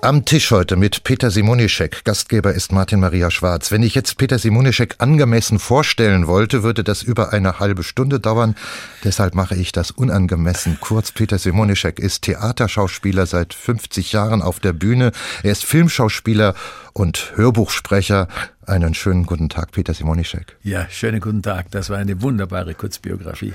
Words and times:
am 0.00 0.24
Tisch 0.24 0.52
heute 0.52 0.76
mit 0.76 1.02
Peter 1.02 1.30
Simonischek. 1.30 2.04
Gastgeber 2.04 2.52
ist 2.52 2.72
Martin 2.72 3.00
Maria 3.00 3.30
Schwarz. 3.30 3.72
Wenn 3.72 3.82
ich 3.82 3.94
jetzt 3.94 4.16
Peter 4.16 4.38
Simonischek 4.38 4.96
angemessen 4.98 5.58
vorstellen 5.58 6.26
wollte, 6.26 6.62
würde 6.62 6.84
das 6.84 7.02
über 7.02 7.32
eine 7.32 7.58
halbe 7.58 7.82
Stunde 7.82 8.20
dauern. 8.20 8.54
Deshalb 9.02 9.34
mache 9.34 9.56
ich 9.56 9.72
das 9.72 9.90
unangemessen 9.90 10.78
kurz. 10.80 11.10
Peter 11.10 11.38
Simonischek 11.38 11.98
ist 11.98 12.22
Theaterschauspieler 12.22 13.26
seit 13.26 13.54
50 13.54 14.12
Jahren 14.12 14.40
auf 14.40 14.60
der 14.60 14.72
Bühne. 14.72 15.10
Er 15.42 15.52
ist 15.52 15.64
Filmschauspieler 15.64 16.54
und 16.98 17.32
Hörbuchsprecher. 17.36 18.28
Einen 18.66 18.94
schönen 18.94 19.24
guten 19.24 19.48
Tag, 19.48 19.72
Peter 19.72 19.94
Simonischek. 19.94 20.56
Ja, 20.62 20.86
schönen 20.90 21.20
guten 21.20 21.42
Tag. 21.42 21.70
Das 21.70 21.90
war 21.90 21.98
eine 21.98 22.20
wunderbare 22.20 22.74
Kurzbiografie. 22.74 23.54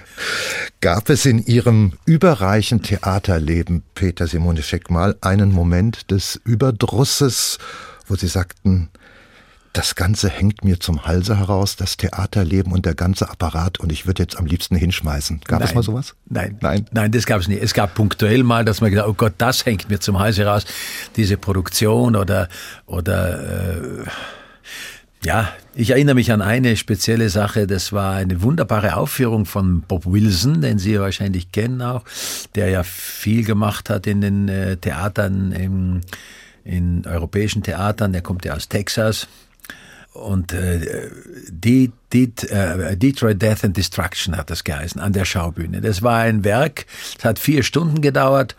Gab 0.82 1.10
es 1.10 1.26
in 1.26 1.46
Ihrem 1.46 1.94
überreichen 2.06 2.82
Theaterleben, 2.82 3.84
Peter 3.94 4.28
Simonischek, 4.28 4.90
mal 4.90 5.16
einen 5.22 5.52
Moment 5.52 6.10
des 6.10 6.40
Überdrusses, 6.44 7.60
wo 8.08 8.16
Sie 8.16 8.28
sagten, 8.28 8.90
das 9.74 9.96
Ganze 9.96 10.30
hängt 10.30 10.64
mir 10.64 10.80
zum 10.80 11.06
Halse 11.06 11.38
heraus, 11.38 11.76
das 11.76 11.98
Theaterleben 11.98 12.72
und 12.72 12.86
der 12.86 12.94
ganze 12.94 13.30
Apparat 13.30 13.80
und 13.80 13.92
ich 13.92 14.06
würde 14.06 14.22
jetzt 14.22 14.38
am 14.38 14.46
liebsten 14.46 14.76
hinschmeißen. 14.76 15.42
Gab 15.46 15.60
Nein. 15.60 15.70
es 15.70 15.76
mal 15.76 15.84
sowas? 15.84 16.16
Nein. 16.30 16.58
Nein. 16.62 16.86
Nein, 16.92 17.12
das 17.12 17.26
gab 17.26 17.42
es 17.42 17.48
nicht. 17.48 17.62
Es 17.62 17.74
gab 17.74 17.96
punktuell 17.96 18.44
mal, 18.44 18.64
dass 18.64 18.82
man 18.82 18.92
gedacht, 18.92 19.08
oh 19.10 19.14
Gott, 19.14 19.34
das 19.40 19.66
hängt 19.66 19.90
mir 19.90 20.00
zum 20.00 20.20
Halse 20.20 20.44
heraus. 20.44 20.66
Diese 21.16 21.38
Produktion 21.38 22.16
oder, 22.16 22.50
oder, 22.86 24.04
äh, 24.04 24.06
ja, 25.26 25.50
ich 25.74 25.90
erinnere 25.90 26.16
mich 26.16 26.32
an 26.32 26.42
eine 26.42 26.78
spezielle 26.78 27.30
Sache. 27.30 27.66
Das 27.66 27.94
war 27.94 28.16
eine 28.16 28.44
wunderbare 28.44 28.96
Aufführung 28.96 29.46
von 29.46 29.82
Bob 29.82 30.06
Wilson, 30.06 30.62
den 30.62 30.78
Sie 30.78 31.00
wahrscheinlich 31.00 31.52
kennen 31.52 31.82
auch, 31.82 32.04
der 32.54 32.70
ja 32.70 32.84
viel 32.84 33.44
gemacht 33.44 33.90
hat 33.90 34.06
in 34.06 34.22
den 34.22 34.50
äh, 34.50 34.78
Theatern, 34.78 35.52
im, 35.52 36.02
in 36.64 37.08
europäischen 37.08 37.64
Theatern. 37.64 38.12
Der 38.14 38.22
kommt 38.22 38.46
ja 38.46 38.54
aus 38.54 38.70
Texas. 38.70 39.28
Und 40.14 40.54
äh, 40.54 41.10
äh, 41.10 41.10
Detroit 42.96 43.42
Death 43.42 43.64
and 43.64 43.76
Destruction 43.76 44.38
hat 44.38 44.50
das 44.50 44.64
geheißen, 44.64 45.02
an 45.02 45.14
der 45.14 45.26
Schaubühne. 45.26 45.82
Das 45.82 46.04
war 46.04 46.20
ein 46.20 46.44
Werk, 46.44 46.86
es 47.18 47.26
hat 47.26 47.40
vier 47.40 47.64
Stunden 47.64 48.02
gedauert. 48.02 48.56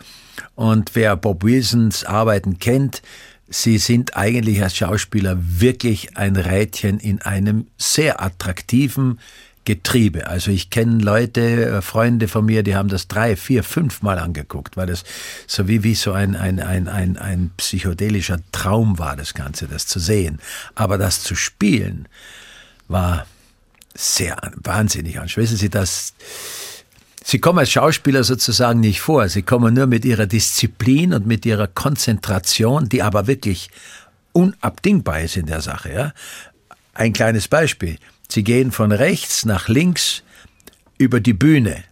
Und 0.56 0.90
wer 0.94 1.16
Bob 1.16 1.44
Wilsons 1.44 2.04
Arbeiten 2.04 2.58
kennt, 2.58 3.02
Sie 3.46 3.78
sind 3.78 4.16
eigentlich 4.16 4.62
als 4.62 4.74
Schauspieler 4.74 5.36
wirklich 5.38 6.16
ein 6.16 6.34
Rädchen 6.34 6.98
in 6.98 7.20
einem 7.22 7.66
sehr 7.76 8.22
attraktiven 8.22 9.20
Getriebe. 9.64 10.26
Also 10.26 10.50
ich 10.50 10.70
kenne 10.70 11.02
Leute, 11.02 11.66
äh, 11.66 11.82
Freunde 11.82 12.28
von 12.28 12.44
mir, 12.44 12.62
die 12.62 12.76
haben 12.76 12.88
das 12.88 13.08
drei, 13.08 13.36
vier, 13.36 13.64
fünf 13.64 14.02
Mal 14.02 14.18
angeguckt, 14.18 14.76
weil 14.76 14.86
das 14.86 15.04
so 15.46 15.68
wie, 15.68 15.82
wie 15.82 15.94
so 15.94 16.12
ein, 16.12 16.36
ein, 16.36 16.60
ein, 16.60 16.88
ein, 16.88 17.16
ein 17.16 17.50
psychedelischer 17.56 18.38
Traum 18.52 18.98
war, 18.98 19.16
das 19.16 19.34
Ganze, 19.34 19.66
das 19.66 19.86
zu 19.86 19.98
sehen. 19.98 20.40
Aber 20.74 20.98
das 20.98 21.22
zu 21.22 21.34
spielen 21.34 22.08
war 22.88 23.26
sehr 23.94 24.36
wahnsinnig 24.56 25.18
anstrengend. 25.18 25.50
Wissen 25.50 25.58
Sie, 25.58 25.70
das, 25.70 26.14
Sie 27.24 27.38
kommen 27.38 27.60
als 27.60 27.70
Schauspieler 27.70 28.22
sozusagen 28.22 28.80
nicht 28.80 29.00
vor. 29.00 29.28
Sie 29.28 29.42
kommen 29.42 29.72
nur 29.72 29.86
mit 29.86 30.04
ihrer 30.04 30.26
Disziplin 30.26 31.14
und 31.14 31.26
mit 31.26 31.46
ihrer 31.46 31.68
Konzentration, 31.68 32.88
die 32.88 33.02
aber 33.02 33.26
wirklich 33.26 33.70
unabdingbar 34.32 35.20
ist 35.20 35.36
in 35.36 35.46
der 35.46 35.62
Sache. 35.62 35.92
Ja? 35.92 36.12
Ein 36.92 37.14
kleines 37.14 37.48
Beispiel. 37.48 37.96
Sie 38.28 38.44
gehen 38.44 38.72
von 38.72 38.92
rechts 38.92 39.44
nach 39.44 39.68
links 39.68 40.22
über 40.98 41.20
die 41.20 41.34
Bühne 41.34 41.84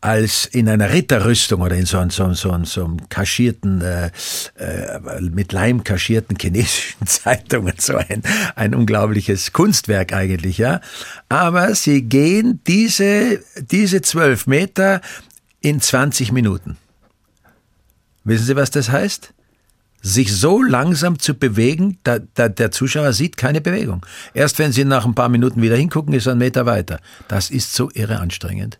als 0.00 0.46
in 0.46 0.68
einer 0.68 0.92
Ritterrüstung 0.92 1.60
oder 1.60 1.74
in 1.74 1.86
so, 1.86 2.08
so, 2.08 2.32
so, 2.32 2.64
so 2.64 2.84
einem 2.84 3.08
kaschierten, 3.08 3.80
äh, 3.80 4.10
äh, 4.56 5.20
mit 5.20 5.52
Leim 5.52 5.82
kaschierten 5.82 6.36
chinesischen 6.40 7.06
Zeitungen, 7.06 7.74
so 7.78 7.96
ein, 7.96 8.22
ein 8.54 8.74
unglaubliches 8.74 9.52
Kunstwerk 9.52 10.12
eigentlich, 10.12 10.58
ja. 10.58 10.80
Aber 11.28 11.74
sie 11.74 12.02
gehen 12.02 12.60
diese, 12.66 13.40
diese 13.56 14.00
zwölf 14.02 14.46
Meter 14.46 15.00
in 15.60 15.80
20 15.80 16.30
Minuten. 16.30 16.76
Wissen 18.22 18.44
Sie, 18.44 18.56
was 18.56 18.70
das 18.70 18.90
heißt? 18.90 19.34
Sich 20.00 20.34
so 20.34 20.62
langsam 20.62 21.18
zu 21.18 21.34
bewegen, 21.34 21.98
da, 22.04 22.18
da, 22.34 22.48
der 22.48 22.70
Zuschauer 22.70 23.12
sieht 23.12 23.36
keine 23.36 23.60
Bewegung. 23.60 24.04
Erst 24.34 24.58
wenn 24.58 24.72
Sie 24.72 24.84
nach 24.84 25.04
ein 25.04 25.14
paar 25.14 25.28
Minuten 25.28 25.60
wieder 25.60 25.76
hingucken, 25.76 26.14
ist 26.14 26.26
er 26.26 26.32
ein 26.32 26.38
Meter 26.38 26.66
weiter. 26.66 27.00
Das 27.26 27.50
ist 27.50 27.74
so 27.74 27.90
irre 27.94 28.20
anstrengend. 28.20 28.78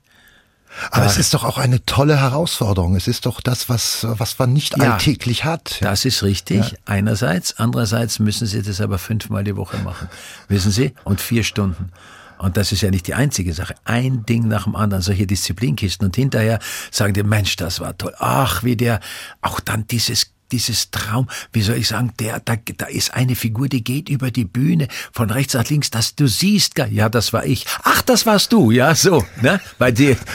Aber 0.90 1.06
es 1.06 1.18
ist 1.18 1.34
doch 1.34 1.44
auch 1.44 1.58
eine 1.58 1.84
tolle 1.86 2.20
Herausforderung. 2.20 2.94
Es 2.94 3.08
ist 3.08 3.26
doch 3.26 3.40
das, 3.40 3.68
was, 3.68 4.06
was 4.08 4.38
man 4.38 4.52
nicht 4.52 4.76
ja, 4.76 4.92
alltäglich 4.92 5.44
hat. 5.44 5.78
Das 5.80 6.04
ist 6.04 6.22
richtig, 6.22 6.70
ja. 6.70 6.78
einerseits. 6.84 7.58
Andererseits 7.58 8.18
müssen 8.18 8.46
Sie 8.46 8.62
das 8.62 8.80
aber 8.80 8.98
fünfmal 8.98 9.44
die 9.44 9.56
Woche 9.56 9.78
machen. 9.78 10.08
Wissen 10.46 10.70
Sie? 10.70 10.94
Und 11.04 11.20
vier 11.20 11.42
Stunden. 11.42 11.90
Und 12.38 12.56
das 12.56 12.70
ist 12.70 12.82
ja 12.82 12.90
nicht 12.90 13.08
die 13.08 13.14
einzige 13.14 13.52
Sache. 13.52 13.74
Ein 13.84 14.24
Ding 14.24 14.46
nach 14.46 14.64
dem 14.64 14.76
anderen, 14.76 15.02
solche 15.02 15.26
Disziplinkisten. 15.26 16.06
Und 16.06 16.14
hinterher 16.14 16.60
sagen 16.92 17.12
die, 17.12 17.24
Mensch, 17.24 17.56
das 17.56 17.80
war 17.80 17.98
toll. 17.98 18.14
Ach, 18.18 18.62
wie 18.62 18.76
der, 18.76 19.00
auch 19.40 19.58
dann 19.58 19.86
dieses 19.88 20.32
dieses 20.53 20.91
Traum, 20.91 21.28
wie 21.53 21.62
soll 21.62 21.76
ich 21.76 21.88
sagen, 21.88 22.12
der, 22.19 22.41
da, 22.41 22.56
da 22.76 22.86
ist 22.86 23.14
eine 23.14 23.34
Figur, 23.34 23.69
die 23.69 23.84
geht 23.84 24.09
über 24.09 24.31
die 24.31 24.44
Bühne 24.44 24.88
von 25.12 25.31
rechts 25.31 25.54
nach 25.54 25.69
links, 25.69 25.91
dass 25.91 26.14
du 26.14 26.26
siehst, 26.26 26.75
ja, 26.91 27.09
das 27.09 27.32
war 27.32 27.44
ich. 27.44 27.66
Ach, 27.82 28.03
das 28.03 28.26
warst 28.26 28.53
du, 28.53 28.70
ja, 28.70 28.94
so, 28.94 29.25
ne, 29.42 29.60
bei 29.78 29.91
dir. 29.91 30.16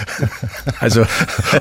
Also, 0.80 1.06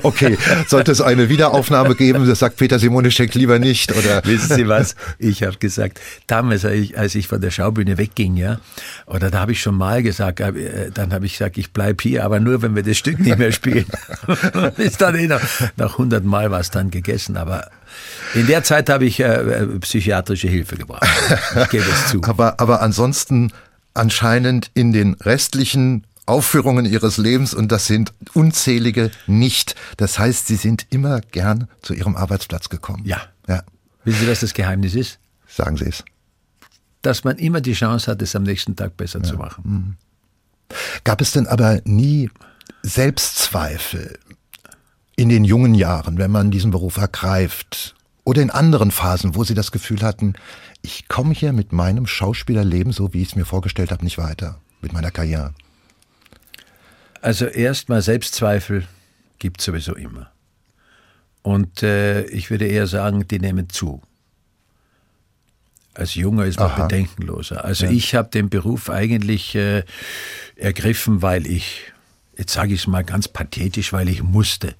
okay, 0.01 0.37
sollte 0.67 0.91
es 0.91 0.99
eine 0.99 1.29
Wiederaufnahme 1.29 1.95
geben, 1.95 2.27
das 2.27 2.39
sagt 2.39 2.57
Peter 2.57 2.79
Simonischek 2.79 3.33
lieber 3.35 3.59
nicht, 3.59 3.95
oder? 3.95 4.23
Wissen 4.25 4.55
Sie 4.55 4.67
was? 4.67 4.95
Ich 5.17 5.43
habe 5.43 5.57
gesagt, 5.57 5.99
damals, 6.27 6.65
als 6.65 7.15
ich 7.15 7.27
von 7.27 7.39
der 7.39 7.51
Schaubühne 7.51 7.97
wegging, 7.97 8.35
ja, 8.35 8.59
oder 9.05 9.31
da 9.31 9.39
habe 9.39 9.53
ich 9.53 9.61
schon 9.61 9.75
mal 9.75 10.03
gesagt, 10.03 10.39
äh, 10.39 10.91
dann 10.91 11.13
habe 11.13 11.25
ich 11.25 11.33
gesagt, 11.33 11.57
ich 11.57 11.71
bleib 11.71 12.01
hier, 12.01 12.25
aber 12.25 12.39
nur, 12.39 12.61
wenn 12.61 12.75
wir 12.75 12.83
das 12.83 12.97
Stück 12.97 13.19
nicht 13.19 13.37
mehr 13.37 13.51
spielen. 13.51 13.85
Bis 14.77 14.97
dann 14.97 15.15
eh 15.15 15.27
noch, 15.27 15.41
nach 15.77 15.93
100 15.93 16.23
Mal 16.23 16.51
war 16.51 16.59
es 16.59 16.71
dann 16.71 16.91
gegessen, 16.91 17.37
aber 17.37 17.69
in 18.33 18.47
der 18.47 18.63
Zeit 18.63 18.89
habe 18.89 19.05
ich 19.05 19.19
äh, 19.19 19.65
psychiatrische 19.81 20.47
Hilfe 20.47 20.77
gebraucht. 20.77 21.07
Ich 21.61 21.69
gebe 21.69 21.85
es 21.85 22.09
zu. 22.09 22.21
aber, 22.27 22.59
aber 22.59 22.81
ansonsten 22.81 23.51
anscheinend 23.93 24.71
in 24.73 24.91
den 24.91 25.13
restlichen 25.15 26.05
Aufführungen 26.25 26.85
ihres 26.85 27.17
Lebens 27.17 27.53
und 27.53 27.71
das 27.71 27.85
sind 27.85 28.13
unzählige 28.33 29.11
nicht. 29.27 29.75
Das 29.97 30.19
heißt, 30.19 30.47
sie 30.47 30.55
sind 30.55 30.87
immer 30.89 31.19
gern 31.19 31.67
zu 31.81 31.93
ihrem 31.93 32.15
Arbeitsplatz 32.15 32.69
gekommen. 32.69 33.03
Ja. 33.05 33.21
ja. 33.47 33.63
Wissen 34.05 34.21
Sie, 34.21 34.27
was 34.27 34.39
das 34.39 34.53
Geheimnis 34.53 34.95
ist? 34.95 35.19
Sagen 35.47 35.77
Sie 35.77 35.85
es. 35.85 36.03
Dass 37.01 37.23
man 37.25 37.37
immer 37.37 37.59
die 37.59 37.73
Chance 37.73 38.09
hat, 38.09 38.21
es 38.21 38.35
am 38.35 38.43
nächsten 38.43 38.75
Tag 38.75 38.95
besser 38.95 39.19
ja. 39.19 39.25
zu 39.25 39.35
machen. 39.35 39.63
Mhm. 39.65 39.95
Gab 41.03 41.21
es 41.21 41.33
denn 41.33 41.47
aber 41.47 41.81
nie 41.83 42.29
Selbstzweifel 42.81 44.17
in 45.15 45.29
den 45.29 45.43
jungen 45.43 45.75
Jahren, 45.75 46.17
wenn 46.17 46.31
man 46.31 46.51
diesen 46.51 46.71
Beruf 46.71 46.97
ergreift? 46.97 47.95
Oder 48.25 48.41
in 48.41 48.49
anderen 48.49 48.91
Phasen, 48.91 49.35
wo 49.35 49.43
Sie 49.43 49.53
das 49.53 49.71
Gefühl 49.71 50.01
hatten, 50.01 50.33
ich 50.81 51.07
komme 51.07 51.33
hier 51.33 51.53
mit 51.53 51.71
meinem 51.71 52.07
Schauspielerleben, 52.07 52.93
so 52.93 53.13
wie 53.13 53.21
ich 53.21 53.29
es 53.29 53.35
mir 53.35 53.45
vorgestellt 53.45 53.91
habe, 53.91 54.03
nicht 54.03 54.17
weiter, 54.17 54.59
mit 54.81 54.93
meiner 54.93 55.11
Karriere? 55.11 55.53
Also 57.21 57.45
erstmal 57.45 58.01
Selbstzweifel 58.01 58.87
gibt 59.39 59.59
es 59.59 59.65
sowieso 59.65 59.95
immer. 59.95 60.31
Und 61.41 61.83
äh, 61.83 62.23
ich 62.25 62.49
würde 62.49 62.65
eher 62.65 62.87
sagen, 62.87 63.27
die 63.27 63.39
nehmen 63.39 63.69
zu. 63.69 64.01
Als 65.93 66.15
Junger 66.15 66.45
ist 66.45 66.59
man 66.59 66.71
Aha. 66.71 66.87
bedenkenloser. 66.87 67.63
Also 67.63 67.85
ja. 67.85 67.91
ich 67.91 68.15
habe 68.15 68.29
den 68.29 68.49
Beruf 68.49 68.89
eigentlich 68.89 69.53
äh, 69.55 69.83
ergriffen, 70.55 71.21
weil 71.21 71.45
ich, 71.45 71.91
jetzt 72.37 72.53
sage 72.53 72.73
ich 72.73 72.81
es 72.81 72.87
mal 72.87 73.03
ganz 73.03 73.27
pathetisch, 73.27 73.93
weil 73.93 74.09
ich 74.09 74.23
musste. 74.23 74.75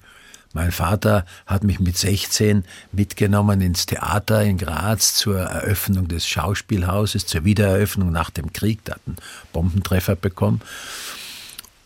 Mein 0.54 0.72
Vater 0.72 1.26
hat 1.46 1.64
mich 1.64 1.80
mit 1.80 1.98
16 1.98 2.64
mitgenommen 2.92 3.60
ins 3.60 3.86
Theater 3.86 4.42
in 4.42 4.56
Graz 4.56 5.14
zur 5.14 5.40
Eröffnung 5.40 6.08
des 6.08 6.26
Schauspielhauses, 6.26 7.26
zur 7.26 7.44
Wiedereröffnung 7.44 8.10
nach 8.10 8.30
dem 8.30 8.52
Krieg. 8.52 8.80
Da 8.84 8.94
hat 8.94 9.00
einen 9.06 9.16
Bombentreffer 9.52 10.14
bekommen. 10.16 10.62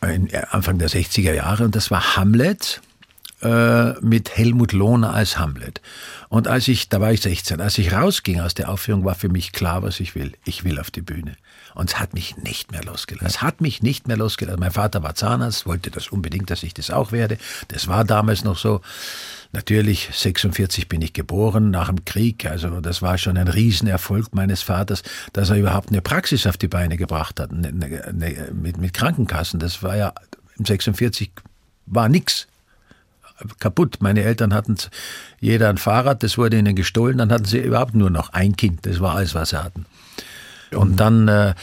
Anfang 0.01 0.79
der 0.79 0.91
60er 0.91 1.33
Jahre 1.33 1.65
und 1.65 1.75
das 1.75 1.91
war 1.91 2.17
Hamlet. 2.17 2.81
äh, 3.41 3.93
mit 4.01 4.37
Helmut 4.37 4.73
Lohner 4.73 5.15
als 5.15 5.39
Hamlet. 5.39 5.81
Und 6.29 6.49
als 6.49 6.67
ich, 6.67 6.89
da 6.89 7.01
war 7.01 7.13
ich 7.13 7.21
16, 7.21 7.61
als 7.61 7.79
ich 7.79 7.93
rausging 7.93 8.41
aus 8.41 8.55
der 8.55 8.69
Aufführung, 8.69 9.05
war 9.05 9.15
für 9.15 9.29
mich 9.29 9.53
klar, 9.53 9.83
was 9.83 10.01
ich 10.01 10.15
will. 10.15 10.33
Ich 10.45 10.65
will 10.65 10.81
auf 10.81 10.91
die 10.91 11.03
Bühne. 11.03 11.37
Und 11.79 11.91
es 11.91 12.01
hat 12.01 12.13
mich 12.13 12.37
nicht 12.37 12.73
mehr 12.73 12.83
losgelassen. 12.83 13.29
Es 13.29 13.41
hat 13.41 13.61
mich 13.61 13.85
nicht 13.85 14.09
mehr 14.09 14.17
losgelassen. 14.17 14.59
Mein 14.59 14.73
Vater 14.73 15.05
war 15.05 15.15
Zahnarzt, 15.15 15.65
wollte 15.65 15.93
das 15.93 16.09
unbedingt, 16.09 16.51
dass 16.51 16.65
ich 16.65 16.75
das 16.75 16.91
auch 16.91 17.13
werde. 17.13 17.39
Das 17.69 17.87
war 17.87 18.05
damals 18.05 18.43
noch 18.43 18.59
so. 18.59 18.81
Natürlich, 19.53 20.11
46 20.13 20.89
bin 20.89 21.01
ich 21.03 21.13
geboren 21.13 21.71
nach 21.71 21.87
dem 21.87 22.05
Krieg. 22.05 22.47
Also 22.47 22.81
das 22.81 23.01
war 23.01 23.17
schon 23.17 23.39
ein 23.39 23.47
Riesenerfolg 23.47 24.35
meines 24.35 24.61
Vaters, 24.63 25.05
dass 25.33 25.51
er 25.51 25.57
überhaupt 25.57 25.91
eine 25.91 26.03
Praxis 26.03 26.49
auf 26.49 26.57
die 26.57 26.67
Beine 26.67 26.97
gebracht 26.97 27.39
hat 27.39 27.53
eine, 27.53 27.69
eine, 27.69 28.51
mit, 28.53 28.79
mit 28.79 28.93
Krankenkassen. 28.93 29.61
Das 29.61 29.81
war 29.81 29.97
ja 29.97 30.13
im 30.59 30.65
46 30.65 31.31
war 31.87 32.09
nix 32.09 32.49
kaputt. 33.61 33.99
Meine 34.01 34.25
Eltern 34.25 34.53
hatten 34.53 34.77
jeder 35.39 35.69
ein 35.69 35.79
Fahrrad, 35.79 36.25
das 36.25 36.39
wurde 36.39 36.59
ihnen 36.59 36.75
gestohlen, 36.75 37.19
dann 37.19 37.31
hatten 37.31 37.45
sie 37.45 37.59
überhaupt 37.59 37.95
nur 37.95 38.11
noch 38.11 38.33
ein 38.33 38.57
Kind. 38.57 38.85
Das 38.85 38.99
war 38.99 39.15
alles, 39.15 39.37
was 39.37 39.51
sie 39.51 39.63
hatten. 39.63 39.87
Und 40.75 40.99
dann 41.01 41.29
äh, 41.29 41.55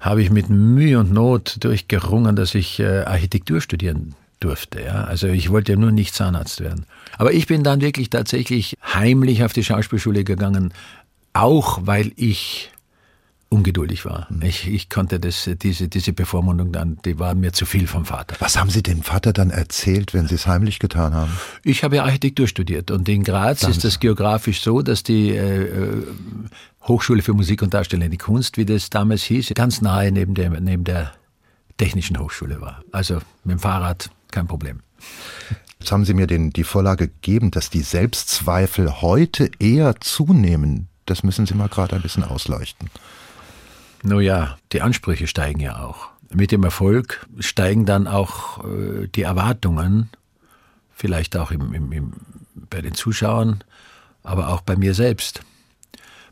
habe 0.00 0.22
ich 0.22 0.30
mit 0.30 0.50
Mühe 0.50 0.98
und 0.98 1.12
Not 1.12 1.56
durchgerungen, 1.60 2.36
dass 2.36 2.54
ich 2.54 2.80
äh, 2.80 3.02
Architektur 3.02 3.60
studieren 3.60 4.14
durfte. 4.40 4.82
Ja? 4.82 5.04
Also 5.04 5.28
ich 5.28 5.50
wollte 5.50 5.72
ja 5.72 5.78
nur 5.78 5.92
nicht 5.92 6.14
Zahnarzt 6.14 6.60
werden. 6.60 6.86
Aber 7.18 7.32
ich 7.32 7.46
bin 7.46 7.62
dann 7.62 7.80
wirklich 7.80 8.10
tatsächlich 8.10 8.76
heimlich 8.82 9.44
auf 9.44 9.52
die 9.52 9.64
Schauspielschule 9.64 10.24
gegangen, 10.24 10.72
auch 11.32 11.80
weil 11.84 12.12
ich 12.16 12.70
ungeduldig 13.52 14.04
war. 14.04 14.26
Mhm. 14.30 14.42
Ich, 14.42 14.66
ich 14.66 14.88
konnte 14.88 15.20
das, 15.20 15.48
diese, 15.62 15.88
diese 15.88 16.12
Bevormundung 16.12 16.72
dann, 16.72 16.98
die 17.04 17.18
war 17.18 17.34
mir 17.34 17.52
zu 17.52 17.66
viel 17.66 17.86
vom 17.86 18.04
Vater. 18.06 18.36
Was 18.40 18.58
haben 18.58 18.70
Sie 18.70 18.82
dem 18.82 19.02
Vater 19.02 19.32
dann 19.32 19.50
erzählt, 19.50 20.14
wenn 20.14 20.26
Sie 20.26 20.34
es 20.34 20.46
heimlich 20.46 20.78
getan 20.78 21.14
haben? 21.14 21.32
Ich 21.62 21.84
habe 21.84 21.96
ja 21.96 22.04
Architektur 22.04 22.48
studiert 22.48 22.90
und 22.90 23.08
in 23.08 23.22
Graz 23.22 23.62
ist 23.64 23.84
das 23.84 24.00
geografisch 24.00 24.62
so, 24.62 24.82
dass 24.82 25.02
die 25.02 25.30
äh, 25.30 25.64
äh, 25.64 26.06
Hochschule 26.84 27.22
für 27.22 27.34
Musik 27.34 27.62
und 27.62 27.74
Darstellende 27.74 28.16
Kunst, 28.16 28.56
wie 28.56 28.64
das 28.64 28.90
damals 28.90 29.22
hieß, 29.22 29.52
ganz 29.54 29.82
nahe 29.82 30.10
neben 30.10 30.34
der, 30.34 30.50
neben 30.60 30.84
der 30.84 31.12
Technischen 31.76 32.18
Hochschule 32.18 32.60
war. 32.60 32.82
Also 32.90 33.16
mit 33.44 33.56
dem 33.56 33.58
Fahrrad 33.58 34.10
kein 34.30 34.46
Problem. 34.46 34.80
Jetzt 35.78 35.92
haben 35.92 36.04
Sie 36.04 36.14
mir 36.14 36.26
den, 36.26 36.50
die 36.50 36.64
Vorlage 36.64 37.08
gegeben, 37.08 37.50
dass 37.50 37.68
die 37.68 37.82
Selbstzweifel 37.82 39.02
heute 39.02 39.50
eher 39.58 40.00
zunehmen. 40.00 40.88
Das 41.06 41.22
müssen 41.22 41.44
Sie 41.44 41.54
mal 41.54 41.68
gerade 41.68 41.96
ein 41.96 42.02
bisschen 42.02 42.24
ausleuchten. 42.24 42.88
Nun 44.02 44.22
ja, 44.22 44.56
die 44.72 44.82
Ansprüche 44.82 45.26
steigen 45.26 45.60
ja 45.60 45.80
auch. 45.80 46.08
Mit 46.34 46.50
dem 46.50 46.64
Erfolg 46.64 47.26
steigen 47.38 47.86
dann 47.86 48.06
auch 48.06 48.64
äh, 48.64 49.08
die 49.08 49.22
Erwartungen, 49.22 50.10
vielleicht 50.94 51.36
auch 51.36 51.50
im, 51.50 51.72
im, 51.72 51.92
im, 51.92 52.12
bei 52.70 52.80
den 52.80 52.94
Zuschauern, 52.94 53.62
aber 54.22 54.48
auch 54.48 54.62
bei 54.62 54.76
mir 54.76 54.94
selbst. 54.94 55.42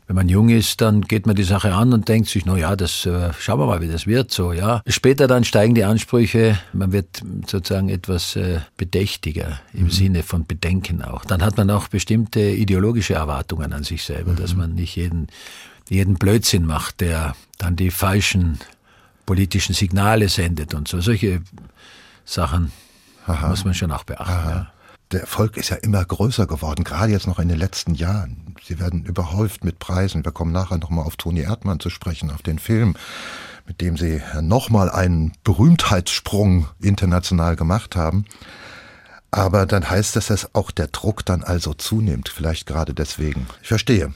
Wenn 0.07 0.15
man 0.15 0.27
jung 0.27 0.49
ist, 0.49 0.81
dann 0.81 1.03
geht 1.03 1.25
man 1.25 1.37
die 1.37 1.43
Sache 1.43 1.73
an 1.73 1.93
und 1.93 2.09
denkt 2.09 2.27
sich, 2.27 2.45
na 2.45 2.57
ja, 2.57 2.75
das 2.75 3.05
äh, 3.05 3.31
schauen 3.39 3.59
wir 3.59 3.65
mal, 3.65 3.79
wie 3.79 3.87
das 3.87 4.07
wird, 4.07 4.31
so 4.31 4.51
ja. 4.51 4.81
Später 4.85 5.25
dann 5.27 5.45
steigen 5.45 5.73
die 5.73 5.85
Ansprüche, 5.85 6.59
man 6.73 6.91
wird 6.91 7.21
sozusagen 7.47 7.87
etwas 7.87 8.35
äh, 8.35 8.59
bedächtiger 8.75 9.61
im 9.73 9.83
mhm. 9.83 9.89
Sinne 9.91 10.23
von 10.23 10.45
Bedenken 10.45 11.01
auch. 11.01 11.23
Dann 11.23 11.41
hat 11.41 11.55
man 11.55 11.69
auch 11.69 11.87
bestimmte 11.87 12.41
ideologische 12.41 13.13
Erwartungen 13.13 13.71
an 13.71 13.83
sich 13.83 14.03
selber, 14.03 14.33
mhm. 14.33 14.35
dass 14.35 14.53
man 14.53 14.75
nicht 14.75 14.97
jeden 14.97 15.27
jeden 15.91 16.15
Blödsinn 16.15 16.65
macht, 16.65 17.01
der 17.01 17.35
dann 17.57 17.75
die 17.75 17.91
falschen 17.91 18.59
politischen 19.25 19.75
Signale 19.75 20.29
sendet 20.29 20.73
und 20.73 20.87
so. 20.87 21.01
Solche 21.01 21.41
Sachen 22.23 22.71
Aha. 23.27 23.49
muss 23.49 23.65
man 23.65 23.73
schon 23.73 23.91
auch 23.91 24.05
beachten. 24.05 24.49
Ja. 24.49 24.71
Der 25.11 25.21
Erfolg 25.21 25.57
ist 25.57 25.69
ja 25.69 25.75
immer 25.75 26.03
größer 26.05 26.47
geworden, 26.47 26.85
gerade 26.85 27.11
jetzt 27.11 27.27
noch 27.27 27.39
in 27.39 27.49
den 27.49 27.59
letzten 27.59 27.93
Jahren. 27.93 28.55
Sie 28.63 28.79
werden 28.79 29.03
überhäuft 29.03 29.65
mit 29.65 29.79
Preisen. 29.79 30.23
Wir 30.23 30.31
kommen 30.31 30.53
nachher 30.53 30.77
nochmal 30.77 31.05
auf 31.05 31.17
Toni 31.17 31.41
Erdmann 31.41 31.81
zu 31.81 31.89
sprechen, 31.89 32.31
auf 32.31 32.41
den 32.41 32.57
Film, 32.57 32.95
mit 33.67 33.81
dem 33.81 33.97
Sie 33.97 34.21
nochmal 34.39 34.89
einen 34.89 35.33
Berühmtheitssprung 35.43 36.67
international 36.79 37.57
gemacht 37.57 37.97
haben. 37.97 38.25
Aber 39.29 39.65
dann 39.65 39.89
heißt 39.89 40.15
das, 40.15 40.27
dass 40.27 40.55
auch 40.55 40.71
der 40.71 40.87
Druck 40.87 41.25
dann 41.25 41.43
also 41.43 41.73
zunimmt, 41.73 42.29
vielleicht 42.29 42.65
gerade 42.65 42.93
deswegen. 42.93 43.47
Ich 43.61 43.67
verstehe. 43.67 44.13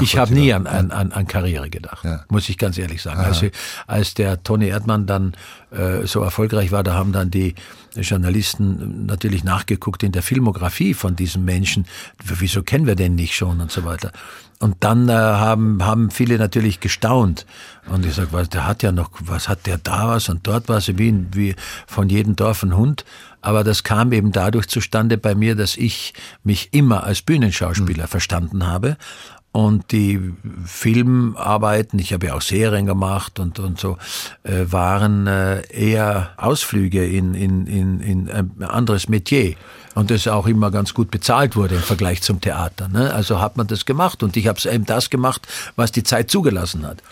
Ich 0.00 0.16
habe 0.16 0.32
nie 0.32 0.52
an, 0.52 0.66
an, 0.66 0.92
an, 0.92 1.12
an 1.12 1.26
Karriere 1.26 1.68
gedacht, 1.68 2.04
ja. 2.04 2.24
muss 2.28 2.48
ich 2.48 2.58
ganz 2.58 2.78
ehrlich 2.78 3.02
sagen. 3.02 3.20
Also, 3.20 3.48
als 3.86 4.14
der 4.14 4.42
Tony 4.42 4.68
Erdmann 4.68 5.06
dann 5.06 5.34
äh, 5.72 6.06
so 6.06 6.22
erfolgreich 6.22 6.70
war, 6.70 6.84
da 6.84 6.94
haben 6.94 7.12
dann 7.12 7.30
die 7.30 7.54
Journalisten 7.96 9.06
natürlich 9.06 9.42
nachgeguckt 9.42 10.02
in 10.04 10.12
der 10.12 10.22
Filmografie 10.22 10.94
von 10.94 11.16
diesem 11.16 11.44
Menschen. 11.44 11.86
Wieso 12.22 12.62
kennen 12.62 12.86
wir 12.86 12.94
den 12.94 13.16
nicht 13.16 13.34
schon 13.34 13.60
und 13.60 13.72
so 13.72 13.84
weiter. 13.84 14.12
Und 14.60 14.76
dann 14.80 15.08
äh, 15.08 15.12
haben, 15.12 15.84
haben 15.84 16.10
viele 16.10 16.36
natürlich 16.36 16.80
gestaunt. 16.80 17.46
Und 17.88 18.04
ich 18.04 18.14
sage, 18.14 18.28
was, 18.32 18.50
der 18.50 18.66
hat 18.66 18.82
ja 18.82 18.92
noch, 18.92 19.10
was 19.20 19.48
hat 19.48 19.66
der 19.66 19.78
da 19.78 20.08
was 20.08 20.28
und 20.28 20.46
dort 20.46 20.68
was, 20.68 20.86
wie, 20.98 21.26
wie 21.32 21.56
von 21.86 22.10
jedem 22.10 22.36
Dorf 22.36 22.62
ein 22.62 22.76
Hund. 22.76 23.04
Aber 23.40 23.64
das 23.64 23.84
kam 23.84 24.12
eben 24.12 24.32
dadurch 24.32 24.68
zustande 24.68 25.16
bei 25.16 25.34
mir, 25.34 25.56
dass 25.56 25.78
ich 25.78 26.12
mich 26.44 26.68
immer 26.72 27.04
als 27.04 27.22
Bühnenschauspieler 27.22 28.04
mhm. 28.04 28.08
verstanden 28.08 28.66
habe 28.66 28.98
und 29.52 29.90
die 29.90 30.32
Filmarbeiten, 30.64 31.98
ich 31.98 32.12
habe 32.12 32.26
ja 32.26 32.34
auch 32.34 32.40
Serien 32.42 32.86
gemacht 32.86 33.40
und, 33.40 33.58
und 33.58 33.80
so, 33.80 33.98
äh, 34.44 34.66
waren 34.66 35.26
äh, 35.26 35.62
eher 35.68 36.30
Ausflüge 36.36 37.04
in, 37.04 37.34
in, 37.34 37.66
in, 37.66 38.00
in 38.00 38.30
ein 38.30 38.62
anderes 38.62 39.08
Metier. 39.08 39.56
Und 40.00 40.10
das 40.10 40.26
auch 40.28 40.46
immer 40.46 40.70
ganz 40.70 40.94
gut 40.94 41.10
bezahlt 41.10 41.56
wurde 41.56 41.74
im 41.74 41.82
Vergleich 41.82 42.22
zum 42.22 42.40
Theater. 42.40 42.88
Ne? 42.88 43.12
Also 43.12 43.38
hat 43.38 43.58
man 43.58 43.66
das 43.66 43.84
gemacht 43.84 44.22
und 44.22 44.34
ich 44.38 44.46
habe 44.46 44.58
eben 44.72 44.86
das 44.86 45.10
gemacht, 45.10 45.46
was 45.76 45.92
die 45.92 46.02
Zeit 46.02 46.30
zugelassen 46.30 46.86
hat. 46.86 47.02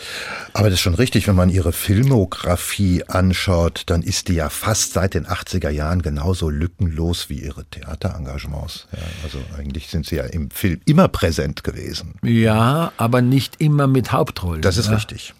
Aber 0.55 0.71
das 0.71 0.79
ist 0.79 0.81
schon 0.81 0.95
richtig, 0.95 1.29
wenn 1.29 1.35
man 1.35 1.51
Ihre 1.51 1.75
Filmografie 1.75 3.05
anschaut, 3.05 3.83
dann 3.89 4.01
ist 4.01 4.29
die 4.29 4.37
ja 4.37 4.49
fast 4.49 4.95
seit 4.95 5.13
den 5.13 5.27
80er 5.27 5.69
Jahren 5.69 6.01
genauso 6.01 6.49
lückenlos 6.49 7.29
wie 7.29 7.43
Ihre 7.43 7.67
Theaterengagements. 7.67 8.87
Ja, 8.91 9.03
also 9.23 9.39
eigentlich 9.59 9.89
sind 9.89 10.07
Sie 10.07 10.17
ja 10.17 10.25
im 10.25 10.51
Film 10.51 10.81
immer 10.87 11.09
präsent 11.09 11.65
gewesen. 11.65 12.15
Ja, 12.23 12.93
aber 12.97 13.21
nicht 13.21 13.61
immer 13.61 13.87
mit 13.87 14.13
Hauptrollen. 14.13 14.63
Das 14.63 14.79
ist 14.79 14.87
ja. 14.87 14.95
richtig. 14.95 15.35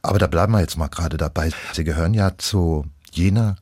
Aber 0.00 0.18
da 0.18 0.26
bleiben 0.26 0.54
wir 0.54 0.60
jetzt 0.60 0.78
mal 0.78 0.88
gerade 0.88 1.18
dabei. 1.18 1.50
Sie 1.74 1.84
gehören 1.84 2.14
ja 2.14 2.38
zu 2.38 2.86
jener 3.12 3.56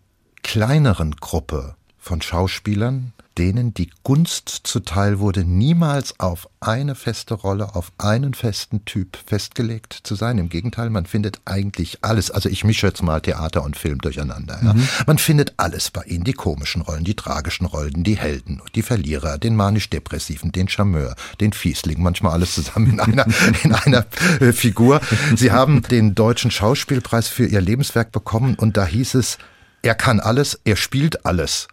kleineren 0.45 1.17
Gruppe 1.17 1.75
von 2.07 2.23
Schauspielern, 2.23 3.13
denen 3.37 3.75
die 3.75 3.91
Gunst 4.05 4.61
zuteil 4.63 5.19
wurde, 5.19 5.45
niemals 5.45 6.21
auf 6.21 6.49
eine 6.61 6.95
feste 6.95 7.35
Rolle, 7.35 7.75
auf 7.75 7.93
einen 7.99 8.33
festen 8.33 8.85
Typ 8.85 9.19
festgelegt 9.27 10.01
zu 10.05 10.15
sein. 10.15 10.39
Im 10.39 10.49
Gegenteil, 10.49 10.89
man 10.89 11.07
findet 11.07 11.41
eigentlich 11.45 11.99
alles. 12.03 12.31
Also 12.31 12.49
ich 12.49 12.63
mische 12.63 12.87
jetzt 12.87 13.03
mal 13.03 13.21
Theater 13.21 13.65
und 13.65 13.77
Film 13.77 14.01
durcheinander. 14.01 14.61
Ja. 14.63 14.73
Mhm. 14.73 14.89
Man 15.07 15.19
findet 15.19 15.55
alles 15.57 15.91
bei 15.91 16.03
ihnen. 16.05 16.23
Die 16.23 16.33
komischen 16.33 16.81
Rollen, 16.81 17.03
die 17.03 17.17
tragischen 17.17 17.67
Rollen, 17.67 18.05
die 18.05 18.17
Helden, 18.17 18.63
die 18.77 18.83
Verlierer, 18.83 19.37
den 19.37 19.57
manisch-depressiven, 19.57 20.53
den 20.53 20.69
Charmeur, 20.69 21.17
den 21.41 21.53
Fiesling, 21.53 22.01
manchmal 22.01 22.35
alles 22.35 22.55
zusammen 22.55 22.93
in 22.93 23.01
einer, 23.01 23.27
in 23.65 23.73
einer 23.73 24.07
äh, 24.41 24.53
Figur. 24.53 25.01
Sie 25.35 25.51
haben 25.51 25.83
den 25.83 26.15
Deutschen 26.15 26.53
Schauspielpreis 26.53 27.27
für 27.27 27.47
ihr 27.47 27.61
Lebenswerk 27.61 28.13
bekommen 28.13 28.55
und 28.55 28.77
da 28.77 28.87
hieß 28.87 29.15
es, 29.15 29.39
er 29.83 29.97
kann 29.97 30.21
alles, 30.21 30.61
er 30.65 30.77
spielt 30.77 31.27
alles 31.27 31.69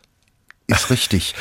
ist 0.67 0.89
richtig. 0.89 1.36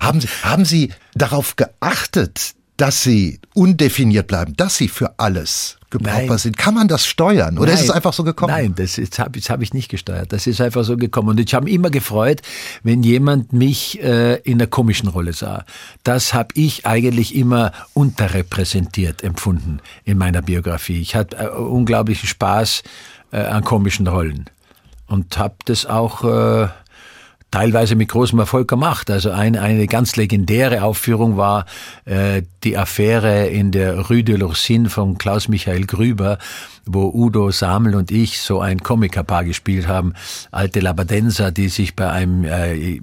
haben, 0.00 0.20
Sie, 0.20 0.28
haben 0.42 0.64
Sie 0.64 0.92
darauf 1.14 1.56
geachtet, 1.56 2.54
dass 2.76 3.02
Sie 3.02 3.40
undefiniert 3.54 4.28
bleiben, 4.28 4.54
dass 4.56 4.76
Sie 4.76 4.88
für 4.88 5.18
alles 5.18 5.78
gebrauchbar 5.90 6.26
Nein. 6.26 6.38
sind? 6.38 6.56
Kann 6.56 6.74
man 6.74 6.86
das 6.86 7.06
steuern 7.06 7.58
oder 7.58 7.66
Nein. 7.66 7.74
ist 7.74 7.84
es 7.84 7.90
einfach 7.90 8.12
so 8.12 8.22
gekommen? 8.24 8.52
Nein, 8.52 8.74
das, 8.76 8.98
habe 9.18 9.40
hab 9.40 9.62
ich 9.62 9.74
nicht 9.74 9.88
gesteuert. 9.88 10.32
Das 10.32 10.46
ist 10.46 10.60
einfach 10.60 10.84
so 10.84 10.96
gekommen. 10.96 11.30
Und 11.30 11.40
ich 11.40 11.54
habe 11.54 11.68
immer 11.68 11.90
gefreut, 11.90 12.40
wenn 12.84 13.02
jemand 13.02 13.52
mich 13.52 14.00
äh, 14.02 14.36
in 14.36 14.58
der 14.58 14.68
komischen 14.68 15.08
Rolle 15.08 15.32
sah. 15.32 15.64
Das 16.04 16.34
habe 16.34 16.48
ich 16.54 16.86
eigentlich 16.86 17.34
immer 17.34 17.72
unterrepräsentiert 17.94 19.24
empfunden 19.24 19.80
in 20.04 20.16
meiner 20.18 20.42
Biografie. 20.42 21.00
Ich 21.00 21.16
hatte 21.16 21.36
äh, 21.36 21.48
unglaublichen 21.48 22.28
Spaß 22.28 22.84
äh, 23.32 23.38
an 23.38 23.64
komischen 23.64 24.06
Rollen 24.06 24.48
und 25.08 25.36
habe 25.36 25.56
das 25.64 25.84
auch 25.84 26.22
äh, 26.22 26.68
teilweise 27.50 27.94
mit 27.94 28.08
großem 28.08 28.38
Erfolg 28.38 28.68
gemacht. 28.68 29.10
Also 29.10 29.30
eine, 29.30 29.62
eine 29.62 29.86
ganz 29.86 30.16
legendäre 30.16 30.82
Aufführung 30.82 31.36
war 31.36 31.66
äh, 32.04 32.42
die 32.64 32.76
Affäre 32.76 33.46
in 33.46 33.70
der 33.70 33.98
Rue 34.08 34.22
de 34.22 34.36
l'Orsine 34.36 34.88
von 34.88 35.16
Klaus-Michael 35.16 35.86
Grüber, 35.86 36.38
wo 36.84 37.10
Udo 37.12 37.50
Samel 37.50 37.94
und 37.94 38.10
ich 38.10 38.40
so 38.40 38.60
ein 38.60 38.82
Komikerpaar 38.82 39.44
gespielt 39.44 39.88
haben, 39.88 40.14
alte 40.50 40.80
Labadenser, 40.80 41.50
die 41.50 41.68
sich 41.68 41.96
bei 41.96 42.10
einem, 42.10 42.44
äh, 42.44 43.00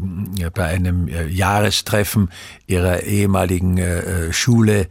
bei 0.54 0.66
einem 0.66 1.08
äh, 1.08 1.28
Jahrestreffen 1.28 2.30
ihrer 2.68 3.04
ehemaligen 3.04 3.78
äh, 3.78 4.32
Schule 4.32 4.88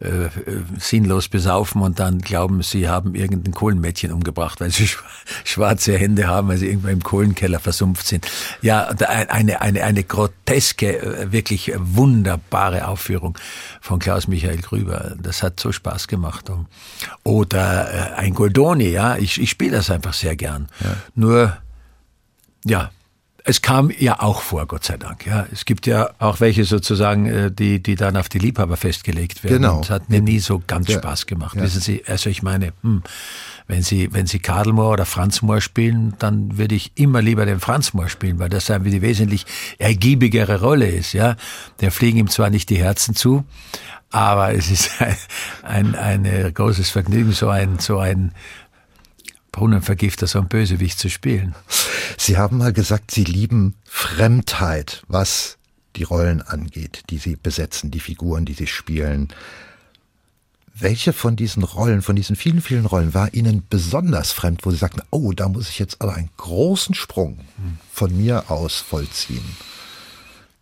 äh, 0.00 0.28
sinnlos 0.78 1.28
besaufen 1.28 1.80
und 1.80 2.00
dann 2.00 2.18
glauben, 2.18 2.62
sie 2.62 2.88
haben 2.88 3.14
irgendein 3.14 3.54
Kohlenmädchen 3.54 4.12
umgebracht, 4.12 4.60
weil 4.60 4.70
sie 4.70 4.88
schwarze 5.44 5.96
Hände 5.96 6.26
haben, 6.26 6.48
weil 6.48 6.58
sie 6.58 6.66
irgendwo 6.66 6.88
im 6.88 7.02
Kohlenkeller 7.02 7.60
versumpft 7.60 8.06
sind. 8.06 8.26
Ja, 8.60 8.88
eine, 8.88 9.60
eine, 9.60 9.84
eine 9.84 10.02
groteske, 10.02 11.00
äh, 11.00 11.32
wirklich 11.32 11.72
wunderbare 11.76 12.88
Aufführung 12.88 13.38
von 13.80 14.00
Klaus 14.00 14.26
Michael 14.26 14.58
Grüber. 14.58 15.14
Das 15.22 15.42
hat 15.44 15.60
so 15.60 15.70
Spaß 15.70 16.08
gemacht. 16.08 16.50
Oder 17.22 18.14
äh, 18.14 18.14
ein 18.14 18.34
Goldoni, 18.34 18.88
ja, 18.88 19.16
ich, 19.16 19.40
ich 19.40 19.50
spiele 19.50 19.76
das 19.76 19.90
einfach 19.90 20.14
sehr 20.14 20.34
gern. 20.34 20.68
Ja. 20.80 20.96
Nur, 21.14 21.56
ja, 22.64 22.90
es 23.46 23.60
kam 23.60 23.90
ja 23.98 24.20
auch 24.20 24.40
vor, 24.40 24.66
Gott 24.66 24.84
sei 24.84 24.96
Dank. 24.96 25.26
Ja, 25.26 25.46
es 25.52 25.66
gibt 25.66 25.86
ja 25.86 26.10
auch 26.18 26.40
welche 26.40 26.64
sozusagen, 26.64 27.26
äh, 27.26 27.50
die, 27.52 27.82
die 27.82 27.94
dann 27.94 28.16
auf 28.16 28.30
die 28.30 28.38
Liebhaber 28.38 28.78
festgelegt 28.78 29.44
werden. 29.44 29.60
Genau. 29.60 29.80
Das 29.80 29.90
hat 29.90 30.08
mir 30.08 30.22
nie 30.22 30.38
so 30.38 30.62
ganz 30.66 30.88
ja. 30.88 30.98
Spaß 30.98 31.26
gemacht. 31.26 31.54
Ja. 31.54 31.62
Wissen 31.62 31.82
Sie, 31.82 32.02
also 32.06 32.30
ich 32.30 32.42
meine, 32.42 32.72
hm, 32.82 33.02
wenn 33.66 33.82
Sie, 33.82 34.10
wenn 34.14 34.26
Sie 34.26 34.38
Kadelmoor 34.38 34.92
oder 34.92 35.04
Franz 35.04 35.42
Moor 35.42 35.60
spielen, 35.60 36.14
dann 36.18 36.56
würde 36.56 36.74
ich 36.74 36.92
immer 36.94 37.20
lieber 37.20 37.44
den 37.44 37.60
Franz 37.60 37.92
Moor 37.92 38.08
spielen, 38.08 38.38
weil 38.38 38.48
das 38.48 38.70
eine 38.70 38.88
die 38.88 39.02
wesentlich 39.02 39.44
ergiebigere 39.76 40.60
Rolle 40.60 40.88
ist. 40.88 41.12
Ja, 41.12 41.36
der 41.82 41.92
fliegen 41.92 42.18
ihm 42.18 42.30
zwar 42.30 42.48
nicht 42.48 42.70
die 42.70 42.78
Herzen 42.78 43.14
zu, 43.14 43.44
aber 44.10 44.54
es 44.54 44.70
ist 44.70 44.90
ein, 45.62 45.94
ein, 45.94 46.24
ein 46.24 46.54
großes 46.54 46.88
Vergnügen, 46.88 47.32
so 47.32 47.50
ein, 47.50 47.78
so 47.78 47.98
ein 47.98 48.32
Brunnenvergifter, 49.54 50.26
so 50.26 50.40
ein 50.40 50.48
Bösewicht 50.48 50.98
zu 50.98 51.08
spielen. 51.08 51.54
Sie 52.18 52.36
haben 52.36 52.58
mal 52.58 52.72
gesagt, 52.72 53.12
Sie 53.12 53.22
lieben 53.22 53.76
Fremdheit, 53.84 55.04
was 55.06 55.58
die 55.94 56.02
Rollen 56.02 56.42
angeht, 56.42 57.04
die 57.10 57.18
Sie 57.18 57.36
besetzen, 57.36 57.92
die 57.92 58.00
Figuren, 58.00 58.44
die 58.44 58.54
Sie 58.54 58.66
spielen. 58.66 59.28
Welche 60.74 61.12
von 61.12 61.36
diesen 61.36 61.62
Rollen, 61.62 62.02
von 62.02 62.16
diesen 62.16 62.34
vielen, 62.34 62.62
vielen 62.62 62.84
Rollen 62.84 63.14
war 63.14 63.32
Ihnen 63.32 63.62
besonders 63.70 64.32
fremd, 64.32 64.66
wo 64.66 64.72
Sie 64.72 64.76
sagten, 64.76 65.02
oh, 65.10 65.32
da 65.32 65.48
muss 65.48 65.68
ich 65.68 65.78
jetzt 65.78 66.02
aber 66.02 66.14
einen 66.14 66.30
großen 66.36 66.96
Sprung 66.96 67.38
von 67.92 68.16
mir 68.16 68.50
aus 68.50 68.78
vollziehen? 68.78 69.44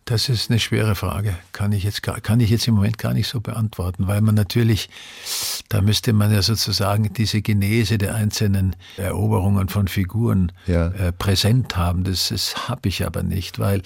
Das 0.04 0.28
ist 0.28 0.50
eine 0.50 0.58
schwere 0.58 0.96
Frage. 0.96 1.36
Kann 1.52 1.70
ich 1.70 1.84
jetzt, 1.84 2.02
kann 2.02 2.40
ich 2.40 2.50
jetzt 2.50 2.66
im 2.66 2.74
Moment 2.74 2.98
gar 2.98 3.14
nicht 3.14 3.28
so 3.28 3.40
beantworten, 3.40 4.08
weil 4.08 4.20
man 4.20 4.34
natürlich, 4.34 4.90
da 5.68 5.80
müsste 5.80 6.12
man 6.12 6.32
ja 6.32 6.42
sozusagen 6.42 7.12
diese 7.12 7.40
Genese 7.40 7.98
der 7.98 8.16
einzelnen 8.16 8.74
Eroberungen 8.96 9.68
von 9.68 9.86
Figuren 9.86 10.50
ja. 10.66 10.88
äh, 10.88 11.12
präsent 11.12 11.76
haben. 11.76 12.02
Das, 12.02 12.28
das 12.30 12.68
habe 12.68 12.88
ich 12.88 13.06
aber 13.06 13.22
nicht, 13.22 13.58
weil 13.58 13.82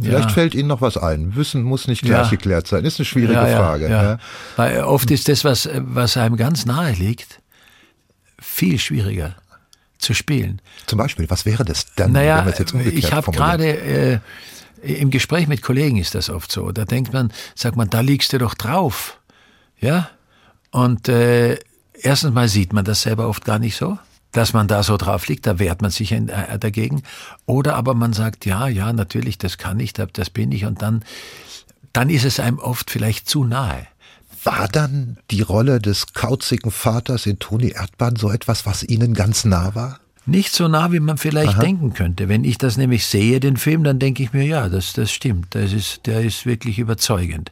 Vielleicht 0.00 0.28
ja. 0.30 0.34
fällt 0.34 0.54
Ihnen 0.54 0.68
noch 0.68 0.80
was 0.80 0.96
ein. 0.96 1.36
Wissen 1.36 1.62
muss 1.62 1.86
nicht 1.86 2.02
gleich 2.02 2.24
ja. 2.24 2.30
geklärt 2.30 2.66
sein. 2.66 2.84
Ist 2.84 2.98
eine 2.98 3.04
schwierige 3.04 3.34
Frage. 3.38 4.18
Weil 4.56 4.80
oft 4.84 5.10
ist 5.10 5.28
das, 5.28 5.44
was, 5.44 5.68
was 5.74 6.16
einem 6.16 6.36
ganz 6.36 6.64
nahe 6.64 6.92
liegt, 6.92 7.40
viel 8.40 8.78
schwieriger 8.78 9.36
zu 9.98 10.14
spielen. 10.14 10.60
Zum 10.86 10.98
Beispiel, 10.98 11.28
was 11.30 11.46
wäre 11.46 11.64
das 11.64 11.94
dann, 11.94 12.12
naja, 12.12 12.44
wenn 12.44 12.54
jetzt 12.58 12.74
Ich 12.74 13.12
habe 13.12 13.30
gerade 13.30 13.76
äh, 13.76 14.18
im 14.82 15.10
Gespräch 15.10 15.48
mit 15.48 15.62
Kollegen 15.62 15.96
ist 15.96 16.14
das 16.14 16.28
oft 16.28 16.50
so. 16.50 16.72
Da 16.72 16.84
denkt 16.84 17.12
man, 17.12 17.32
sagt 17.54 17.76
man, 17.76 17.88
da 17.88 18.00
liegst 18.00 18.32
du 18.32 18.38
doch 18.38 18.54
drauf. 18.54 19.20
Ja? 19.78 20.10
Und 20.70 21.08
äh, 21.08 21.58
erstens 21.94 22.32
mal 22.32 22.48
sieht 22.48 22.72
man 22.72 22.84
das 22.84 23.02
selber 23.02 23.28
oft 23.28 23.44
gar 23.44 23.58
nicht 23.58 23.76
so, 23.76 23.98
dass 24.32 24.52
man 24.52 24.66
da 24.66 24.82
so 24.82 24.96
drauf 24.96 25.28
liegt, 25.28 25.46
da 25.46 25.58
wehrt 25.58 25.82
man 25.82 25.90
sich 25.90 26.12
äh, 26.12 26.58
dagegen. 26.58 27.02
Oder 27.46 27.76
aber 27.76 27.94
man 27.94 28.12
sagt, 28.12 28.44
ja, 28.46 28.66
ja, 28.66 28.92
natürlich, 28.92 29.38
das 29.38 29.58
kann 29.58 29.78
ich, 29.78 29.92
das 29.92 30.30
bin 30.30 30.52
ich. 30.52 30.64
Und 30.64 30.82
dann, 30.82 31.04
dann 31.92 32.10
ist 32.10 32.24
es 32.24 32.40
einem 32.40 32.58
oft 32.58 32.90
vielleicht 32.90 33.28
zu 33.28 33.44
nahe. 33.44 33.86
War 34.44 34.66
dann 34.66 35.18
die 35.30 35.42
Rolle 35.42 35.78
des 35.78 36.14
kauzigen 36.14 36.72
Vaters 36.72 37.26
in 37.26 37.38
Toni 37.38 37.68
Erdmann 37.76 38.16
so 38.16 38.30
etwas, 38.30 38.66
was 38.66 38.82
Ihnen 38.82 39.14
ganz 39.14 39.44
nah 39.44 39.76
war? 39.76 40.00
Nicht 40.24 40.52
so 40.54 40.68
nah, 40.68 40.92
wie 40.92 41.00
man 41.00 41.18
vielleicht 41.18 41.54
Aha. 41.54 41.60
denken 41.60 41.94
könnte. 41.94 42.28
Wenn 42.28 42.44
ich 42.44 42.56
das 42.56 42.76
nämlich 42.76 43.06
sehe, 43.06 43.40
den 43.40 43.56
Film, 43.56 43.82
dann 43.82 43.98
denke 43.98 44.22
ich 44.22 44.32
mir, 44.32 44.44
ja, 44.44 44.68
das, 44.68 44.92
das 44.92 45.10
stimmt. 45.10 45.54
Das 45.54 45.72
ist, 45.72 46.06
der 46.06 46.22
ist 46.22 46.46
wirklich 46.46 46.78
überzeugend. 46.78 47.50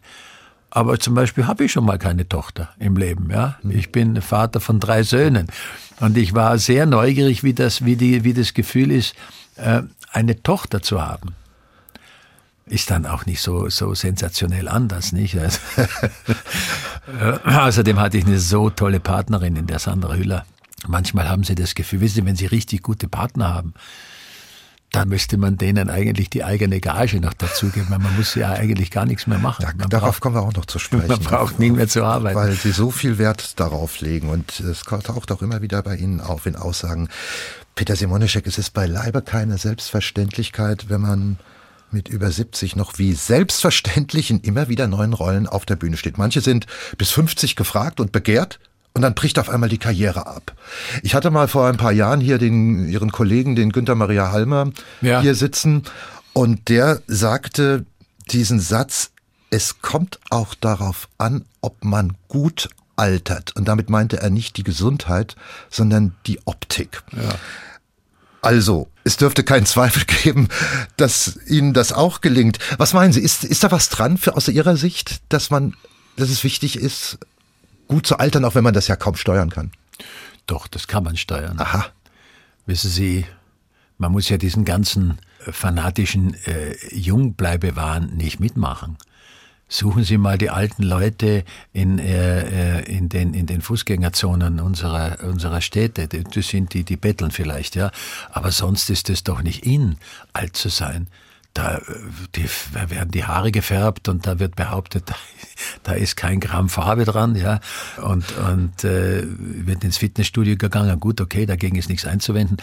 Aber 0.71 1.00
zum 1.00 1.15
Beispiel 1.15 1.49
habe 1.49 1.65
ich 1.65 1.73
schon 1.73 1.85
mal 1.85 1.99
keine 1.99 2.29
Tochter 2.29 2.71
im 2.79 2.97
Leben. 2.97 3.29
Ja? 3.31 3.59
Hm. 3.62 3.73
Ich 3.73 3.91
bin 3.91 4.23
Vater 4.23 4.61
von 4.61 4.79
drei 4.79 5.03
Söhnen. 5.03 5.49
Und 5.99 6.17
ich 6.17 6.33
war 6.33 6.59
sehr 6.59 6.87
neugierig, 6.87 7.43
wie 7.43 7.55
das, 7.55 7.85
wie 7.85 7.97
die, 7.97 8.23
wie 8.23 8.35
das 8.35 8.55
Gefühl 8.55 8.93
ist, 8.93 9.15
äh, 9.57 9.83
eine 10.12 10.43
Tochter 10.43 10.81
zu 10.81 11.03
haben. 11.03 11.35
Ist 12.67 12.91
dann 12.93 13.05
auch 13.05 13.27
nicht 13.27 13.41
so, 13.41 13.69
so 13.69 13.95
sensationell 13.95 14.69
anders, 14.69 15.11
nicht? 15.11 15.37
Also, 15.37 15.59
außerdem 17.45 17.99
hatte 17.99 18.19
ich 18.19 18.27
eine 18.27 18.39
so 18.39 18.71
tolle 18.71 19.00
Partnerin 19.00 19.57
in 19.57 19.67
der 19.67 19.81
Sandra 19.81 20.15
Hüller. 20.15 20.47
Manchmal 20.87 21.29
haben 21.29 21.45
sie 21.45 21.55
das 21.55 21.75
Gefühl, 21.75 22.01
wissen 22.01 22.15
Sie, 22.15 22.27
wenn 22.27 22.37
sie 22.37 22.47
richtig 22.47 22.83
gute 22.83 23.09
Partner 23.09 23.55
haben, 23.55 23.75
dann 24.93 25.09
müsste 25.09 25.37
man 25.37 25.57
denen 25.57 25.89
eigentlich 25.89 26.31
die 26.31 26.43
eigene 26.43 26.81
Gage 26.81 27.21
noch 27.21 27.35
dazugeben, 27.35 27.89
weil 27.91 28.01
man 28.01 28.17
muss 28.17 28.35
ja 28.35 28.51
eigentlich 28.51 28.91
gar 28.91 29.07
nichts 29.07 29.27
mehr 29.27 29.39
machen. 29.39 29.63
Ja, 29.63 29.87
darauf 29.87 30.15
braucht, 30.15 30.21
kommen 30.21 30.35
wir 30.35 30.43
auch 30.43 30.53
noch 30.53 30.67
zu 30.67 30.79
sprechen. 30.81 31.07
Man 31.07 31.21
braucht 31.21 31.59
nie 31.59 31.71
mehr 31.71 31.87
zu 31.87 32.05
arbeiten. 32.05 32.37
Weil 32.37 32.53
sie 32.53 32.73
so 32.73 32.91
viel 32.91 33.19
Wert 33.19 33.61
darauf 33.61 34.01
legen 34.01 34.29
und 34.29 34.59
es 34.61 34.83
taucht 34.83 35.31
auch 35.31 35.43
immer 35.43 35.63
wieder 35.63 35.83
bei 35.83 35.97
Ihnen 35.97 36.21
auf 36.21 36.47
in 36.47 36.57
Aussagen. 36.57 37.09
Peter 37.77 37.95
Simonischek, 37.95 38.47
es 38.47 38.59
ist 38.59 38.73
beileibe 38.73 39.23
keine 39.23 39.59
Selbstverständlichkeit, 39.59 40.87
wenn 40.89 41.01
man 41.01 41.39
mit 41.93 42.09
über 42.09 42.31
70 42.31 42.77
noch 42.77 42.99
wie 42.99 43.15
selbstverständlich 43.15 44.31
in 44.31 44.41
immer 44.41 44.69
wieder 44.69 44.87
neuen 44.87 45.13
Rollen 45.13 45.47
auf 45.47 45.67
der 45.67 45.77
Bühne 45.77 45.97
steht. 45.97 46.19
Manche 46.19 46.41
sind 46.41 46.67
bis 46.99 47.11
50 47.11 47.57
gefragt 47.57 48.01
und 48.01 48.13
begehrt, 48.13 48.59
und 48.94 49.02
dann 49.02 49.14
bricht 49.14 49.38
auf 49.38 49.49
einmal 49.49 49.68
die 49.68 49.78
Karriere 49.78 50.26
ab. 50.26 50.52
Ich 51.02 51.14
hatte 51.14 51.30
mal 51.30 51.49
vor 51.49 51.66
ein 51.68 51.76
paar 51.76 51.92
Jahren 51.92 52.20
hier 52.20 52.38
den, 52.38 52.88
ihren 52.88 53.12
Kollegen, 53.12 53.54
den 53.54 53.73
Günther 53.73 53.94
Maria 53.94 54.32
Halmer, 54.32 54.70
ja. 55.00 55.20
hier 55.20 55.35
sitzen. 55.35 55.85
Und 56.32 56.68
der 56.68 57.00
sagte 57.06 57.85
diesen 58.30 58.61
Satz, 58.61 59.11
es 59.50 59.80
kommt 59.80 60.18
auch 60.30 60.54
darauf 60.54 61.09
an, 61.18 61.44
ob 61.61 61.85
man 61.85 62.16
gut 62.28 62.68
altert. 62.97 63.56
Und 63.56 63.66
damit 63.66 63.90
meinte 63.90 64.20
er 64.20 64.30
nicht 64.30 64.56
die 64.56 64.62
Gesundheit, 64.62 65.37
sondern 65.70 66.14
die 66.26 66.40
Optik. 66.44 67.02
Ja. 67.12 67.35
Also, 68.42 68.88
es 69.04 69.16
dürfte 69.16 69.44
keinen 69.44 69.66
Zweifel 69.66 70.04
geben, 70.04 70.49
dass 70.97 71.38
Ihnen 71.47 71.75
das 71.75 71.92
auch 71.92 72.20
gelingt. 72.20 72.59
Was 72.78 72.92
meinen 72.92 73.12
Sie, 73.12 73.20
ist, 73.20 73.44
ist 73.44 73.64
da 73.64 73.70
was 73.70 73.88
dran 73.88 74.18
für 74.18 74.37
aus 74.37 74.49
Ihrer 74.49 74.76
Sicht, 74.76 75.20
dass 75.28 75.50
man, 75.50 75.75
dass 76.16 76.30
es 76.30 76.44
wichtig 76.44 76.76
ist, 76.76 77.18
gut 77.90 78.06
zu 78.06 78.18
altern, 78.18 78.44
auch 78.44 78.54
wenn 78.54 78.62
man 78.62 78.73
das 78.73 78.87
ja 78.87 78.94
kaum 78.94 79.16
steuern 79.16 79.50
kann. 79.50 79.73
Doch, 80.47 80.68
das 80.68 80.87
kann 80.87 81.02
man 81.02 81.16
steuern. 81.16 81.59
Aha. 81.59 81.87
Wissen 82.64 82.88
Sie, 82.88 83.26
man 83.99 84.12
muss 84.12 84.28
ja 84.28 84.37
diesen 84.37 84.64
ganzen 84.64 85.18
äh, 85.44 85.50
fanatischen 85.50 86.35
äh, 86.47 86.76
Jungbleibewahn 86.94 88.16
nicht 88.16 88.38
mitmachen. 88.38 88.97
Suchen 89.68 90.04
Sie 90.04 90.18
mal 90.18 90.38
die 90.38 90.50
alten 90.50 90.85
Leute 90.85 91.44
in, 91.73 91.99
äh, 91.99 92.78
äh 92.78 92.97
in, 92.97 93.09
den, 93.09 93.35
in 93.35 93.47
den 93.47 93.61
Fußgängerzonen 93.61 94.61
unserer, 94.61 95.18
unserer 95.25 95.61
Städte. 95.61 96.06
Das 96.06 96.47
sind 96.47 96.75
die, 96.75 96.85
die 96.85 96.97
betteln 96.97 97.32
vielleicht, 97.32 97.75
ja. 97.75 97.90
Aber 98.30 98.52
sonst 98.52 98.88
ist 98.90 99.11
es 99.11 99.25
doch 99.25 99.42
nicht 99.42 99.66
in, 99.66 99.97
alt 100.32 100.56
zu 100.56 100.68
sein 100.68 101.09
da, 101.54 101.80
die, 102.37 102.47
da 102.73 102.90
werden 102.90 103.11
die 103.11 103.25
Haare 103.25 103.50
gefärbt 103.50 104.09
und 104.09 104.26
da 104.26 104.38
wird 104.38 104.57
behauptet, 104.57 105.04
da, 105.07 105.14
da 105.83 105.92
ist 105.92 106.16
kein 106.16 106.40
Gramm 106.40 106.69
Farbe 106.69 107.04
dran, 107.04 107.35
ja, 107.35 107.61
und, 108.02 108.25
und 108.38 108.85
äh, 108.85 109.25
wird 109.26 109.83
ins 109.85 109.99
Fitnessstudio 109.99 110.57
gegangen. 110.57 110.99
Gut, 111.00 111.21
okay, 111.21 111.47
dagegen 111.47 111.76
ist 111.76 111.88
nichts 111.88 112.07
einzuwenden, 112.07 112.59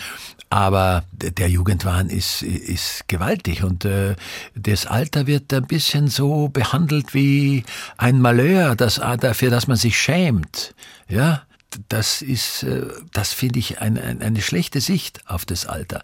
aber 0.49 1.03
der 1.11 1.49
Jugendwahn 1.49 2.09
ist, 2.09 2.41
ist 2.41 3.07
gewaltig 3.07 3.63
und 3.63 3.83
äh, 3.85 4.15
das 4.55 4.85
Alter 4.85 5.27
wird 5.27 5.53
ein 5.53 5.67
bisschen 5.67 6.07
so 6.07 6.47
behandelt 6.47 7.13
wie 7.13 7.63
ein 7.97 8.21
Malheur, 8.21 8.75
das, 8.75 8.95
dafür, 9.19 9.49
dass 9.49 9.67
man 9.67 9.77
sich 9.77 9.99
schämt, 9.99 10.73
ja. 11.07 11.43
Das 11.89 12.21
ist, 12.21 12.63
äh, 12.63 12.87
das 13.11 13.33
finde 13.33 13.59
ich 13.59 13.81
ein, 13.81 13.97
ein, 13.97 14.21
eine 14.21 14.41
schlechte 14.41 14.79
Sicht 14.79 15.21
auf 15.29 15.45
das 15.45 15.65
Alter. 15.65 16.01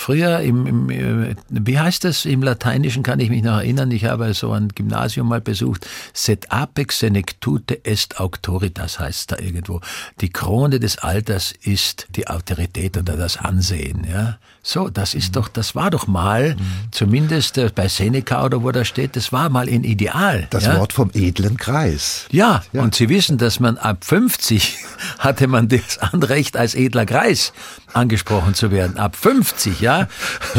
Früher 0.00 0.38
im, 0.38 0.64
im, 0.64 0.90
äh, 0.90 1.34
wie 1.50 1.76
heißt 1.76 2.04
das 2.04 2.24
im 2.24 2.44
Lateinischen, 2.44 3.02
kann 3.02 3.18
ich 3.18 3.30
mich 3.30 3.42
noch 3.42 3.56
erinnern, 3.56 3.90
ich 3.90 4.04
habe 4.04 4.32
so 4.32 4.52
ein 4.52 4.68
Gymnasium 4.68 5.26
mal 5.26 5.40
besucht, 5.40 5.88
set 6.14 6.52
apex 6.52 7.00
senectute 7.00 7.84
est 7.84 8.20
auctoritas 8.20 9.00
heißt 9.00 9.32
da 9.32 9.38
irgendwo. 9.40 9.80
Die 10.20 10.30
Krone 10.30 10.78
des 10.78 10.98
Alters 10.98 11.52
ist 11.62 12.06
die 12.14 12.28
Autorität 12.28 12.96
oder 12.96 13.16
das 13.16 13.38
Ansehen, 13.38 14.06
ja. 14.08 14.38
So, 14.70 14.90
das 14.90 15.14
ist 15.14 15.34
doch, 15.34 15.48
das 15.48 15.74
war 15.74 15.88
doch 15.88 16.06
mal, 16.08 16.54
mhm. 16.54 16.60
zumindest 16.90 17.56
äh, 17.56 17.70
bei 17.74 17.88
Seneca 17.88 18.44
oder 18.44 18.62
wo 18.62 18.70
da 18.70 18.84
steht, 18.84 19.16
das 19.16 19.32
war 19.32 19.48
mal 19.48 19.66
ein 19.66 19.82
Ideal. 19.82 20.46
Das 20.50 20.66
ja? 20.66 20.76
Wort 20.76 20.92
vom 20.92 21.10
edlen 21.14 21.56
Kreis. 21.56 22.26
Ja, 22.30 22.62
ja, 22.74 22.82
und 22.82 22.94
Sie 22.94 23.08
wissen, 23.08 23.38
dass 23.38 23.60
man 23.60 23.78
ab 23.78 24.04
50 24.04 24.76
hatte 25.20 25.46
man 25.46 25.68
das 25.70 25.96
Anrecht, 25.96 26.58
als 26.58 26.74
edler 26.74 27.06
Kreis 27.06 27.54
angesprochen 27.94 28.52
zu 28.52 28.70
werden. 28.70 28.98
Ab 28.98 29.16
50, 29.16 29.80
ja. 29.80 30.06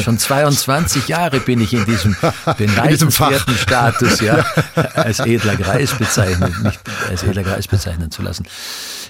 Schon 0.03 0.17
22 0.17 1.07
Jahre 1.07 1.39
bin 1.39 1.61
ich 1.61 1.75
in 1.75 1.85
diesem 1.85 2.15
beneidenswerten 2.57 3.53
Status, 3.53 4.21
ja, 4.21 4.43
als 4.95 5.19
edler 5.19 5.55
Kreis 5.55 5.93
bezeichnet, 5.93 6.63
nicht 6.63 6.79
als 7.07 7.21
edler 7.21 7.43
Kreis 7.43 7.67
bezeichnen 7.67 8.09
zu 8.09 8.23
lassen. 8.23 8.47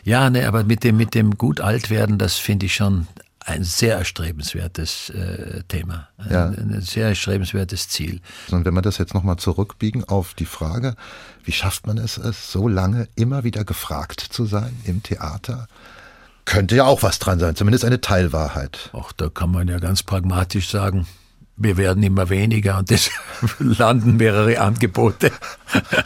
Ja, 0.04 0.30
ne, 0.30 0.46
aber 0.46 0.66
mit 0.66 0.84
dem, 0.84 0.98
mit 0.98 1.16
dem 1.16 1.38
gut 1.38 1.62
alt 1.62 1.90
werden, 1.90 2.18
das 2.18 2.36
finde 2.36 2.66
ich 2.66 2.76
schon 2.76 3.08
ein 3.46 3.64
sehr 3.64 3.98
erstrebenswertes 3.98 5.10
äh, 5.12 5.64
Thema, 5.68 6.10
ein, 6.18 6.32
ja. 6.32 6.46
ein, 6.48 6.82
sehr 6.82 7.08
erstrebenswertes 7.08 7.90
Ziel. 7.90 8.22
Und 8.52 8.66
wenn 8.66 8.74
wir 8.74 8.82
das 8.82 8.98
jetzt 8.98 9.14
nochmal 9.14 9.38
zurückbiegen 9.38 10.04
auf 10.04 10.34
die 10.34 10.46
Frage, 10.46 10.96
wie 11.44 11.52
schafft 11.52 11.88
man 11.88 11.98
es, 11.98 12.18
es 12.18 12.52
so 12.52 12.68
lange 12.68 13.08
immer 13.16 13.44
wieder 13.44 13.64
gefragt 13.64 14.20
zu 14.20 14.46
sein 14.46 14.76
im 14.84 15.04
Theater? 15.04 15.68
Könnte 16.46 16.76
ja 16.76 16.86
auch 16.86 17.04
was 17.04 17.20
dran 17.20 17.40
sein, 17.40 17.56
zumindest 17.56 17.86
eine 17.86 18.02
Teilwahrheit. 18.02 18.90
Auch 18.94 19.12
da 19.12 19.30
kann 19.30 19.52
man 19.52 19.68
ja 19.68 19.80
ganz 19.80 20.04
pragmatisch 20.04 20.70
sagen, 20.70 21.08
wir 21.60 21.76
werden 21.76 22.02
immer 22.04 22.30
weniger 22.30 22.78
und 22.78 22.90
deshalb 22.90 23.20
landen 23.60 24.16
mehrere 24.16 24.60
Angebote 24.60 25.32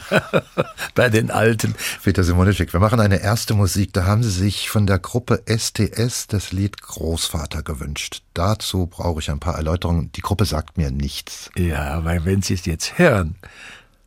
bei 0.94 1.08
den 1.08 1.30
Alten. 1.30 1.74
Peter 2.02 2.24
Simonischek, 2.24 2.72
wir 2.72 2.80
machen 2.80 3.00
eine 3.00 3.22
erste 3.22 3.54
Musik. 3.54 3.92
Da 3.92 4.04
haben 4.04 4.24
Sie 4.24 4.30
sich 4.30 4.68
von 4.68 4.86
der 4.86 4.98
Gruppe 4.98 5.42
STS 5.46 6.26
das 6.26 6.52
Lied 6.52 6.82
Großvater 6.82 7.62
gewünscht. 7.62 8.22
Dazu 8.34 8.86
brauche 8.86 9.20
ich 9.20 9.30
ein 9.30 9.38
paar 9.38 9.54
Erläuterungen. 9.54 10.10
Die 10.12 10.22
Gruppe 10.22 10.44
sagt 10.44 10.76
mir 10.76 10.90
nichts. 10.90 11.50
Ja, 11.56 12.04
weil 12.04 12.24
wenn 12.24 12.42
Sie 12.42 12.54
es 12.54 12.66
jetzt 12.66 12.98
hören, 12.98 13.36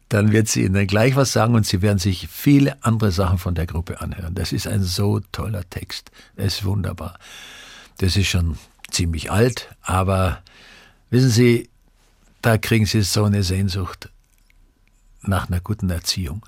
dann 0.10 0.32
wird 0.32 0.48
sie 0.48 0.64
Ihnen 0.64 0.86
gleich 0.88 1.16
was 1.16 1.32
sagen 1.32 1.56
und 1.56 1.66
Sie 1.66 1.82
werden 1.82 2.00
sich 2.00 2.28
viele 2.30 2.82
andere 2.84 3.12
Sachen 3.12 3.38
von 3.38 3.56
der 3.56 3.66
Gruppe 3.66 4.02
anhören. 4.02 4.36
Das 4.36 4.52
ist 4.52 4.68
ein 4.68 4.84
so 4.84 5.22
toller 5.32 5.70
Text. 5.70 6.12
Es 6.36 6.56
ist 6.56 6.66
wunderbar. 6.66 7.18
Das 8.00 8.16
ist 8.18 8.28
schon 8.28 8.58
ziemlich 8.92 9.32
alt, 9.32 9.70
aber 9.82 10.42
Wissen 11.10 11.30
Sie, 11.30 11.70
da 12.42 12.58
kriegen 12.58 12.86
Sie 12.86 13.02
so 13.02 13.24
eine 13.24 13.42
Sehnsucht 13.42 14.10
nach 15.22 15.48
einer 15.48 15.62
guten 15.62 15.90
Erziehung, 15.90 16.46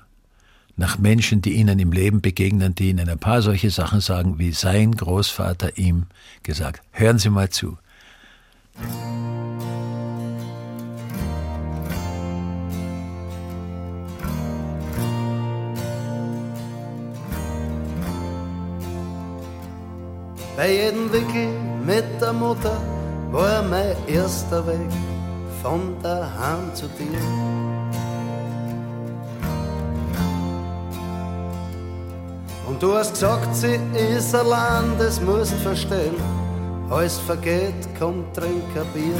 nach 0.76 0.98
Menschen, 0.98 1.40
die 1.40 1.54
Ihnen 1.54 1.78
im 1.78 1.92
Leben 1.92 2.20
begegnen, 2.20 2.74
die 2.74 2.90
Ihnen 2.90 3.08
ein 3.08 3.18
paar 3.18 3.40
solche 3.40 3.70
Sachen 3.70 4.00
sagen, 4.00 4.38
wie 4.38 4.52
sein 4.52 4.92
Großvater 4.92 5.78
ihm 5.78 6.06
gesagt. 6.42 6.82
Hören 6.92 7.18
Sie 7.18 7.30
mal 7.30 7.48
zu. 7.48 7.78
Bei 20.54 20.70
jedem 20.70 21.10
Wickel 21.10 21.48
mit 21.86 22.04
der 22.20 22.34
Mutter 22.34 22.99
war 23.30 23.62
mein 23.62 23.94
erster 24.06 24.66
Weg 24.66 24.90
von 25.62 25.94
daheim 26.02 26.74
zu 26.74 26.86
dir. 26.88 27.18
Und 32.66 32.82
du 32.82 32.94
hast 32.94 33.12
gesagt, 33.12 33.54
sie 33.54 33.78
ist 34.16 34.34
allein, 34.34 34.96
das 34.98 35.20
musst 35.20 35.54
verstehen. 35.54 36.14
Alles 36.88 37.18
vergeht, 37.18 37.88
komm, 37.98 38.24
trink 38.32 38.64
ein 38.74 38.86
Bier. 38.92 39.14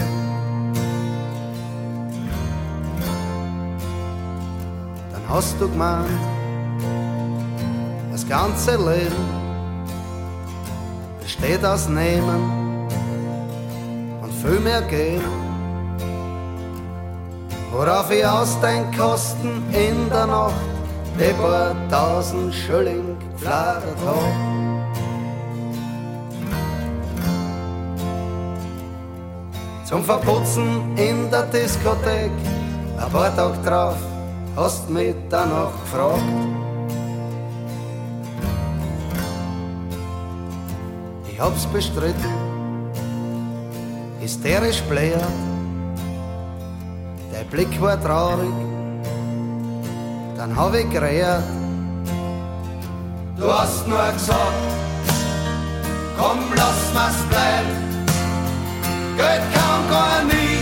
Dann 5.12 5.22
hast 5.28 5.54
du 5.60 5.68
gemeint, 5.68 6.08
das 8.10 8.28
ganze 8.28 8.72
Leben 8.72 9.40
besteht 11.20 11.64
aus 11.64 11.88
Nehmen 11.88 12.59
viel 14.42 14.60
mehr 14.60 14.82
geben. 14.82 15.24
Worauf 17.72 18.10
ich 18.10 18.26
ausdenk, 18.26 18.96
kosten 18.98 19.62
in 19.72 20.08
der 20.10 20.26
Nacht 20.26 20.54
die 21.18 21.32
paar 21.34 21.74
tausend 21.90 22.54
Schilling 22.54 23.16
geflattert 23.32 23.96
hab. 24.06 24.60
Zum 29.84 30.04
Verputzen 30.04 30.96
in 30.96 31.30
der 31.30 31.42
Diskothek, 31.46 32.30
ein 32.96 33.12
paar 33.12 33.34
Tage 33.36 33.58
drauf, 33.64 33.96
hast 34.56 34.88
mich 34.88 35.14
danach 35.28 35.72
gefragt. 35.82 36.22
Ich 41.28 41.40
hab's 41.40 41.66
bestritten, 41.66 42.49
hysterisch 44.30 44.80
bläht. 44.82 45.26
Der 47.32 47.44
Blick 47.50 47.80
war 47.80 48.00
traurig, 48.00 48.54
dann 50.36 50.54
hab 50.56 50.72
ich 50.74 50.88
geredet. 50.88 51.42
Du 53.36 53.52
hast 53.52 53.88
nur 53.88 54.12
gesagt, 54.12 54.62
komm, 56.16 56.38
lass 56.54 56.80
mal's 56.94 57.22
bleiben. 57.28 57.74
Geld 59.16 59.42
kann 59.54 59.82
gar 59.90 60.22
nie 60.24 60.58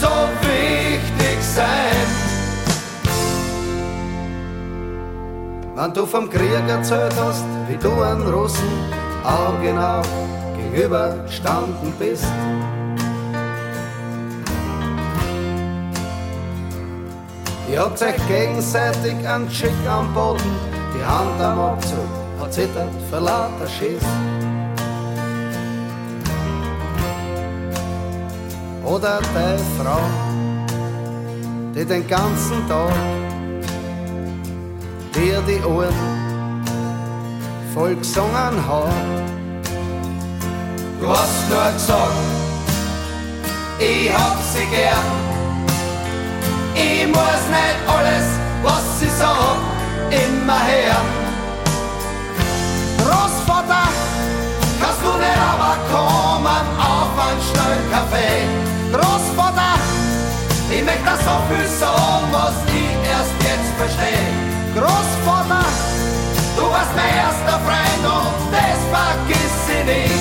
so 0.00 0.12
wichtig 0.48 1.38
sein. 1.42 2.06
Wenn 5.76 5.92
du 5.92 6.06
vom 6.06 6.30
Krieg 6.30 6.66
erzählt 6.68 7.14
hast, 7.22 7.44
wie 7.68 7.76
du 7.76 7.92
an 8.02 8.22
Russen 8.22 8.72
Augen 9.24 9.78
auf 9.78 10.08
gegenüberstanden 10.56 11.92
bist, 11.98 12.32
Ihr 17.78 17.84
habt 17.84 18.02
euch 18.02 18.26
gegenseitig 18.26 19.14
einen 19.24 19.48
Schick 19.48 19.70
am 19.88 20.12
Boden, 20.12 20.50
die 20.92 21.04
Hand 21.04 21.40
am 21.40 21.60
Abzug 21.60 22.08
hat 22.40 22.52
zittert 22.52 22.90
für 23.08 23.20
lauter 23.20 23.68
Schiss. 23.68 24.02
Oder 28.84 29.20
deine 29.32 29.58
Frau, 29.78 30.00
die 31.72 31.84
den 31.84 32.04
ganzen 32.08 32.66
Tag 32.66 32.90
dir 35.14 35.40
die 35.46 35.64
Ohren 35.64 36.64
voll 37.74 37.94
gesungen 37.94 38.56
hat. 38.66 38.92
Du 41.00 41.08
hast 41.08 41.48
nur 41.48 41.72
gesagt, 41.74 42.12
ich 43.78 44.12
hab 44.12 44.36
sie 44.52 44.66
gern 44.66 45.37
ich 46.78 47.06
muss 47.08 47.44
nicht 47.50 47.78
alles, 47.86 48.26
was 48.62 49.00
sie 49.00 49.08
sagt, 49.08 49.60
immer 50.10 50.60
hören. 50.70 51.08
Großvater, 52.98 53.88
kannst 54.80 55.02
du 55.02 55.12
nicht 55.18 55.40
aber 55.52 55.74
kommen 55.92 56.64
auf 56.78 57.12
einen 57.26 57.42
schnellen 57.48 57.84
Kaffee? 57.92 58.38
Großvater, 58.92 59.74
ich 60.70 60.84
möchte 60.84 61.14
so 61.26 61.34
viel 61.48 61.68
sagen, 61.80 62.28
was 62.32 62.56
ich 62.80 62.92
erst 63.14 63.36
jetzt 63.48 63.72
verstehe. 63.80 64.28
Großvater, 64.76 65.64
du 66.56 66.62
warst 66.62 66.94
mein 66.94 67.14
erster 67.24 67.58
Freund 67.66 68.04
und 68.04 68.52
das 68.54 68.80
vergiss 68.92 69.58
ich 69.76 69.84
nicht. 69.84 70.17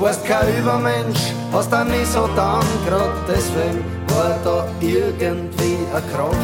Du 0.00 0.06
warst 0.06 0.24
kein 0.24 0.48
Übermensch, 0.56 1.34
hast 1.52 1.74
auch 1.74 1.84
nie 1.84 2.06
so 2.06 2.26
dann, 2.34 2.64
grad 2.88 3.12
deswegen 3.28 3.84
war 4.08 4.34
da 4.42 4.66
irgendwie 4.80 5.76
eine 5.92 6.02
Kraft. 6.10 6.36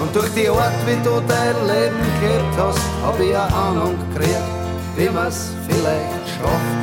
Und 0.00 0.16
durch 0.16 0.30
die 0.30 0.48
Art, 0.48 0.72
wie 0.86 0.96
du 1.04 1.20
dein 1.28 1.56
Leben 1.66 1.98
gelebt 2.22 2.56
hast, 2.56 2.80
hab 3.04 3.20
ich 3.20 3.36
eine 3.36 3.54
Ahnung 3.54 3.98
gekriegt, 4.14 4.40
wie 4.96 5.10
man's 5.10 5.50
vielleicht 5.68 6.26
schafft. 6.34 6.80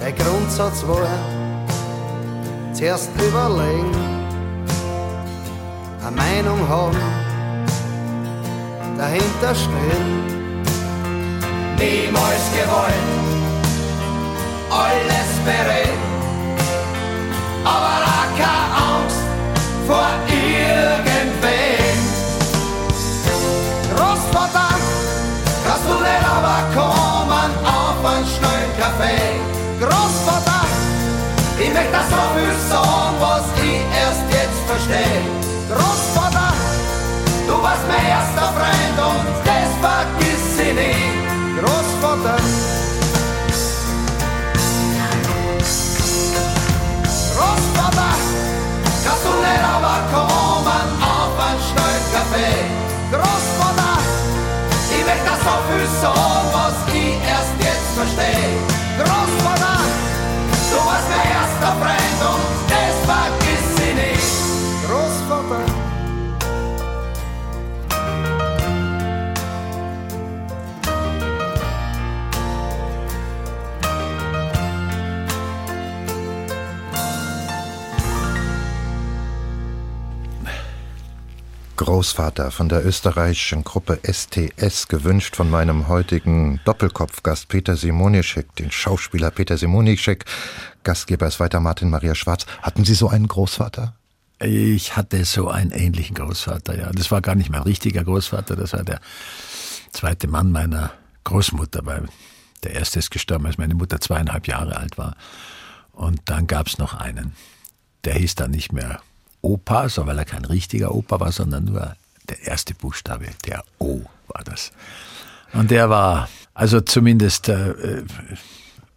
Der 0.00 0.12
Grundsatz 0.12 0.86
war, 0.86 1.08
zuerst 2.72 3.10
überlegen, 3.16 4.07
eine 6.08 6.16
Meinung 6.16 6.68
haben, 6.68 6.96
dahinter 8.96 9.54
stehen 9.54 10.24
niemals 11.76 12.44
gewollt. 12.52 12.94
Alles 14.70 15.30
bereit, 15.44 15.98
aber 17.64 17.96
auch 18.14 18.30
keine 18.36 18.68
Angst 18.88 19.22
vor 19.86 20.10
irgendwem. 20.28 21.98
Großvater, 23.94 24.74
kannst 25.64 25.84
du 25.88 25.94
nicht 25.94 26.24
aber 26.24 26.60
kommen 26.74 27.50
auf 27.64 28.00
einen 28.04 28.26
schnellen 28.26 28.72
Kaffee? 28.78 29.40
Großvater, 29.80 30.64
ich 31.58 31.72
möchte 31.72 31.92
das 31.92 32.08
so 32.08 32.22
viel 32.34 32.54
sagen, 32.70 33.16
was 33.20 33.44
ich 33.62 33.80
erst 34.00 34.24
jetzt 34.30 34.60
verstehe. 34.66 35.47
Freund 38.58 38.98
und 38.98 39.26
das 39.46 39.70
vergiss 39.84 40.58
ich 40.58 40.74
nie. 40.74 41.60
Großvater. 41.60 42.36
Großvater, 47.36 48.12
kannst 49.04 49.24
du 49.24 49.32
nicht 49.46 49.64
aber 49.74 49.98
kommen 50.12 50.88
auf 51.14 51.34
einen 51.46 51.60
schnellen 51.68 52.06
Kaffee? 52.12 52.58
Großvater, 53.12 53.98
ich 54.90 55.04
möchte 55.06 55.26
das 55.30 55.40
so 55.46 55.54
viel 55.68 55.86
sagen, 56.02 56.48
was 56.52 56.76
ich 56.92 57.14
erst 57.30 57.54
jetzt 57.60 57.90
verstehe. 57.94 58.77
Großvater 81.88 82.50
von 82.50 82.68
der 82.68 82.84
österreichischen 82.84 83.64
Gruppe 83.64 83.98
STS, 84.02 84.88
gewünscht 84.88 85.36
von 85.36 85.48
meinem 85.48 85.88
heutigen 85.88 86.60
Doppelkopfgast 86.66 87.48
Peter 87.48 87.78
Simonischek, 87.78 88.54
den 88.56 88.70
Schauspieler 88.70 89.30
Peter 89.30 89.56
Simonischek. 89.56 90.26
Gastgeber 90.84 91.26
ist 91.26 91.40
weiter 91.40 91.60
Martin 91.60 91.88
Maria 91.88 92.14
Schwarz. 92.14 92.44
Hatten 92.60 92.84
Sie 92.84 92.92
so 92.92 93.08
einen 93.08 93.26
Großvater? 93.26 93.94
Ich 94.38 94.98
hatte 94.98 95.24
so 95.24 95.48
einen 95.48 95.70
ähnlichen 95.70 96.14
Großvater, 96.14 96.78
ja. 96.78 96.90
Das 96.92 97.10
war 97.10 97.22
gar 97.22 97.34
nicht 97.34 97.48
mein 97.48 97.62
richtiger 97.62 98.04
Großvater, 98.04 98.54
das 98.54 98.74
war 98.74 98.84
der 98.84 99.00
zweite 99.90 100.28
Mann 100.28 100.52
meiner 100.52 100.92
Großmutter, 101.24 101.86
weil 101.86 102.06
der 102.64 102.74
erste 102.74 102.98
ist 102.98 103.10
gestorben, 103.10 103.46
als 103.46 103.56
meine 103.56 103.74
Mutter 103.74 103.98
zweieinhalb 103.98 104.46
Jahre 104.46 104.76
alt 104.76 104.98
war. 104.98 105.16
Und 105.92 106.20
dann 106.26 106.46
gab 106.46 106.66
es 106.66 106.76
noch 106.76 106.92
einen. 106.92 107.32
Der 108.04 108.12
hieß 108.12 108.34
dann 108.34 108.50
nicht 108.50 108.74
mehr 108.74 109.00
Opa, 109.48 109.88
so 109.88 110.06
weil 110.06 110.18
er 110.18 110.26
kein 110.26 110.44
richtiger 110.44 110.94
Opa 110.94 111.20
war, 111.20 111.32
sondern 111.32 111.64
nur 111.64 111.96
der 112.28 112.46
erste 112.46 112.74
Buchstabe, 112.74 113.28
der 113.46 113.64
O 113.78 114.02
war 114.28 114.44
das. 114.44 114.72
Und 115.54 115.70
der 115.70 115.88
war, 115.88 116.28
also 116.52 116.82
zumindest 116.82 117.48
äh, 117.48 118.02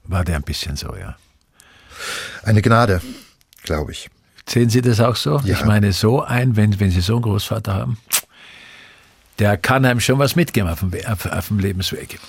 war 0.03 0.25
der 0.25 0.35
ein 0.35 0.43
bisschen 0.43 0.75
so, 0.75 0.93
ja. 0.95 1.15
Eine 2.43 2.61
Gnade, 2.61 3.01
glaube 3.63 3.93
ich. 3.93 4.09
Sehen 4.45 4.69
Sie 4.69 4.81
das 4.81 4.99
auch 4.99 5.15
so? 5.15 5.39
Ja. 5.45 5.55
Ich 5.57 5.63
meine, 5.63 5.93
so 5.93 6.21
ein, 6.21 6.57
wenn, 6.57 6.77
wenn 6.81 6.91
Sie 6.91 6.99
so 6.99 7.13
einen 7.13 7.21
Großvater 7.21 7.73
haben, 7.73 7.97
der 9.39 9.55
kann 9.55 9.85
einem 9.85 10.01
schon 10.01 10.19
was 10.19 10.35
mitgeben 10.35 10.69
auf 10.69 10.81
dem, 10.81 10.91
auf, 11.05 11.25
auf 11.27 11.47
dem 11.47 11.59
Lebensweg. 11.59 12.19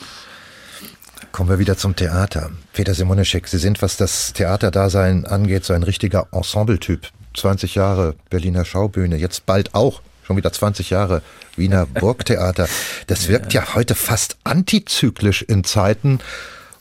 Kommen 1.33 1.51
wir 1.51 1.59
wieder 1.59 1.77
zum 1.77 1.97
Theater. 1.97 2.53
Peter 2.73 2.95
Simonischek, 2.95 3.49
Sie 3.49 3.59
sind, 3.59 3.83
was 3.83 3.97
das 3.97 4.33
Theaterdasein 4.33 5.25
angeht, 5.25 5.65
so 5.65 5.73
ein 5.73 5.83
richtiger 5.83 6.29
Ensembletyp. 6.31 7.11
20 7.35 7.75
Jahre 7.75 8.15
Berliner 8.31 8.65
Schaubühne, 8.65 9.17
jetzt 9.17 9.47
bald 9.47 9.75
auch 9.75 10.01
schon 10.25 10.37
wieder 10.37 10.53
20 10.53 10.91
Jahre 10.91 11.23
Wiener 11.57 11.87
Burgtheater. 12.01 12.69
Das 13.07 13.29
wirkt 13.29 13.53
ja 13.53 13.75
heute 13.75 13.95
fast 13.95 14.37
antizyklisch 14.45 15.43
in 15.43 15.65
Zeiten, 15.65 16.21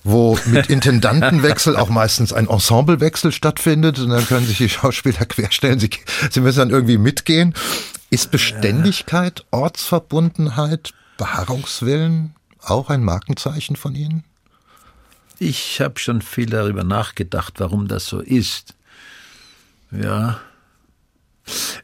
wo 0.03 0.37
mit 0.45 0.67
Intendantenwechsel 0.67 1.75
auch 1.75 1.89
meistens 1.89 2.33
ein 2.33 2.47
Ensemblewechsel 2.47 3.31
stattfindet 3.31 3.99
und 3.99 4.09
dann 4.09 4.25
können 4.25 4.47
sich 4.47 4.57
die 4.57 4.69
Schauspieler 4.69 5.25
querstellen. 5.25 5.79
Sie, 5.79 5.89
sie 6.29 6.41
müssen 6.41 6.59
dann 6.59 6.69
irgendwie 6.69 6.97
mitgehen. 6.97 7.53
Ist 8.09 8.31
Beständigkeit, 8.31 9.45
Ortsverbundenheit, 9.51 10.93
Beharrungswillen 11.17 12.35
auch 12.61 12.89
ein 12.89 13.03
Markenzeichen 13.03 13.75
von 13.75 13.95
Ihnen? 13.95 14.23
Ich 15.39 15.81
habe 15.81 15.99
schon 15.99 16.21
viel 16.21 16.47
darüber 16.47 16.83
nachgedacht, 16.83 17.59
warum 17.59 17.87
das 17.87 18.05
so 18.05 18.19
ist. 18.19 18.75
Ja. 19.91 20.39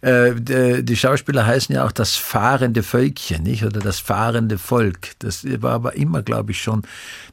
Äh, 0.02 0.82
die, 0.84 0.96
Schauspieler 0.96 1.46
heißen 1.46 1.74
ja 1.74 1.86
auch 1.86 1.92
das 1.92 2.16
fahrende 2.16 2.84
Völkchen, 2.84 3.44
nicht? 3.44 3.64
Oder 3.64 3.80
das 3.80 4.00
fahrende 4.00 4.58
Volk. 4.58 5.12
Das 5.20 5.46
war 5.62 5.74
aber 5.74 5.96
immer, 5.96 6.22
glaube 6.22 6.52
ich, 6.52 6.62
schon. 6.62 6.84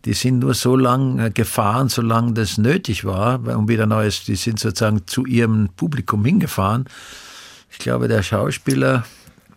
Die 0.04 0.14
sind 0.14 0.40
nur 0.40 0.54
so 0.54 0.76
lang 0.76 1.18
äh, 1.18 1.30
gefahren, 1.30 1.88
solange 1.88 2.32
das 2.32 2.58
nötig 2.58 3.04
war, 3.04 3.46
um 3.56 3.68
wieder 3.68 3.86
Neues. 3.86 4.24
Die 4.24 4.36
sind 4.36 4.58
sozusagen 4.58 5.06
zu 5.06 5.26
ihrem 5.26 5.68
Publikum 5.76 6.24
hingefahren. 6.24 6.86
Ich 7.70 7.78
glaube, 7.78 8.08
der 8.08 8.22
Schauspieler 8.22 9.04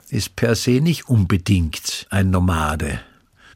ist 0.10 0.36
per 0.36 0.56
se 0.56 0.82
nicht 0.82 1.08
unbedingt 1.10 2.08
ein 2.10 2.30
Nomade. 2.30 3.00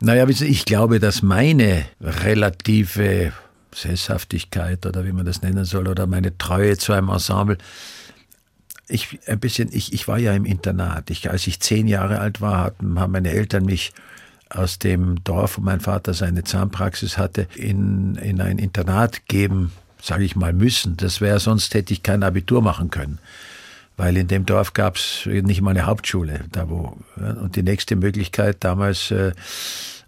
Naja, 0.01 0.27
ich 0.27 0.65
glaube, 0.65 0.99
dass 0.99 1.21
meine 1.21 1.85
relative 2.01 3.33
Sesshaftigkeit 3.73 4.85
oder 4.85 5.05
wie 5.05 5.11
man 5.11 5.25
das 5.25 5.41
nennen 5.41 5.65
soll 5.65 5.87
oder 5.87 6.07
meine 6.07 6.37
Treue 6.37 6.77
zu 6.77 6.93
einem 6.93 7.09
Ensemble, 7.09 7.57
ich 8.87 9.19
ein 9.27 9.39
bisschen, 9.39 9.69
ich, 9.71 9.93
ich 9.93 10.07
war 10.07 10.19
ja 10.19 10.33
im 10.33 10.45
Internat. 10.45 11.09
Ich, 11.09 11.29
als 11.29 11.47
ich 11.47 11.59
zehn 11.59 11.87
Jahre 11.87 12.19
alt 12.19 12.41
war, 12.41 12.59
hatten, 12.65 12.99
haben 12.99 13.13
meine 13.13 13.31
Eltern 13.31 13.65
mich 13.65 13.93
aus 14.49 14.79
dem 14.79 15.23
Dorf, 15.23 15.57
wo 15.57 15.61
mein 15.61 15.79
Vater 15.79 16.13
seine 16.13 16.43
Zahnpraxis 16.43 17.17
hatte, 17.17 17.47
in, 17.55 18.15
in 18.15 18.41
ein 18.41 18.59
Internat 18.59 19.27
geben, 19.27 19.71
sage 20.01 20.25
ich 20.25 20.35
mal, 20.35 20.51
müssen. 20.51 20.97
Das 20.97 21.21
wäre, 21.21 21.39
sonst 21.39 21.73
hätte 21.73 21.93
ich 21.93 22.03
kein 22.03 22.23
Abitur 22.23 22.61
machen 22.61 22.89
können. 22.89 23.19
Weil 23.97 24.17
in 24.17 24.27
dem 24.27 24.45
Dorf 24.45 24.73
gab 24.73 24.95
es 24.95 25.25
nicht 25.25 25.61
mal 25.61 25.71
eine 25.71 25.85
Hauptschule. 25.85 26.41
Da 26.51 26.69
wo, 26.69 26.97
und 27.15 27.55
die 27.55 27.63
nächste 27.63 27.95
Möglichkeit 27.95 28.57
damals, 28.63 29.11
äh, 29.11 29.31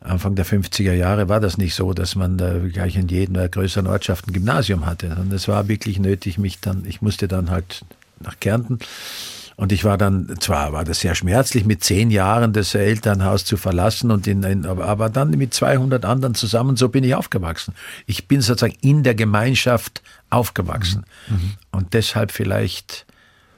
Anfang 0.04 0.36
der 0.36 0.46
50er 0.46 0.94
Jahre, 0.94 1.30
war 1.30 1.40
das 1.40 1.58
nicht 1.58 1.76
so, 1.76 1.94
dass 1.94 2.16
man 2.16 2.38
da 2.38 2.60
gleich 2.60 2.96
in 2.96 3.08
jeder 3.08 3.48
größeren 3.48 3.88
Ortschaft 3.88 4.28
ein 4.28 4.34
Gymnasium 4.34 4.86
hatte. 4.86 5.16
Und 5.20 5.32
es 5.32 5.48
war 5.48 5.68
wirklich 5.68 6.00
nötig, 6.00 6.38
mich 6.38 6.60
dann, 6.60 6.84
ich 6.86 7.02
musste 7.02 7.28
dann 7.28 7.50
halt 7.50 7.86
nach 8.20 8.40
Kärnten. 8.40 8.80
Und 9.56 9.72
ich 9.72 9.84
war 9.84 9.98
dann, 9.98 10.36
zwar 10.40 10.74
war 10.74 10.84
das 10.84 11.00
sehr 11.02 11.14
schmerzlich, 11.14 11.64
mit 11.66 11.84
zehn 11.84 12.10
Jahren 12.10 12.54
das 12.54 12.74
Elternhaus 12.74 13.46
zu 13.46 13.56
verlassen 13.56 14.10
und 14.10 14.26
in 14.26 14.44
ein, 14.44 14.66
aber, 14.66 15.10
dann 15.10 15.30
mit 15.32 15.54
200 15.54 16.06
anderen 16.06 16.34
zusammen, 16.34 16.76
so 16.76 16.90
bin 16.90 17.04
ich 17.04 17.14
aufgewachsen. 17.14 17.76
Ich 18.08 18.28
bin 18.28 18.42
sozusagen 18.42 18.78
in 18.82 19.04
der 19.04 19.14
Gemeinschaft 19.16 20.02
aufgewachsen. 20.32 21.06
Und 21.72 21.94
deshalb 21.94 22.32
vielleicht 22.32 23.06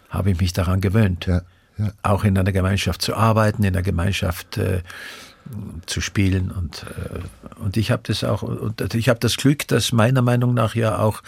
habe 0.09 0.31
ich 0.31 0.39
mich 0.39 0.51
daran 0.53 0.81
gewöhnt, 0.81 1.27
Ja, 1.27 1.41
ja. 1.77 1.91
auch 2.03 2.25
in 2.25 2.37
einer 2.37 2.51
Gemeinschaft 2.51 3.01
zu 3.01 3.15
arbeiten, 3.15 3.63
in 3.63 3.73
einer 3.73 3.81
Gemeinschaft 3.81 4.57
äh, 4.57 4.81
zu 5.85 6.01
spielen 6.01 6.51
und 6.51 6.83
äh, 6.83 7.19
und 7.63 7.77
ich 7.77 7.91
habe 7.91 8.03
das 8.05 8.23
auch 8.23 8.41
und 8.41 8.95
ich 8.95 9.09
habe 9.09 9.19
das 9.19 9.37
Glück, 9.37 9.67
dass 9.67 9.91
meiner 9.91 10.21
Meinung 10.21 10.53
nach 10.53 10.75
ja 10.75 10.99
auch 10.99 11.21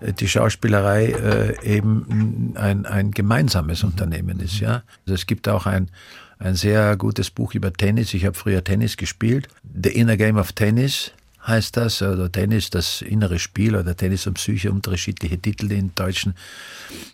äh, 0.00 0.12
die 0.12 0.28
Schauspielerei 0.28 1.06
äh, 1.06 1.76
eben 1.76 2.54
ein 2.56 2.86
ein 2.86 3.10
gemeinsames 3.10 3.84
Unternehmen 3.84 4.40
ist, 4.40 4.60
ja. 4.60 4.82
Also 5.04 5.14
es 5.14 5.26
gibt 5.26 5.48
auch 5.48 5.66
ein 5.66 5.90
ein 6.38 6.54
sehr 6.54 6.96
gutes 6.96 7.30
Buch 7.30 7.54
über 7.54 7.72
Tennis. 7.72 8.14
Ich 8.14 8.24
habe 8.24 8.36
früher 8.36 8.62
Tennis 8.62 8.96
gespielt. 8.96 9.48
The 9.82 9.90
Inner 9.90 10.16
Game 10.16 10.38
of 10.38 10.52
Tennis 10.52 11.12
heißt 11.46 11.76
das, 11.76 12.02
oder 12.02 12.30
Tennis, 12.30 12.70
das 12.70 13.02
innere 13.02 13.38
Spiel 13.38 13.74
oder 13.74 13.96
Tennis 13.96 14.26
und 14.26 14.34
Psyche, 14.34 14.70
unterschiedliche 14.70 15.38
Titel 15.38 15.72
in 15.72 15.94
Deutschen. 15.94 16.34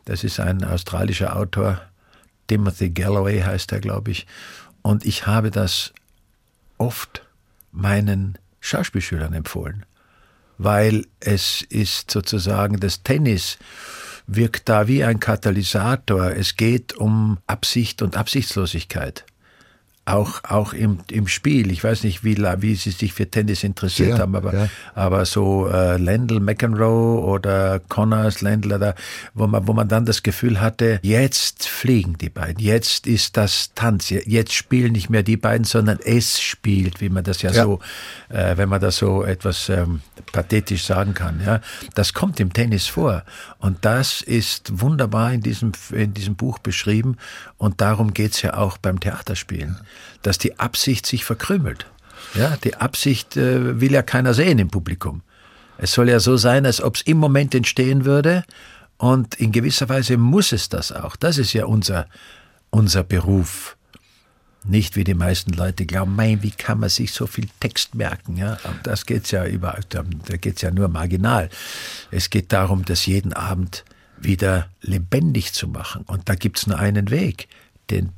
Das 0.05 0.25
ist 0.25 0.41
ein 0.41 0.65
australischer 0.65 1.37
Autor, 1.37 1.81
Timothy 2.49 2.91
Galloway 2.91 3.41
heißt 3.41 3.73
er, 3.73 3.81
glaube 3.81 4.11
ich. 4.11 4.27
Und 4.83 5.07
ich 5.07 5.27
habe 5.27 5.51
das 5.51 5.93
oft 6.85 7.23
meinen 7.73 8.39
Schauspielschülern 8.61 9.33
empfohlen, 9.33 9.87
weil 10.59 11.07
es 11.21 11.63
ist 11.63 12.11
sozusagen 12.11 12.79
das 12.79 13.03
Tennis 13.03 13.59
wirkt 14.27 14.69
da 14.69 14.87
wie 14.87 15.05
ein 15.05 15.21
Katalysator. 15.21 16.31
Es 16.31 16.57
geht 16.57 16.95
um 16.95 17.39
Absicht 17.47 18.03
und 18.03 18.17
Absichtslosigkeit. 18.17 19.25
Auch, 20.07 20.43
auch 20.45 20.75
im, 20.75 20.99
im 21.11 21.29
Spiel. 21.29 21.71
Ich 21.71 21.83
weiß 21.83 22.05
nicht, 22.05 22.25
wie, 22.25 22.37
wie 22.37 22.75
Sie 22.75 22.91
sich 22.91 23.15
für 23.15 23.31
Tennis 23.31 23.65
interessiert 23.65 24.11
Sehr, 24.11 24.19
haben, 24.19 24.37
aber, 24.37 24.55
ja. 24.55 24.69
aber 24.95 25.25
so 25.25 25.67
äh, 25.69 25.97
Lendl 25.97 26.41
McEnroe 26.41 27.23
oder 27.23 27.81
Connors 27.89 28.43
Lendl, 28.43 28.79
da, 28.79 28.95
wo, 29.33 29.47
man, 29.47 29.67
wo 29.67 29.73
man 29.73 29.89
dann 29.89 30.05
das 30.05 30.23
Gefühl 30.23 30.61
hatte, 30.61 31.01
jetzt 31.03 31.67
fliegen 31.69 32.19
die 32.19 32.29
beiden, 32.29 32.63
jetzt 32.63 33.07
ist 33.07 33.39
das 33.39 33.73
Tanz, 33.75 34.11
jetzt 34.11 34.53
spielen 34.53 34.93
nicht 34.93 35.09
mehr 35.09 35.23
die 35.23 35.39
beiden, 35.39 35.65
sondern 35.65 35.99
es 36.05 36.39
spielt, 36.41 37.01
wie 37.01 37.09
man 37.09 37.25
das 37.25 37.41
ja, 37.41 37.53
Ja. 37.53 37.65
so, 37.65 37.81
äh, 38.29 38.57
wenn 38.59 38.69
man 38.69 38.81
das 38.81 38.99
so 38.99 39.25
etwas 39.25 39.71
ähm, 39.71 40.01
pathetisch 40.33 40.85
sagen 40.85 41.15
kann. 41.15 41.41
Ja, 41.45 41.61
das 41.95 42.13
kommt 42.13 42.41
im 42.41 42.53
Tennis 42.53 42.87
vor 42.87 43.25
und 43.59 43.85
das 43.85 44.21
ist 44.21 44.81
wunderbar 44.81 45.33
in 45.33 45.41
diesem 45.41 45.73
in 45.93 46.13
diesem 46.13 46.35
Buch 46.37 46.59
beschrieben 46.59 47.17
und 47.65 47.81
darum 47.81 48.13
geht's 48.13 48.43
ja 48.43 48.59
auch 48.59 48.77
beim 48.77 49.01
Theaterspielen, 49.01 49.81
dass 50.21 50.37
die 50.37 50.59
Absicht 50.59 51.07
sich 51.07 51.25
verkrümelt. 51.25 51.87
Ja, 52.35 52.59
die 52.63 52.77
Absicht 52.77 53.39
äh, 53.39 53.81
will 53.81 53.93
ja 53.93 54.03
keiner 54.03 54.35
sehen 54.35 54.59
im 54.59 54.69
Publikum. 54.69 55.23
Es 55.79 55.93
soll 55.93 56.11
ja 56.11 56.21
so 56.21 56.37
sein, 56.37 56.67
als 56.67 56.83
ob 56.83 56.97
es 56.97 57.03
im 57.03 57.17
Moment 57.17 57.55
entstehen 57.55 58.05
würde 58.05 58.45
und 58.99 59.35
in 59.37 59.51
gewisser 59.51 59.89
Weise 59.89 60.19
muss 60.19 60.53
es 60.53 60.69
das 60.69 60.93
auch. 60.93 61.17
Das 61.17 61.39
ist 61.39 61.55
ja 61.55 61.65
unser 61.65 62.07
unser 62.69 63.03
Beruf. 63.03 63.79
Nicht 64.67 64.97
wie 64.97 65.05
die 65.05 65.15
meisten 65.15 65.53
Leute 65.53 65.87
glauben, 65.87 66.15
mein, 66.17 66.43
wie 66.43 66.51
kann 66.51 66.81
man 66.81 66.91
sich 66.91 67.13
so 67.13 67.27
viel 67.27 67.49
Text 67.61 67.95
merken? 67.95 68.37
Ja, 68.37 68.59
Aber 68.65 68.77
das 68.83 69.07
geht's 69.07 69.31
ja 69.31 69.47
überall, 69.47 69.83
da 69.89 70.03
geht's 70.37 70.61
ja 70.61 70.71
nur 70.71 70.89
marginal. 70.89 71.49
Es 72.11 72.29
geht 72.29 72.53
darum, 72.53 72.85
das 72.85 73.07
jeden 73.07 73.33
Abend 73.33 73.85
wieder 74.19 74.69
lebendig 74.81 75.53
zu 75.53 75.69
machen. 75.69 76.03
Und 76.07 76.29
da 76.29 76.35
gibt's 76.35 76.67
nur 76.67 76.79
einen 76.79 77.11
Weg. 77.11 77.49
Den, 77.91 78.11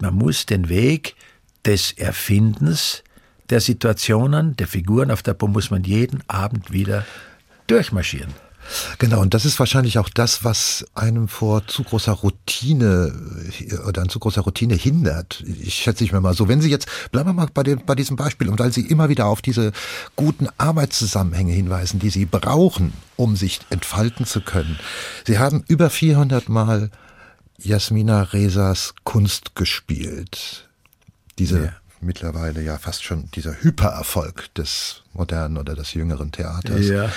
man 0.00 0.14
muss 0.14 0.46
den 0.46 0.68
Weg 0.68 1.16
des 1.64 1.92
Erfindens 1.92 3.02
der 3.50 3.60
Situationen, 3.60 4.56
der 4.56 4.68
Figuren 4.68 5.10
auf 5.10 5.22
der 5.22 5.34
Bühne 5.34 5.52
muss 5.52 5.70
man 5.70 5.82
jeden 5.84 6.22
Abend 6.28 6.72
wieder 6.72 7.04
durchmarschieren. 7.66 8.32
Genau, 8.98 9.20
und 9.20 9.34
das 9.34 9.44
ist 9.44 9.58
wahrscheinlich 9.58 9.98
auch 9.98 10.08
das, 10.08 10.44
was 10.44 10.84
einem 10.94 11.28
vor 11.28 11.66
zu 11.66 11.82
großer 11.84 12.12
Routine 12.12 13.12
äh, 13.60 13.76
oder 13.78 14.02
an 14.02 14.08
zu 14.08 14.18
großer 14.18 14.42
Routine 14.42 14.74
hindert. 14.74 15.42
Ich 15.60 15.74
schätze 15.74 16.04
ich 16.04 16.12
mir 16.12 16.20
mal 16.20 16.34
so. 16.34 16.48
Wenn 16.48 16.60
Sie 16.60 16.70
jetzt, 16.70 16.86
bleiben 17.10 17.28
wir 17.28 17.32
mal 17.34 17.48
bei, 17.52 17.62
dem, 17.62 17.84
bei 17.84 17.94
diesem 17.94 18.16
Beispiel, 18.16 18.48
und 18.48 18.58
weil 18.58 18.72
Sie 18.72 18.82
immer 18.82 19.08
wieder 19.08 19.26
auf 19.26 19.42
diese 19.42 19.72
guten 20.16 20.48
Arbeitszusammenhänge 20.58 21.52
hinweisen, 21.52 22.00
die 22.00 22.10
Sie 22.10 22.26
brauchen, 22.26 22.92
um 23.16 23.36
sich 23.36 23.60
entfalten 23.70 24.26
zu 24.26 24.40
können. 24.40 24.78
Sie 25.26 25.38
haben 25.38 25.64
über 25.68 25.90
400 25.90 26.48
Mal 26.48 26.90
Jasmina 27.58 28.22
Resas 28.22 28.94
Kunst 29.04 29.54
gespielt. 29.54 30.68
Diese 31.38 31.64
Ja. 31.64 31.72
mittlerweile 32.00 32.62
ja 32.62 32.78
fast 32.78 33.04
schon 33.04 33.30
dieser 33.32 33.62
Hypererfolg 33.62 34.52
des 34.54 35.02
modernen 35.12 35.58
oder 35.58 35.74
des 35.74 35.92
jüngeren 35.94 36.32
Theaters. 36.32 36.86
Ja, 36.86 37.04
ja. 37.04 37.10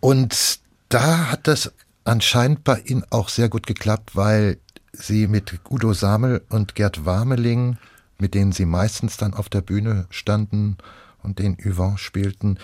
Und 0.00 0.58
da 0.94 1.30
hat 1.30 1.48
das 1.48 1.72
anscheinend 2.04 2.62
bei 2.62 2.78
Ihnen 2.78 3.04
auch 3.10 3.28
sehr 3.28 3.48
gut 3.48 3.66
geklappt, 3.66 4.14
weil 4.14 4.58
Sie 4.92 5.26
mit 5.26 5.58
Udo 5.68 5.92
Samel 5.92 6.42
und 6.48 6.76
Gerd 6.76 7.04
Warmeling, 7.04 7.78
mit 8.18 8.34
denen 8.34 8.52
Sie 8.52 8.64
meistens 8.64 9.16
dann 9.16 9.34
auf 9.34 9.48
der 9.48 9.60
Bühne 9.60 10.06
standen 10.10 10.76
und 11.22 11.40
den 11.40 11.56
Yvonne 11.58 11.98
spielten, 11.98 12.58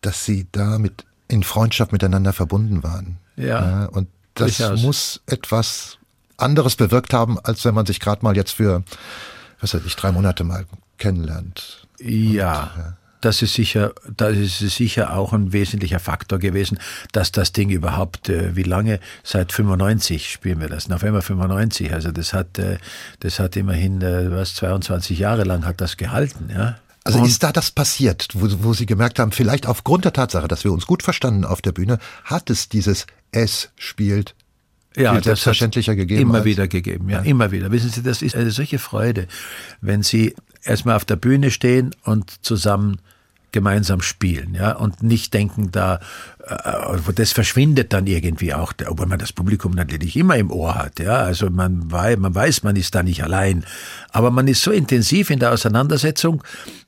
dass 0.00 0.24
Sie 0.24 0.46
da 0.50 0.78
mit 0.78 1.04
in 1.28 1.42
Freundschaft 1.42 1.92
miteinander 1.92 2.32
verbunden 2.32 2.82
waren. 2.82 3.18
Ja, 3.36 3.86
und 3.86 4.08
das 4.34 4.56
durchaus. 4.56 4.82
muss 4.82 5.20
etwas 5.26 5.98
anderes 6.38 6.76
bewirkt 6.76 7.12
haben, 7.12 7.38
als 7.38 7.64
wenn 7.66 7.74
man 7.74 7.86
sich 7.86 8.00
gerade 8.00 8.24
mal 8.24 8.34
jetzt 8.34 8.52
für, 8.52 8.82
was 9.60 9.74
weiß 9.74 9.82
ich, 9.84 9.96
drei 9.96 10.10
Monate 10.10 10.42
mal 10.42 10.64
kennenlernt. 10.96 11.86
Ja, 12.00 12.96
das 13.24 13.42
ist 13.42 13.54
sicher, 13.54 13.92
das 14.16 14.36
ist 14.36 14.58
sicher 14.58 15.16
auch 15.16 15.32
ein 15.32 15.52
wesentlicher 15.52 15.98
Faktor 16.00 16.38
gewesen, 16.38 16.78
dass 17.12 17.32
das 17.32 17.52
Ding 17.52 17.70
überhaupt, 17.70 18.28
äh, 18.28 18.54
wie 18.56 18.62
lange? 18.62 19.00
Seit 19.22 19.52
95 19.52 20.30
spielen 20.30 20.60
wir 20.60 20.68
das, 20.68 20.88
November 20.88 21.22
95. 21.22 21.92
Also 21.92 22.10
das 22.12 22.32
hat, 22.32 22.58
äh, 22.58 22.78
das 23.20 23.38
hat 23.38 23.56
immerhin, 23.56 24.02
äh, 24.02 24.30
was 24.30 24.54
22 24.54 25.18
Jahre 25.18 25.44
lang 25.44 25.64
hat 25.64 25.80
das 25.80 25.96
gehalten, 25.96 26.50
ja. 26.54 26.78
Also 27.06 27.18
Und- 27.18 27.26
ist 27.26 27.42
da 27.42 27.52
das 27.52 27.70
passiert, 27.70 28.28
wo, 28.32 28.48
wo 28.64 28.72
Sie 28.72 28.86
gemerkt 28.86 29.18
haben, 29.18 29.30
vielleicht 29.32 29.66
aufgrund 29.66 30.04
der 30.06 30.12
Tatsache, 30.14 30.48
dass 30.48 30.64
wir 30.64 30.72
uns 30.72 30.86
gut 30.86 31.02
verstanden 31.02 31.44
auf 31.44 31.60
der 31.60 31.72
Bühne, 31.72 31.98
hat 32.24 32.48
es 32.50 32.68
dieses 32.70 33.06
Es 33.30 33.70
spielt 33.76 34.34
viel 34.94 35.04
das 35.04 35.24
selbstverständlicher 35.24 35.96
gegeben. 35.96 36.22
Immer 36.22 36.34
als- 36.36 36.44
wieder 36.44 36.68
gegeben, 36.68 37.10
ja, 37.10 37.18
immer 37.20 37.50
wieder. 37.50 37.70
Wissen 37.72 37.90
Sie, 37.90 38.02
das 38.02 38.22
ist 38.22 38.36
eine 38.36 38.52
solche 38.52 38.78
Freude, 38.78 39.26
wenn 39.80 40.02
Sie 40.04 40.34
erstmal 40.62 40.94
auf 40.96 41.04
der 41.04 41.16
Bühne 41.16 41.50
stehen 41.50 41.94
und 42.04 42.30
zusammen 42.44 43.00
gemeinsam 43.54 44.02
spielen, 44.02 44.54
ja, 44.54 44.72
und 44.72 45.02
nicht 45.02 45.32
denken, 45.32 45.70
da, 45.70 46.00
äh, 46.46 47.12
das 47.14 47.32
verschwindet 47.32 47.92
dann 47.94 48.06
irgendwie 48.06 48.52
auch, 48.52 48.72
obwohl 48.86 49.06
man 49.06 49.18
das 49.18 49.32
Publikum 49.32 49.72
natürlich 49.72 50.16
immer 50.16 50.36
im 50.36 50.50
Ohr 50.50 50.74
hat, 50.74 50.98
ja, 50.98 51.18
also 51.18 51.48
man 51.48 51.90
weiß, 51.90 52.18
man 52.18 52.34
weiß, 52.34 52.64
man 52.64 52.76
ist 52.76 52.94
da 52.94 53.02
nicht 53.02 53.22
allein, 53.22 53.64
aber 54.10 54.30
man 54.30 54.48
ist 54.48 54.62
so 54.62 54.72
intensiv 54.72 55.30
in 55.30 55.38
der 55.38 55.52
Auseinandersetzung 55.52 56.42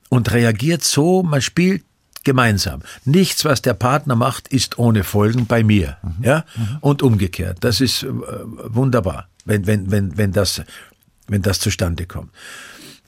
und 0.08 0.32
reagiert 0.32 0.82
so, 0.82 1.22
man 1.22 1.40
spielt 1.40 1.84
gemeinsam. 2.24 2.82
Nichts, 3.04 3.44
was 3.44 3.62
der 3.62 3.74
Partner 3.74 4.16
macht, 4.16 4.48
ist 4.48 4.78
ohne 4.78 5.04
Folgen 5.04 5.46
bei 5.46 5.62
mir, 5.62 5.96
ja, 6.20 6.44
und 6.80 7.02
umgekehrt. 7.02 7.58
Das 7.60 7.80
ist 7.80 8.02
äh, 8.02 8.08
wunderbar, 8.10 9.28
wenn 9.44 9.66
wenn 9.68 9.90
wenn 9.92 10.18
wenn 10.18 10.32
das 10.32 10.62
wenn 11.28 11.42
das 11.42 11.60
zustande 11.60 12.06
kommt. 12.06 12.32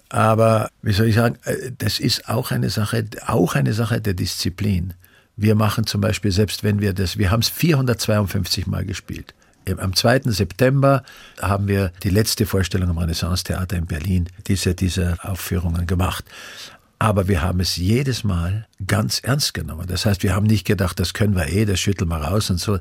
Aber 0.08 0.70
wie 0.82 0.92
soll 0.92 1.06
ich 1.08 1.14
sagen, 1.14 1.36
äh, 1.44 1.72
das 1.76 2.00
ist 2.00 2.28
auch 2.28 2.50
eine 2.50 2.70
Sache, 2.70 3.04
auch 3.26 3.54
eine 3.54 3.72
Sache 3.72 4.00
der 4.00 4.14
Disziplin. 4.14 4.94
Wir 5.36 5.54
machen 5.54 5.86
zum 5.86 6.00
Beispiel, 6.00 6.32
selbst 6.32 6.64
wenn 6.64 6.80
wir 6.80 6.92
das, 6.92 7.18
wir 7.18 7.30
haben 7.30 7.40
es 7.40 7.48
452 7.48 8.66
Mal 8.66 8.84
gespielt. 8.84 9.34
Am 9.76 9.94
2. 9.94 10.22
September 10.24 11.02
haben 11.42 11.68
wir 11.68 11.92
die 12.02 12.08
letzte 12.08 12.46
Vorstellung 12.46 12.88
am 12.88 12.96
Renaissance-Theater 12.96 13.76
in 13.76 13.86
Berlin, 13.86 14.28
diese, 14.46 14.74
diese 14.74 15.18
Aufführungen 15.22 15.86
gemacht. 15.86 16.24
Aber 16.98 17.28
wir 17.28 17.42
haben 17.42 17.60
es 17.60 17.76
jedes 17.76 18.24
Mal 18.24 18.66
ganz 18.86 19.20
ernst 19.20 19.54
genommen. 19.54 19.86
Das 19.86 20.06
heißt, 20.06 20.22
wir 20.22 20.34
haben 20.34 20.46
nicht 20.46 20.66
gedacht, 20.66 20.98
das 20.98 21.14
können 21.14 21.36
wir 21.36 21.46
eh, 21.48 21.64
das 21.64 21.78
schütteln 21.78 22.08
wir 22.08 22.16
raus 22.16 22.50
und 22.50 22.58
so. 22.58 22.78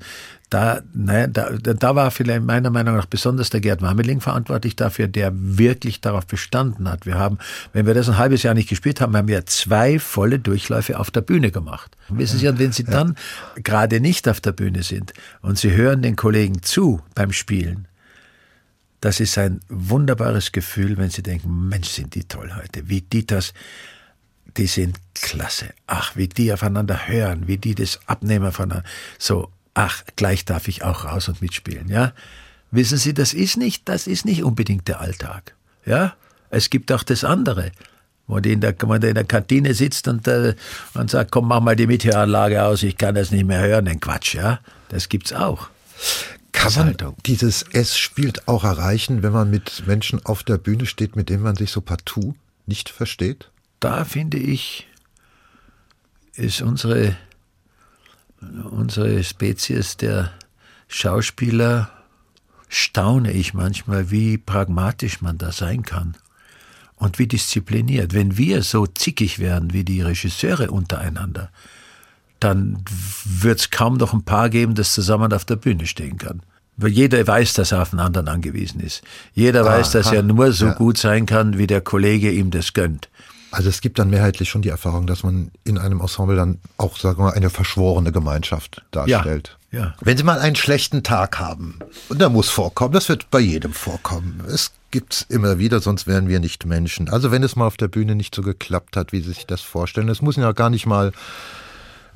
Da, 0.50 0.82
nein, 0.94 1.34
da, 1.34 1.50
da 1.52 1.96
war 1.96 2.10
vielleicht 2.10 2.44
meiner 2.44 2.70
Meinung 2.70 2.96
nach 2.96 3.06
besonders 3.06 3.50
der 3.50 3.60
Gerd 3.60 3.82
Marmeling 3.82 4.22
verantwortlich 4.22 4.78
dafür, 4.78 5.10
der 5.10 5.34
wirklich 5.34 6.00
darauf 6.00 6.26
bestanden 6.26 6.90
hat. 6.90 7.06
Wir 7.06 7.16
haben, 7.16 7.38
wenn 7.74 7.86
wir 7.86 7.94
das 7.94 8.08
ein 8.08 8.18
halbes 8.18 8.44
Jahr 8.44 8.54
nicht 8.54 8.70
gespielt 8.70 9.02
haben, 9.02 9.18
haben 9.18 9.28
wir 9.28 9.46
zwei 9.46 10.00
volle 10.00 10.40
Durchläufe 10.40 11.00
auf 11.00 11.12
der 11.12 11.20
Bühne 11.20 11.52
gemacht. 11.52 11.98
Und 12.08 12.20
wissen 12.20 12.40
Sie, 12.40 12.48
und 12.48 12.60
wenn 12.60 12.72
Sie 12.72 12.86
dann 12.86 13.16
gerade 13.62 14.00
nicht 14.00 14.30
auf 14.30 14.40
der 14.40 14.54
Bühne 14.54 14.84
sind 14.84 15.12
und 15.42 15.58
Sie 15.58 15.72
hören 15.72 16.02
den 16.02 16.16
Kollegen 16.16 16.64
zu 16.64 17.02
beim 17.14 17.34
Spielen, 17.34 17.90
das 19.02 19.20
ist 19.20 19.38
ein 19.38 19.60
wunderbares 19.68 20.54
Gefühl, 20.54 20.98
wenn 20.98 21.10
Sie 21.10 21.24
denken, 21.24 21.68
Mensch, 21.68 21.90
sind 21.90 22.16
die 22.16 22.24
toll 22.24 22.54
heute, 22.56 22.88
wie 22.88 23.02
die 23.02 23.28
das, 23.28 23.54
die 24.56 24.68
sind 24.68 24.98
klasse. 25.14 25.74
Ach, 25.88 26.16
wie 26.16 26.30
die 26.30 26.54
aufeinander 26.54 27.08
hören, 27.08 27.48
wie 27.48 27.58
die 27.58 27.76
das 27.76 28.00
abnehmen 28.08 28.54
voneinander. 28.54 28.88
So, 29.20 29.52
ach, 29.78 30.04
gleich 30.16 30.46
darf 30.46 30.68
ich 30.68 30.84
auch 30.84 31.06
raus 31.06 31.28
und 31.30 31.42
mitspielen, 31.42 31.90
ja? 31.90 32.14
Wissen 32.72 32.98
Sie, 32.98 33.14
das 33.14 33.34
ist 33.34 33.58
nicht, 33.58 33.88
das 33.88 34.08
ist 34.08 34.26
nicht 34.26 34.44
unbedingt 34.44 34.88
der 34.88 35.00
Alltag, 35.00 35.56
ja? 35.86 36.16
Es 36.50 36.70
gibt 36.70 36.92
auch 36.92 37.04
das 37.04 37.24
andere, 37.24 37.72
wo 38.28 38.40
die 38.40 38.54
in 38.54 38.62
der, 38.62 38.76
wo 38.82 38.98
der 38.98 39.10
in 39.10 39.16
der 39.16 39.24
Kantine 39.24 39.74
sitzt 39.74 40.08
und, 40.08 40.28
äh, 40.28 40.56
und 40.94 41.10
sagt, 41.10 41.32
komm, 41.32 41.48
mach 41.48 41.62
mal 41.62 41.76
die 41.76 41.88
Mithöranlage 41.88 42.64
aus, 42.64 42.84
ich 42.84 42.98
kann 42.98 43.16
das 43.16 43.32
nicht 43.32 43.46
mehr 43.46 43.62
hören, 43.62 43.86
den 43.86 44.00
Quatsch, 44.00 44.36
ja? 44.36 44.60
Das 44.90 45.10
gibt's 45.10 45.34
auch. 45.34 45.70
Kann 46.52 46.74
man 46.74 47.16
dieses 47.26 47.64
Es 47.72 47.98
spielt 47.98 48.48
auch 48.48 48.64
erreichen, 48.64 49.22
wenn 49.22 49.32
man 49.32 49.50
mit 49.50 49.86
Menschen 49.86 50.26
auf 50.26 50.44
der 50.44 50.58
Bühne 50.58 50.86
steht, 50.86 51.16
mit 51.16 51.30
denen 51.30 51.44
man 51.44 51.56
sich 51.56 51.72
so 51.72 51.82
partout 51.82 52.34
nicht 52.66 52.90
versteht? 52.90 53.52
da 53.80 54.06
finde 54.06 54.38
ich, 54.38 54.88
ist 56.34 56.62
unsere, 56.62 57.16
unsere 58.42 59.24
Spezies 59.24 59.98
der 59.98 60.32
Schauspieler, 60.88 61.90
staune 62.70 63.32
ich 63.32 63.54
manchmal, 63.54 64.12
wie 64.12 64.38
pragmatisch 64.38 65.22
man 65.22 65.38
da 65.38 65.52
sein 65.52 65.84
kann 65.84 66.16
und 66.96 67.20
wie 67.20 67.28
diszipliniert. 67.28 68.14
Wenn 68.14 68.38
wir 68.38 68.64
so 68.64 68.86
zickig 68.88 69.40
wären 69.40 69.74
wie 69.74 69.84
die 69.84 70.02
Regisseure 70.02 70.72
untereinander, 70.72 71.50
dann 72.40 72.84
wird 73.26 73.60
es 73.60 73.70
kaum 73.70 73.96
noch 73.96 74.14
ein 74.14 74.24
Paar 74.24 74.50
geben, 74.50 74.76
das 74.76 74.94
zusammen 74.94 75.34
auf 75.34 75.46
der 75.46 75.56
Bühne 75.56 75.88
stehen 75.88 76.18
kann. 76.18 76.42
Weil 76.76 76.92
jeder 76.92 77.26
weiß, 77.26 77.54
dass 77.54 77.72
er 77.72 77.82
auf 77.82 77.90
den 77.90 78.00
anderen 78.00 78.28
angewiesen 78.28 78.80
ist. 78.82 79.02
Jeder 79.34 79.66
weiß, 79.66 79.92
dass 79.92 80.08
Aha, 80.08 80.18
er 80.18 80.24
nur 80.24 80.52
so 80.52 80.68
ja. 80.68 80.74
gut 80.74 81.00
sein 81.00 81.26
kann, 81.26 81.58
wie 81.58 81.66
der 81.66 81.82
Kollege 81.82 82.32
ihm 82.32 82.52
das 82.52 82.74
gönnt. 82.74 83.10
Also 83.52 83.70
es 83.70 83.82
gibt 83.82 84.00
dann 84.00 84.10
mehrheitlich 84.10 84.50
schon 84.50 84.62
die 84.62 84.70
Erfahrung, 84.70 85.08
dass 85.08 85.24
man 85.24 85.52
in 85.64 85.78
einem 85.78 86.02
Ensemble 86.02 86.36
dann 86.36 86.60
auch, 86.78 86.98
sagen 86.98 87.20
wir 87.20 87.26
mal, 87.26 87.34
eine 87.34 87.50
verschworene 87.50 88.12
Gemeinschaft 88.12 88.84
darstellt. 88.92 89.58
Ja. 89.72 89.94
Wenn 90.02 90.18
Sie 90.18 90.24
mal 90.24 90.40
einen 90.40 90.56
schlechten 90.56 91.04
Tag 91.04 91.40
haben, 91.40 91.80
und 92.10 92.22
da 92.22 92.30
muss 92.30 92.50
vorkommen, 92.50 92.94
das 92.94 93.10
wird 93.10 93.30
bei 93.30 93.40
jedem 93.40 93.74
vorkommen. 93.74 94.44
Es 94.48 94.72
gibt's 94.92 95.26
immer 95.30 95.60
wieder, 95.60 95.80
sonst 95.80 96.08
wären 96.08 96.28
wir 96.28 96.40
nicht 96.40 96.66
Menschen. 96.66 97.10
Also 97.10 97.32
wenn 97.32 97.44
es 97.44 97.56
mal 97.56 97.68
auf 97.68 97.78
der 97.78 97.88
Bühne 97.88 98.16
nicht 98.16 98.34
so 98.34 98.42
geklappt 98.42 98.98
hat, 98.98 99.12
wie 99.12 99.22
Sie 99.22 99.34
sich 99.34 99.46
das 99.46 99.62
vorstellen, 99.62 100.10
es 100.10 100.22
muss 100.22 100.36
ja 100.36 100.52
gar 100.54 100.70
nicht 100.70 100.86
mal 100.86 101.12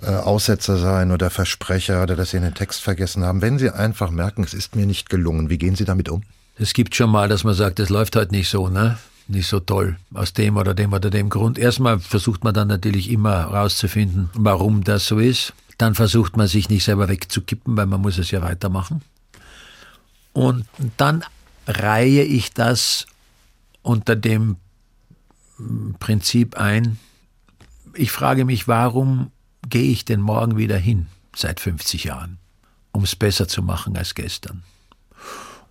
äh, 0.02 0.08
Aussetzer 0.08 0.78
sein 0.78 1.12
oder 1.12 1.30
Versprecher 1.30 2.04
oder 2.04 2.16
dass 2.16 2.32
Sie 2.32 2.38
einen 2.38 2.54
Text 2.54 2.82
vergessen 2.82 3.24
haben. 3.24 3.42
Wenn 3.42 3.60
Sie 3.60 3.70
einfach 3.70 4.12
merken, 4.12 4.44
es 4.44 4.54
ist 4.54 4.76
mir 4.76 4.86
nicht 4.86 5.10
gelungen, 5.10 5.50
wie 5.50 5.58
gehen 5.58 5.76
Sie 5.76 5.86
damit 5.86 6.10
um? 6.10 6.24
Es 6.58 6.74
gibt 6.74 6.96
schon 6.96 7.10
mal, 7.10 7.28
dass 7.28 7.44
man 7.44 7.54
sagt, 7.54 7.80
es 7.80 7.90
läuft 7.90 8.16
halt 8.16 8.32
nicht 8.32 8.50
so, 8.50 8.68
ne? 8.68 8.98
Nicht 9.32 9.48
so 9.48 9.62
toll. 9.62 9.96
Aus 10.14 10.34
dem 10.34 10.58
oder 10.58 10.74
dem 10.74 10.92
oder 10.92 11.10
dem 11.10 11.30
Grund. 11.30 11.58
Erstmal 11.58 12.00
versucht 12.00 12.44
man 12.44 12.54
dann 12.54 12.68
natürlich 12.68 13.10
immer 13.10 13.50
herauszufinden, 13.50 14.30
warum 14.34 14.84
das 14.84 15.08
so 15.08 15.20
ist. 15.20 15.54
Dann 15.78 15.96
versucht 15.96 16.36
man 16.36 16.48
sich 16.48 16.68
nicht 16.68 16.84
selber 16.84 17.08
wegzukippen, 17.08 17.78
weil 17.78 17.86
man 17.86 18.02
muss 18.02 18.18
es 18.18 18.30
ja 18.32 18.42
weitermachen. 18.42 19.02
Und 20.34 20.66
dann 20.98 21.24
reihe 21.66 22.24
ich 22.24 22.54
das 22.54 23.06
unter 23.84 24.18
dem 24.18 24.58
Prinzip 26.00 26.58
ein. 26.58 27.00
Ich 27.94 28.12
frage 28.12 28.44
mich, 28.44 28.68
warum 28.68 29.32
gehe 29.70 29.92
ich 29.92 30.04
denn 30.04 30.20
morgen 30.20 30.58
wieder 30.58 30.78
hin, 30.78 31.08
seit 31.34 31.62
50 31.62 32.04
Jahren, 32.04 32.38
um 32.92 33.04
es 33.04 33.16
besser 33.16 33.48
zu 33.48 33.64
machen 33.64 33.96
als 33.96 34.14
gestern? 34.14 34.64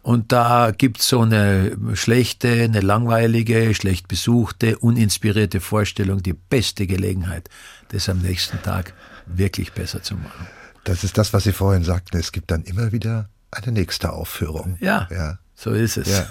Und 0.02 0.32
da 0.32 0.70
gibt's 0.76 1.08
so 1.08 1.20
eine 1.20 1.76
schlechte, 1.94 2.48
eine 2.48 2.80
langweilige, 2.80 3.74
schlecht 3.74 4.08
besuchte, 4.08 4.78
uninspirierte 4.78 5.60
Vorstellung, 5.60 6.22
die 6.22 6.32
beste 6.32 6.86
Gelegenheit, 6.86 7.48
das 7.88 8.08
am 8.08 8.18
nächsten 8.18 8.62
Tag 8.62 8.94
wirklich 9.26 9.72
besser 9.72 10.02
zu 10.02 10.14
machen. 10.14 10.46
Das 10.84 11.04
ist 11.04 11.18
das, 11.18 11.32
was 11.34 11.44
Sie 11.44 11.52
vorhin 11.52 11.84
sagten. 11.84 12.16
Es 12.16 12.32
gibt 12.32 12.50
dann 12.50 12.62
immer 12.62 12.92
wieder 12.92 13.28
eine 13.50 13.72
nächste 13.72 14.12
Aufführung. 14.12 14.78
Ja, 14.80 15.06
Ja. 15.10 15.38
so 15.54 15.70
ist 15.72 15.98
es. 15.98 16.08
Ja. 16.08 16.26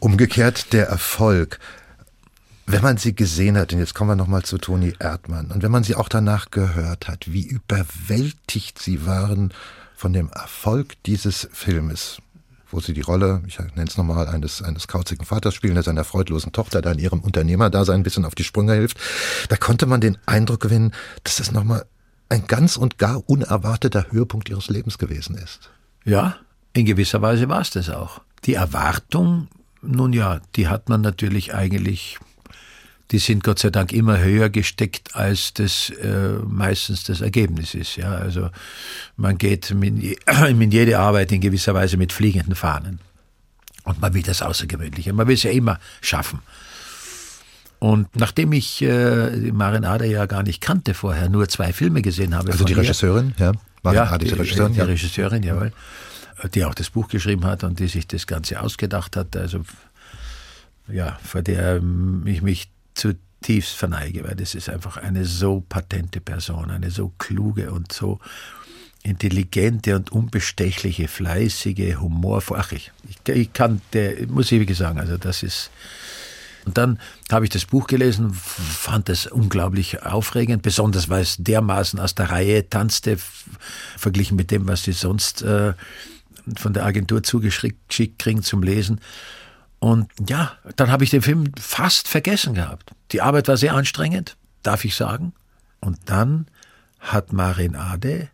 Umgekehrt 0.00 0.72
der 0.72 0.88
Erfolg. 0.88 1.58
Wenn 2.66 2.82
man 2.82 2.98
sie 2.98 3.14
gesehen 3.14 3.56
hat, 3.56 3.72
und 3.72 3.78
jetzt 3.78 3.94
kommen 3.94 4.10
wir 4.10 4.16
nochmal 4.16 4.42
zu 4.42 4.58
Toni 4.58 4.92
Erdmann, 4.98 5.50
und 5.50 5.62
wenn 5.62 5.70
man 5.70 5.84
sie 5.84 5.94
auch 5.94 6.08
danach 6.08 6.50
gehört 6.50 7.08
hat, 7.08 7.32
wie 7.32 7.46
überwältigt 7.46 8.78
sie 8.78 9.06
waren 9.06 9.54
von 9.96 10.12
dem 10.12 10.28
Erfolg 10.30 10.94
dieses 11.04 11.48
Filmes, 11.52 12.18
wo 12.70 12.80
sie 12.80 12.92
die 12.92 13.00
Rolle, 13.00 13.42
ich 13.46 13.58
nenne 13.58 13.88
es 13.88 13.96
nochmal, 13.96 14.28
eines, 14.28 14.62
eines 14.62 14.88
kauzigen 14.88 15.24
Vaters 15.24 15.54
spielen, 15.54 15.74
der 15.74 15.82
seiner 15.82 16.04
freudlosen 16.04 16.52
Tochter 16.52 16.82
da 16.82 16.92
in 16.92 16.98
ihrem 16.98 17.20
Unternehmerdasein 17.20 18.00
ein 18.00 18.02
bisschen 18.02 18.24
auf 18.24 18.34
die 18.34 18.44
Sprünge 18.44 18.74
hilft, 18.74 18.98
da 19.48 19.56
konnte 19.56 19.86
man 19.86 20.00
den 20.00 20.18
Eindruck 20.26 20.60
gewinnen, 20.60 20.92
dass 21.24 21.36
das 21.36 21.52
nochmal 21.52 21.86
ein 22.28 22.46
ganz 22.46 22.76
und 22.76 22.98
gar 22.98 23.28
unerwarteter 23.28 24.06
Höhepunkt 24.10 24.48
ihres 24.48 24.68
Lebens 24.68 24.98
gewesen 24.98 25.36
ist. 25.36 25.70
Ja, 26.04 26.36
in 26.72 26.84
gewisser 26.84 27.22
Weise 27.22 27.48
war 27.48 27.60
es 27.60 27.70
das 27.70 27.88
auch. 27.88 28.20
Die 28.44 28.54
Erwartung, 28.54 29.48
nun 29.82 30.12
ja, 30.12 30.40
die 30.56 30.68
hat 30.68 30.88
man 30.88 31.00
natürlich 31.00 31.54
eigentlich, 31.54 32.18
die 33.10 33.18
sind 33.18 33.42
Gott 33.42 33.58
sei 33.58 33.70
Dank 33.70 33.92
immer 33.92 34.18
höher 34.20 34.50
gesteckt, 34.50 35.14
als 35.14 35.54
das 35.54 35.90
äh, 35.90 36.38
meistens 36.46 37.04
das 37.04 37.20
Ergebnis 37.22 37.74
ist. 37.74 37.96
Ja, 37.96 38.12
also 38.12 38.50
man 39.16 39.38
geht 39.38 39.70
in, 39.70 39.96
je- 39.96 40.18
in 40.48 40.70
jede 40.70 40.98
Arbeit 40.98 41.32
in 41.32 41.40
gewisser 41.40 41.74
Weise 41.74 41.96
mit 41.96 42.12
fliegenden 42.12 42.54
Fahnen. 42.54 43.00
Und 43.84 44.00
man 44.00 44.12
will 44.12 44.22
das 44.22 44.42
Außergewöhnliche. 44.42 45.12
Man 45.14 45.26
will 45.26 45.34
es 45.34 45.42
ja 45.44 45.50
immer 45.50 45.78
schaffen. 46.02 46.40
Und 47.78 48.14
nachdem 48.16 48.52
ich 48.52 48.82
äh, 48.82 49.30
die 49.30 49.52
Marinade 49.52 50.06
ja 50.06 50.26
gar 50.26 50.42
nicht 50.42 50.60
kannte 50.60 50.94
vorher, 50.94 51.28
nur 51.28 51.48
zwei 51.48 51.72
Filme 51.72 52.02
gesehen 52.02 52.34
habe. 52.34 52.50
Also 52.50 52.64
die 52.64 52.72
ihr, 52.72 52.78
Regisseurin, 52.78 53.34
ja, 53.38 53.52
war 53.82 53.94
ja, 53.94 54.04
ja, 54.04 54.18
die, 54.18 54.26
die 54.26 54.34
Regisseurin, 54.34 54.72
die 54.72 54.78
ja. 54.80 54.84
Regisseurin, 54.84 55.42
jawohl. 55.42 55.72
Die 56.54 56.64
auch 56.64 56.74
das 56.74 56.90
Buch 56.90 57.08
geschrieben 57.08 57.44
hat 57.44 57.64
und 57.64 57.80
die 57.80 57.88
sich 57.88 58.06
das 58.06 58.26
Ganze 58.26 58.60
ausgedacht 58.60 59.16
hat. 59.16 59.36
Also, 59.36 59.62
ja, 60.88 61.18
vor 61.24 61.42
der 61.42 61.76
ähm, 61.76 62.22
ich 62.26 62.42
mich 62.42 62.68
zutiefst 62.98 63.74
verneige, 63.74 64.24
weil 64.24 64.36
das 64.36 64.54
ist 64.54 64.68
einfach 64.68 64.96
eine 64.96 65.24
so 65.24 65.64
patente 65.68 66.20
Person, 66.20 66.70
eine 66.70 66.90
so 66.90 67.12
kluge 67.18 67.70
und 67.70 67.92
so 67.92 68.18
intelligente 69.02 69.96
und 69.96 70.10
unbestechliche, 70.12 71.08
fleißige, 71.08 71.96
humorvoll. 71.98 72.58
Ach, 72.60 72.72
ich, 72.72 72.90
ich, 73.26 73.52
kann, 73.52 73.80
der, 73.92 74.26
muss 74.26 74.52
ich 74.52 74.60
wirklich 74.60 74.78
sagen, 74.78 74.98
also 74.98 75.16
das 75.16 75.42
ist, 75.42 75.70
und 76.64 76.76
dann 76.76 76.98
habe 77.30 77.46
ich 77.46 77.50
das 77.50 77.64
Buch 77.64 77.86
gelesen, 77.86 78.34
fand 78.34 79.08
es 79.08 79.26
unglaublich 79.26 80.02
aufregend, 80.02 80.62
besonders 80.62 81.08
weil 81.08 81.22
es 81.22 81.36
dermaßen 81.38 81.98
aus 81.98 82.14
der 82.14 82.30
Reihe 82.30 82.68
tanzte, 82.68 83.16
verglichen 83.96 84.36
mit 84.36 84.50
dem, 84.50 84.68
was 84.68 84.82
sie 84.82 84.92
sonst 84.92 85.42
äh, 85.42 85.72
von 86.56 86.72
der 86.72 86.84
Agentur 86.84 87.22
zugeschickt 87.22 88.18
kriegen 88.18 88.42
zum 88.42 88.62
Lesen. 88.62 89.00
Und 89.80 90.10
ja, 90.28 90.52
dann 90.76 90.90
habe 90.90 91.04
ich 91.04 91.10
den 91.10 91.22
Film 91.22 91.52
fast 91.58 92.08
vergessen 92.08 92.54
gehabt. 92.54 92.92
Die 93.12 93.22
Arbeit 93.22 93.48
war 93.48 93.56
sehr 93.56 93.74
anstrengend, 93.74 94.36
darf 94.62 94.84
ich 94.84 94.96
sagen. 94.96 95.32
Und 95.80 95.98
dann 96.06 96.46
hat 96.98 97.32
Marin 97.32 97.76
Ade 97.76 98.28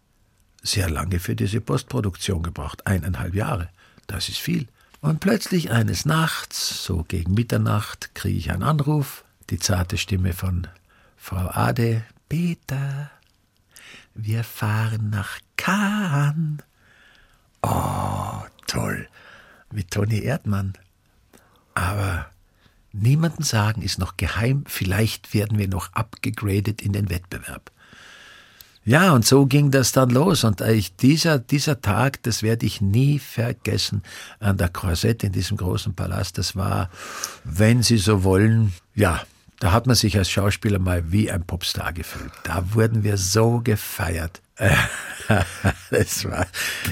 sehr 0.62 0.88
lange 0.88 1.20
für 1.20 1.37
diese 1.37 1.61
Postproduktion 1.61 2.42
gebraucht, 2.42 2.87
eineinhalb 2.87 3.35
Jahre. 3.35 3.68
Das 4.07 4.28
ist 4.28 4.38
viel. 4.38 4.66
Und 5.00 5.20
plötzlich 5.20 5.70
eines 5.70 6.07
Nachts, 6.07 6.83
so 6.83 7.04
gegen 7.04 7.35
Mitternacht, 7.35 8.14
kriege 8.14 8.38
ich 8.38 8.50
einen 8.50 8.62
Anruf, 8.62 9.24
die 9.50 9.59
zarte 9.59 9.98
Stimme 9.98 10.33
von 10.33 10.66
Frau 11.18 11.50
Ade. 11.50 12.04
Peter, 12.30 13.11
wir 14.14 14.44
fahren 14.44 15.11
nach 15.11 15.38
Cannes. 15.59 16.64
Oh, 17.62 18.42
toll. 18.66 19.09
Mit 19.70 19.90
Toni 19.90 20.22
Erdmann. 20.22 20.72
Aber 21.74 22.26
niemanden 22.92 23.42
sagen 23.42 23.82
ist 23.82 23.98
noch 23.98 24.16
geheim, 24.16 24.64
vielleicht 24.66 25.34
werden 25.34 25.58
wir 25.58 25.68
noch 25.68 25.92
abgegradet 25.92 26.80
in 26.80 26.92
den 26.92 27.10
Wettbewerb. 27.10 27.70
Ja, 28.87 29.12
und 29.12 29.24
so 29.24 29.46
ging 29.46 29.70
das 29.70 29.92
dann 29.92 30.10
los. 30.10 30.44
Und 30.44 30.60
ich, 30.60 30.94
dieser, 30.96 31.38
dieser 31.38 31.80
Tag, 31.80 32.22
das 32.22 32.42
werde 32.42 32.66
ich 32.66 32.82
nie 32.82 33.18
vergessen, 33.18 34.02
an 34.40 34.58
der 34.58 34.68
Croisette 34.68 35.26
in 35.26 35.32
diesem 35.32 35.56
großen 35.56 35.94
Palast, 35.94 36.37
das 36.37 36.54
war, 36.54 36.90
wenn 37.44 37.82
Sie 37.82 37.96
so 37.96 38.24
wollen, 38.24 38.74
ja, 38.94 39.22
da 39.58 39.72
hat 39.72 39.87
man 39.87 39.96
sich 39.96 40.18
als 40.18 40.30
Schauspieler 40.30 40.78
mal 40.78 41.10
wie 41.10 41.30
ein 41.30 41.44
Popstar 41.44 41.94
gefühlt. 41.94 42.30
Da 42.42 42.62
wurden 42.74 43.02
wir 43.02 43.16
so 43.16 43.60
gefeiert. 43.64 44.42
das 45.90 46.24
war 46.26 46.46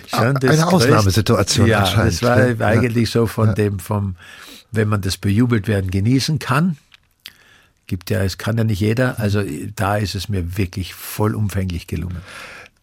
schon 0.09 0.35
das 0.35 0.51
Eine 0.51 0.67
Ausnahmesituation 0.67 1.67
Ja, 1.67 1.95
das 1.95 2.23
war 2.23 2.37
ne? 2.37 2.57
Ja. 2.59 2.67
eigentlich 2.67 3.11
so 3.11 3.27
von 3.27 3.55
dem, 3.55 3.79
vom, 3.79 4.17
wenn 4.73 4.89
man 4.89 5.03
das 5.03 5.17
bejubelt 5.17 5.69
werden 5.69 5.91
genießen 5.91 6.39
kann, 6.39 6.77
gibt 7.87 8.11
ja, 8.11 8.23
es 8.23 8.39
kann 8.39 8.57
ja 8.57 8.65
nicht 8.65 8.81
jeder, 8.81 9.21
also 9.21 9.43
da 9.77 9.97
ist 9.97 10.15
es 10.15 10.29
mir 10.29 10.57
wirklich 10.57 10.95
vollumfänglich 10.95 11.87
gelungen. 11.87 12.23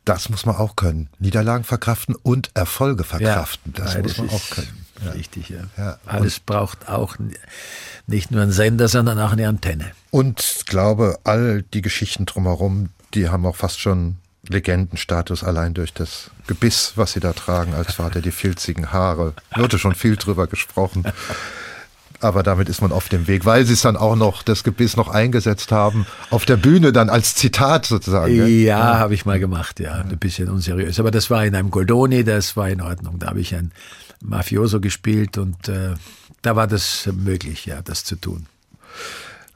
Das 0.05 0.29
muss 0.29 0.45
man 0.45 0.55
auch 0.55 0.75
können. 0.75 1.09
Niederlagen 1.19 1.63
verkraften 1.63 2.15
und 2.15 2.51
Erfolge 2.53 3.03
verkraften. 3.03 3.73
das 3.73 3.93
beides 3.93 4.17
muss 4.17 4.27
man 4.27 4.35
auch 4.35 4.49
können. 4.49 4.85
Ja. 5.05 5.11
Richtig, 5.11 5.49
ja. 5.49 5.61
Ja, 5.77 5.99
Alles 6.05 6.39
braucht 6.39 6.89
auch 6.89 7.15
nicht 8.07 8.31
nur 8.31 8.41
einen 8.41 8.51
Sender, 8.51 8.87
sondern 8.87 9.19
auch 9.19 9.31
eine 9.31 9.47
Antenne. 9.47 9.91
Und 10.11 10.41
ich 10.41 10.65
glaube, 10.65 11.19
all 11.23 11.63
die 11.73 11.81
Geschichten 11.81 12.25
drumherum, 12.25 12.89
die 13.13 13.29
haben 13.29 13.45
auch 13.45 13.55
fast 13.55 13.79
schon 13.79 14.17
Legendenstatus 14.47 15.43
allein 15.43 15.73
durch 15.73 15.93
das 15.93 16.31
Gebiss, 16.47 16.93
was 16.95 17.13
sie 17.13 17.19
da 17.19 17.33
tragen 17.33 17.73
als 17.73 17.93
Vater, 17.93 18.21
die 18.21 18.31
filzigen 18.31 18.91
Haare. 18.91 19.33
Wurde 19.55 19.79
schon 19.79 19.95
viel 19.95 20.17
drüber 20.17 20.47
gesprochen. 20.47 21.05
Aber 22.21 22.43
damit 22.43 22.67
ist 22.67 22.81
man 22.81 22.91
auf 22.91 23.07
dem 23.07 23.27
Weg, 23.27 23.45
weil 23.45 23.65
sie 23.65 23.73
es 23.73 23.81
dann 23.81 23.95
auch 23.95 24.15
noch, 24.15 24.43
das 24.43 24.63
Gebiss 24.63 24.97
noch 24.97 25.07
eingesetzt 25.07 25.71
haben, 25.71 26.05
auf 26.29 26.45
der 26.45 26.57
Bühne 26.57 26.91
dann 26.91 27.09
als 27.09 27.35
Zitat 27.35 27.85
sozusagen. 27.85 28.33
gell? 28.33 28.47
Ja, 28.47 28.99
habe 28.99 29.13
ich 29.13 29.25
mal 29.25 29.39
gemacht, 29.39 29.79
ja. 29.79 29.93
Ein 29.95 30.17
bisschen 30.19 30.49
unseriös. 30.49 30.99
Aber 30.99 31.11
das 31.11 31.29
war 31.29 31.45
in 31.45 31.55
einem 31.55 31.71
Goldoni, 31.71 32.23
das 32.25 32.57
war 32.57 32.69
in 32.69 32.81
Ordnung. 32.81 33.19
Da 33.19 33.27
habe 33.27 33.39
ich 33.39 33.55
ein 33.55 33.71
Mafioso 34.21 34.81
gespielt 34.81 35.37
und 35.37 35.69
äh, 35.69 35.93
da 36.41 36.55
war 36.55 36.67
das 36.67 37.09
möglich, 37.13 37.65
ja, 37.65 37.81
das 37.81 38.03
zu 38.03 38.15
tun. 38.15 38.47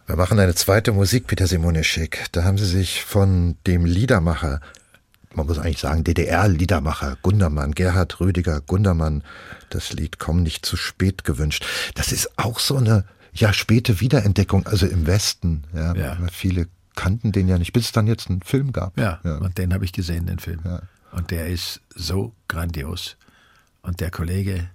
Wir 0.06 0.15
machen 0.17 0.39
eine 0.39 0.56
zweite 0.56 0.91
Musik, 0.91 1.28
Peter 1.28 1.47
Simonischek. 1.47 2.26
Da 2.34 2.43
haben 2.43 2.58
Sie 2.58 2.65
sich 2.65 3.04
von 3.04 3.56
dem 3.67 3.86
Liedermacher, 3.86 4.60
man 5.36 5.48
muss 5.48 5.60
eigentlich 5.60 5.80
sagen 5.80 6.04
DDR-Liedermacher, 6.04 7.17
Gundermann, 7.22 7.74
Gerhard 7.74 8.19
Rüdiger 8.19 8.62
Gundermann, 8.62 9.24
das 9.69 9.93
Lied 9.93 10.19
Komm 10.19 10.43
nicht 10.43 10.65
zu 10.65 10.78
spät 10.78 11.24
gewünscht. 11.24 11.65
Das 11.96 12.12
ist 12.12 12.38
auch 12.38 12.60
so 12.60 12.78
eine, 12.78 13.06
ja, 13.34 13.54
späte 13.54 14.00
Wiederentdeckung, 14.00 14.65
also 14.67 14.86
im 14.86 15.08
Westen. 15.08 15.63
Ja, 15.74 15.96
Ja. 15.96 16.17
Viele 16.32 16.67
kannten 16.96 17.32
den 17.32 17.48
ja 17.48 17.58
nicht, 17.58 17.74
bis 17.74 17.86
es 17.86 17.91
dann 17.91 18.08
jetzt 18.08 18.30
einen 18.30 18.41
Film 18.41 18.72
gab. 18.72 18.98
Ja, 18.98 19.19
ja. 19.24 19.38
und 19.38 19.58
den 19.58 19.74
habe 19.74 19.86
ich 19.86 19.93
gesehen, 19.93 20.28
den 20.28 20.39
Film. 20.39 20.60
Ja. 20.63 20.82
Und 21.12 21.32
der 21.32 21.48
ist 21.48 21.82
so 21.96 22.34
grandios. 22.48 23.17
Und 23.82 24.00
der 24.00 24.12
Kollege, 24.12 24.69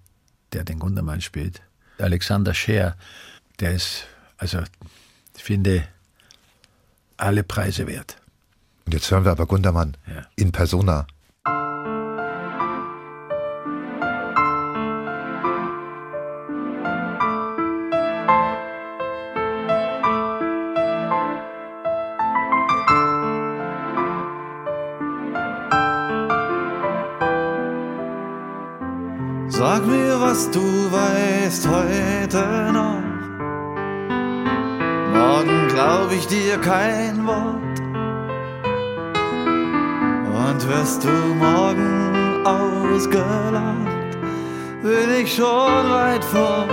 der 0.53 0.65
den 0.65 0.79
Gundermann 0.79 1.21
spielt, 1.21 1.63
Alexander 1.99 2.55
Scheer, 2.55 2.97
der 3.61 3.73
ist, 3.73 4.05
also 4.37 4.61
ich 5.37 5.43
finde, 5.43 5.87
alle 7.17 7.43
Preise 7.43 7.87
wert. 7.87 8.17
Und 8.89 8.95
jetzt 8.95 9.11
hören 9.11 9.23
wir 9.27 9.33
aber 9.33 9.45
Gundermann 9.45 9.99
ja. 10.07 10.23
in 10.37 10.51
Persona. 10.51 11.07
Sag 29.49 29.87
mir, 29.87 30.19
was 30.19 30.51
du 30.51 30.63
weißt 30.91 31.69
heute 31.69 32.73
noch. 32.73 33.03
Morgen 35.13 35.69
glaub 35.69 36.11
ich 36.11 36.27
dir 36.27 36.57
kein 36.57 37.27
Wort. 37.27 37.68
Und 40.59 40.69
wirst 40.69 41.05
du 41.05 41.09
morgen 41.09 42.45
ausgelacht, 42.45 44.19
bin 44.83 45.23
ich 45.23 45.33
schon 45.33 45.47
weit 45.47 46.25
fort. 46.25 46.69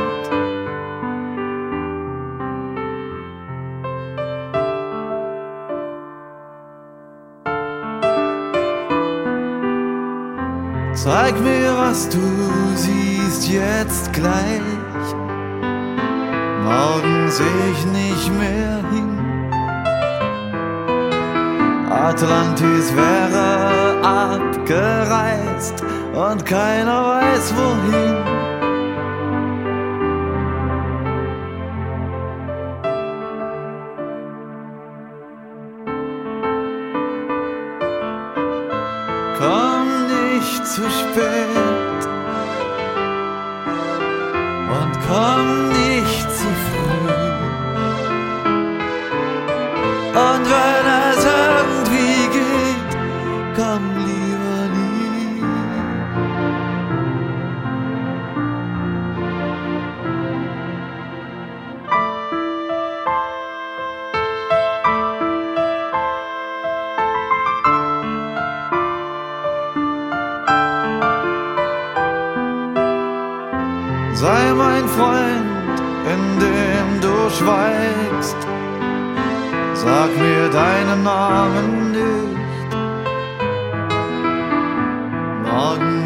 Zeig 10.96 11.40
mir, 11.42 11.78
was 11.78 12.10
du 12.10 12.20
siehst 12.74 13.48
jetzt 13.48 14.12
gleich. 14.14 14.62
Morgen 16.64 17.30
seh 17.30 17.44
ich 17.72 17.86
nicht 17.86 18.34
mehr 18.34 18.82
hin. 18.92 19.15
Atlantis 22.08 22.96
wäre 22.96 24.00
abgereist 24.04 25.84
und 26.14 26.46
keiner 26.46 27.04
weiß 27.04 27.52
wohin. 27.56 28.45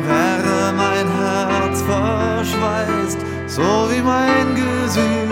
Wäre 0.08 0.74
mein 0.74 1.08
Herz 1.08 1.82
verschweißt, 1.82 3.20
so 3.48 3.90
wie 3.92 4.02
mein 4.02 4.56
Gesicht. 4.56 5.29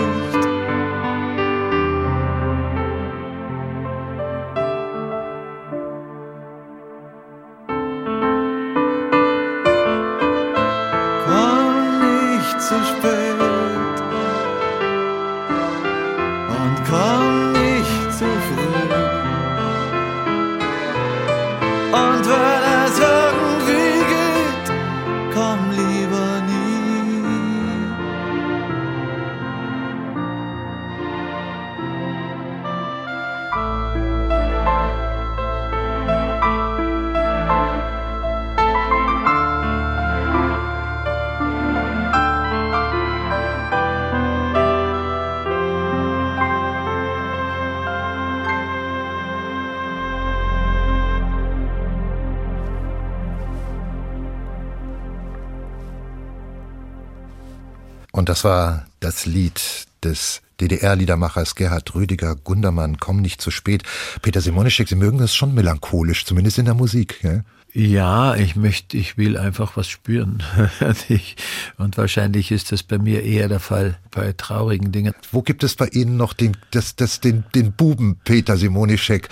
Und 58.28 58.32
das 58.32 58.44
war 58.44 58.84
das 59.00 59.24
Lied 59.24 59.58
des 60.04 60.42
DDR-Liedermachers 60.60 61.54
Gerhard 61.54 61.94
Rüdiger 61.94 62.36
Gundermann, 62.36 62.98
Komm 62.98 63.22
nicht 63.22 63.40
zu 63.40 63.50
spät. 63.50 63.84
Peter 64.20 64.42
Simonischek, 64.42 64.86
Sie 64.86 64.96
mögen 64.96 65.16
das 65.16 65.34
schon 65.34 65.54
melancholisch, 65.54 66.26
zumindest 66.26 66.58
in 66.58 66.66
der 66.66 66.74
Musik. 66.74 67.20
Ja? 67.22 67.40
Ja, 67.72 68.36
ich 68.36 68.54
möchte, 68.54 68.98
ich 68.98 69.16
will 69.16 69.38
einfach 69.38 69.78
was 69.78 69.88
spüren. 69.88 70.42
Ich- 71.08 71.36
Und 71.78 71.96
wahrscheinlich 71.96 72.50
ist 72.50 72.70
das 72.70 72.82
bei 72.82 72.98
mir 72.98 73.22
eher 73.22 73.48
der 73.48 73.60
Fall 73.60 73.96
bei 74.10 74.34
traurigen 74.34 74.92
Dingen. 74.92 75.14
Wo 75.32 75.40
gibt 75.40 75.64
es 75.64 75.74
bei 75.76 75.86
Ihnen 75.86 76.18
noch 76.18 76.34
den, 76.34 76.54
das, 76.72 76.96
das, 76.96 77.20
den, 77.20 77.44
den 77.54 77.72
Buben 77.72 78.20
Peter 78.24 78.58
Simonischek? 78.58 79.30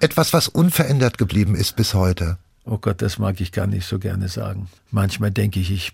Etwas, 0.00 0.34
was 0.34 0.48
unverändert 0.48 1.16
geblieben 1.16 1.54
ist 1.54 1.76
bis 1.76 1.94
heute. 1.94 2.36
Oh 2.66 2.76
Gott, 2.76 3.00
das 3.00 3.18
mag 3.18 3.40
ich 3.40 3.52
gar 3.52 3.66
nicht 3.66 3.86
so 3.86 3.98
gerne 3.98 4.28
sagen. 4.28 4.68
Manchmal 4.90 5.30
denke 5.30 5.60
ich, 5.60 5.70
ich 5.70 5.92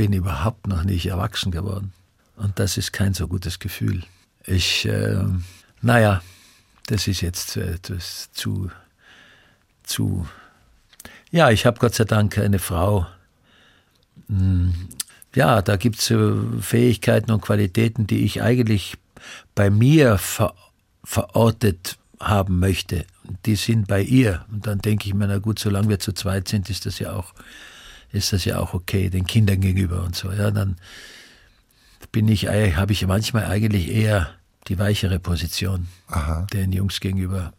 bin 0.00 0.14
überhaupt 0.14 0.66
noch 0.66 0.82
nicht 0.84 1.04
erwachsen 1.04 1.52
geworden. 1.52 1.92
Und 2.36 2.58
das 2.58 2.78
ist 2.78 2.90
kein 2.90 3.12
so 3.12 3.28
gutes 3.28 3.58
Gefühl. 3.58 4.02
Ich, 4.46 4.86
äh, 4.86 5.26
naja, 5.82 6.22
das 6.86 7.06
ist 7.06 7.20
jetzt 7.20 7.58
äh, 7.58 7.76
das 7.82 8.32
zu, 8.32 8.70
zu. 9.82 10.26
Ja, 11.30 11.50
ich 11.50 11.66
habe 11.66 11.78
Gott 11.78 11.94
sei 11.94 12.04
Dank 12.04 12.38
eine 12.38 12.58
Frau. 12.58 13.06
Hm, 14.28 14.72
Ja, 15.34 15.60
da 15.60 15.76
gibt 15.76 15.98
es 15.98 16.10
äh, 16.10 16.32
Fähigkeiten 16.62 17.30
und 17.30 17.42
Qualitäten, 17.42 18.06
die 18.06 18.24
ich 18.24 18.40
eigentlich 18.40 18.96
bei 19.54 19.68
mir 19.68 20.16
ver 20.16 20.54
verortet 21.04 21.98
haben 22.18 22.58
möchte. 22.58 23.04
Die 23.44 23.56
sind 23.56 23.86
bei 23.86 24.00
ihr. 24.00 24.46
Und 24.50 24.66
dann 24.66 24.78
denke 24.78 25.08
ich 25.08 25.12
mir, 25.14 25.26
na 25.26 25.36
gut, 25.36 25.58
solange 25.58 25.90
wir 25.90 25.98
zu 25.98 26.12
zweit 26.14 26.48
sind, 26.48 26.70
ist 26.70 26.86
das 26.86 27.00
ja 27.00 27.12
auch, 27.12 27.34
ist 28.12 28.32
das 28.32 28.44
ja 28.44 28.58
auch 28.58 28.74
okay, 28.74 29.10
den 29.10 29.26
Kindern 29.26 29.60
gegenüber 29.60 30.02
und 30.02 30.16
so. 30.16 30.30
Ja, 30.32 30.50
dann 30.50 30.76
bin 32.12 32.28
ich, 32.28 32.48
habe 32.48 32.92
ich 32.92 33.06
manchmal 33.06 33.44
eigentlich 33.44 33.88
eher 33.88 34.30
die 34.68 34.78
weichere 34.78 35.18
Position 35.18 35.88
Aha. 36.08 36.46
den 36.52 36.72
Jungs 36.72 37.00
gegenüber. 37.00 37.52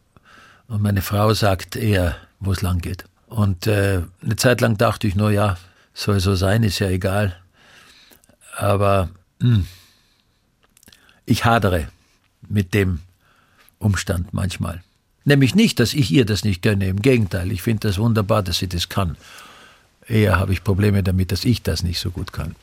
Und 0.68 0.82
meine 0.82 1.02
Frau 1.02 1.34
sagt 1.34 1.76
eher, 1.76 2.16
wo 2.40 2.52
es 2.52 2.62
lang 2.62 2.80
geht. 2.80 3.06
Und 3.28 3.68
äh, 3.68 4.02
eine 4.22 4.36
Zeit 4.36 4.62
lang 4.62 4.78
dachte 4.78 5.08
ich, 5.08 5.16
nur 5.16 5.32
ja, 5.32 5.58
soll 5.94 6.20
so 6.20 6.36
sein, 6.36 6.64
ist 6.64 6.80
ja 6.80 6.90
egal. 6.90 7.36
Aber 8.58 9.10
mh, 9.40 9.64
ich 11.26 11.46
hadere 11.46 11.88
mit 12.48 12.74
dem 12.74 13.00
Umstand 13.80 14.34
manchmal. 14.34 14.84
Nämlich 15.24 15.56
nicht, 15.56 15.80
dass 15.80 15.94
ich 15.94 16.12
ihr 16.12 16.26
das 16.26 16.44
nicht 16.44 16.62
gönne, 16.62 16.88
im 16.88 17.02
Gegenteil, 17.02 17.52
ich 17.52 17.62
finde 17.62 17.88
das 17.88 17.98
wunderbar, 17.98 18.44
dass 18.44 18.58
sie 18.58 18.68
das 18.68 18.90
kann. 18.90 19.18
Eher 20.12 20.38
habe 20.38 20.52
ich 20.52 20.64
Probleme 20.64 21.04
damit, 21.04 21.32
dass 21.32 21.46
ich 21.46 21.64
das 21.64 21.84
nicht 21.84 22.00
so 22.00 22.12
gut 22.12 22.34
kann. 22.34 22.56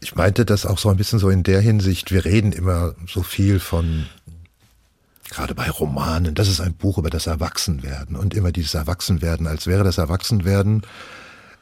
Ich 0.00 0.14
meinte 0.14 0.44
das 0.44 0.64
auch 0.64 0.78
so 0.78 0.88
ein 0.90 0.96
bisschen 0.96 1.18
so 1.18 1.28
in 1.28 1.42
der 1.42 1.60
Hinsicht, 1.60 2.12
wir 2.12 2.24
reden 2.24 2.52
immer 2.52 2.94
so 3.06 3.22
viel 3.22 3.60
von, 3.60 4.06
gerade 5.30 5.54
bei 5.54 5.70
Romanen, 5.70 6.34
das 6.34 6.48
ist 6.48 6.60
ein 6.60 6.74
Buch 6.74 6.98
über 6.98 7.10
das 7.10 7.26
Erwachsenwerden 7.26 8.16
und 8.16 8.34
immer 8.34 8.52
dieses 8.52 8.74
Erwachsenwerden, 8.74 9.46
als 9.46 9.66
wäre 9.66 9.84
das 9.84 9.98
Erwachsenwerden 9.98 10.82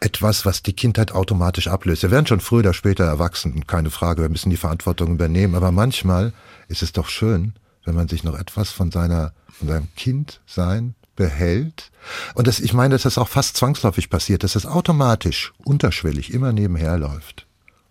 etwas, 0.01 0.47
was 0.47 0.63
die 0.63 0.73
Kindheit 0.73 1.13
automatisch 1.13 1.69
ablöst. 1.69 2.03
Wir 2.03 2.11
werden 2.11 2.27
schon 2.27 2.41
früher 2.41 2.61
oder 2.61 2.75
später 2.75 3.05
erwachsen, 3.05 3.67
keine 3.67 3.91
Frage, 3.91 4.23
wir 4.23 4.31
müssen 4.31 4.51
die 4.51 4.57
Verantwortung 4.57 5.13
übernehmen, 5.13 5.55
aber 5.55 5.71
manchmal 5.71 6.33
ist 6.69 6.83
es 6.83 6.93
doch 6.93 7.09
schön, 7.09 7.55
wenn 7.85 7.95
man 7.95 8.09
sich 8.09 8.25
noch 8.25 8.39
etwas 8.39 8.71
von 8.71 8.91
seiner, 8.91 9.33
von 9.51 9.69
seinem 9.69 9.89
Kindsein 9.97 10.95
behält. 11.21 11.91
Und 12.35 12.47
das, 12.47 12.61
ich 12.61 12.73
meine, 12.73 12.95
dass 12.95 13.03
das 13.03 13.19
auch 13.19 13.29
fast 13.29 13.55
zwangsläufig 13.59 14.09
passiert, 14.09 14.43
dass 14.43 14.55
das 14.55 14.65
automatisch, 14.65 15.53
unterschwellig 15.65 16.33
immer 16.33 16.51
nebenher 16.51 16.97
läuft. 16.97 17.47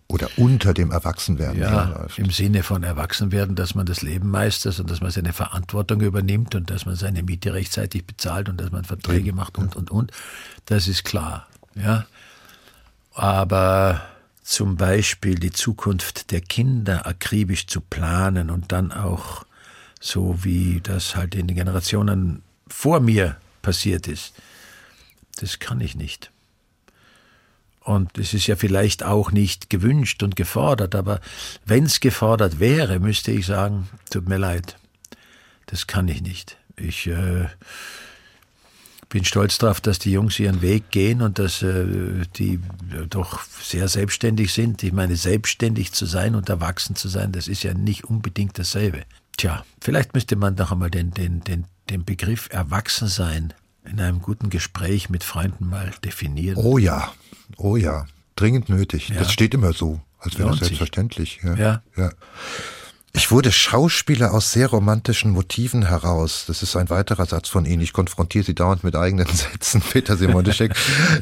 Oder 0.08 0.28
unter 0.36 0.74
dem 0.74 0.90
Erwachsenwerden 0.90 1.60
Ja, 1.60 1.70
herläuft. 1.86 2.18
im 2.18 2.30
Sinne 2.30 2.64
von 2.64 2.82
Erwachsenwerden, 2.82 3.54
dass 3.54 3.76
man 3.76 3.86
das 3.86 4.02
Leben 4.02 4.28
meistert 4.28 4.80
und 4.80 4.90
dass 4.90 5.00
man 5.00 5.12
seine 5.12 5.32
Verantwortung 5.32 6.00
übernimmt 6.00 6.56
und 6.56 6.70
dass 6.70 6.86
man 6.86 6.96
seine 6.96 7.22
Miete 7.22 7.54
rechtzeitig 7.54 8.04
bezahlt 8.04 8.48
und 8.48 8.60
dass 8.60 8.72
man 8.72 8.82
Verträge 8.84 9.32
macht 9.32 9.58
und, 9.58 9.76
und, 9.76 9.92
und. 9.92 10.10
Das 10.66 10.88
ist 10.88 11.04
klar. 11.04 11.46
Ja. 11.76 12.06
Aber 13.14 14.02
zum 14.42 14.74
Beispiel 14.76 15.36
die 15.36 15.52
Zukunft 15.52 16.32
der 16.32 16.40
Kinder 16.40 17.06
akribisch 17.06 17.68
zu 17.68 17.80
planen 17.80 18.50
und 18.50 18.72
dann 18.72 18.90
auch 18.90 19.44
so 20.00 20.42
wie 20.42 20.80
das 20.82 21.14
halt 21.14 21.36
in 21.36 21.46
den 21.46 21.56
Generationen 21.56 22.42
vor 22.70 23.00
mir 23.00 23.36
passiert 23.62 24.08
ist, 24.08 24.32
das 25.40 25.58
kann 25.58 25.80
ich 25.80 25.94
nicht. 25.94 26.30
Und 27.80 28.18
es 28.18 28.34
ist 28.34 28.46
ja 28.46 28.56
vielleicht 28.56 29.02
auch 29.02 29.32
nicht 29.32 29.70
gewünscht 29.70 30.22
und 30.22 30.36
gefordert, 30.36 30.94
aber 30.94 31.20
wenn 31.64 31.84
es 31.84 32.00
gefordert 32.00 32.60
wäre, 32.60 33.00
müsste 33.00 33.32
ich 33.32 33.46
sagen, 33.46 33.88
tut 34.10 34.28
mir 34.28 34.38
leid, 34.38 34.76
das 35.66 35.86
kann 35.86 36.08
ich 36.08 36.22
nicht. 36.22 36.56
Ich 36.76 37.06
äh, 37.06 37.46
bin 39.08 39.24
stolz 39.24 39.58
darauf, 39.58 39.80
dass 39.80 39.98
die 39.98 40.12
Jungs 40.12 40.38
ihren 40.38 40.62
Weg 40.62 40.90
gehen 40.90 41.20
und 41.20 41.38
dass 41.38 41.62
äh, 41.62 42.24
die 42.36 42.60
doch 43.08 43.42
sehr 43.60 43.88
selbstständig 43.88 44.52
sind. 44.52 44.82
Ich 44.82 44.92
meine, 44.92 45.16
selbstständig 45.16 45.92
zu 45.92 46.06
sein 46.06 46.34
und 46.34 46.48
erwachsen 46.48 46.96
zu 46.96 47.08
sein, 47.08 47.32
das 47.32 47.48
ist 47.48 47.62
ja 47.62 47.74
nicht 47.74 48.04
unbedingt 48.04 48.58
dasselbe. 48.58 49.02
Tja, 49.36 49.64
vielleicht 49.80 50.14
müsste 50.14 50.36
man 50.36 50.54
doch 50.54 50.70
einmal 50.70 50.90
den, 50.90 51.12
den, 51.12 51.40
den, 51.40 51.64
den 51.90 52.04
Begriff 52.04 52.48
Erwachsensein 52.50 53.52
in 53.84 54.00
einem 54.00 54.20
guten 54.20 54.50
Gespräch 54.50 55.10
mit 55.10 55.24
Freunden 55.24 55.68
mal 55.68 55.92
definieren. 56.04 56.56
Oh 56.56 56.78
ja, 56.78 57.12
oh 57.56 57.76
ja, 57.76 58.06
dringend 58.36 58.68
nötig. 58.68 59.08
Ja. 59.08 59.16
Das 59.16 59.32
steht 59.32 59.54
immer 59.54 59.72
so, 59.72 60.00
als 60.18 60.38
wäre 60.38 60.50
das 60.50 60.60
selbstverständlich. 60.60 61.40
Ja. 61.42 61.54
Ja. 61.56 61.82
ja. 61.96 62.12
Ich 63.12 63.32
wurde 63.32 63.50
Schauspieler 63.50 64.32
aus 64.32 64.52
sehr 64.52 64.68
romantischen 64.68 65.32
Motiven 65.32 65.86
heraus. 65.86 66.44
Das 66.46 66.62
ist 66.62 66.76
ein 66.76 66.90
weiterer 66.90 67.26
Satz 67.26 67.48
von 67.48 67.64
Ihnen. 67.66 67.82
Ich 67.82 67.92
konfrontiere 67.92 68.44
Sie 68.44 68.54
dauernd 68.54 68.84
mit 68.84 68.94
eigenen 68.94 69.26
Sätzen, 69.34 69.80
Peter 69.80 70.16
Simonischek. 70.16 70.72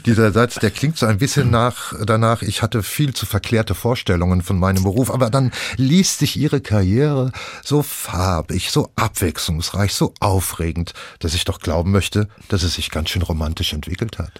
Dieser 0.04 0.32
Satz, 0.32 0.56
der 0.56 0.70
klingt 0.70 0.98
so 0.98 1.06
ein 1.06 1.16
bisschen 1.16 1.50
nach, 1.50 1.94
danach, 2.04 2.42
ich 2.42 2.60
hatte 2.60 2.82
viel 2.82 3.14
zu 3.14 3.24
verklärte 3.24 3.74
Vorstellungen 3.74 4.42
von 4.42 4.58
meinem 4.58 4.82
Beruf, 4.82 5.10
aber 5.10 5.30
dann 5.30 5.50
liest 5.76 6.18
sich 6.18 6.36
Ihre 6.36 6.60
Karriere 6.60 7.32
so 7.64 7.82
farbig, 7.82 8.70
so 8.70 8.90
abwechslungsreich, 8.94 9.94
so 9.94 10.12
aufregend, 10.20 10.92
dass 11.20 11.32
ich 11.32 11.46
doch 11.46 11.58
glauben 11.58 11.90
möchte, 11.90 12.28
dass 12.48 12.64
es 12.64 12.74
sich 12.74 12.90
ganz 12.90 13.08
schön 13.08 13.22
romantisch 13.22 13.72
entwickelt 13.72 14.18
hat. 14.18 14.32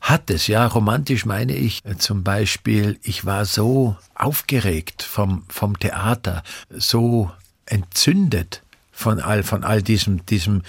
Hat 0.00 0.30
es, 0.30 0.46
ja. 0.46 0.66
Romantisch 0.66 1.26
meine 1.26 1.54
ich 1.54 1.84
äh, 1.84 1.96
zum 1.96 2.24
Beispiel, 2.24 2.98
ich 3.02 3.24
war 3.26 3.44
so 3.44 3.96
aufgeregt 4.14 5.02
vom, 5.02 5.44
vom 5.48 5.78
Theater, 5.78 6.42
so 6.70 7.30
entzündet 7.66 8.62
von 8.90 9.20
all, 9.20 9.42
von 9.42 9.62
all 9.62 9.82
diesem, 9.82 10.24
diesem, 10.26 10.62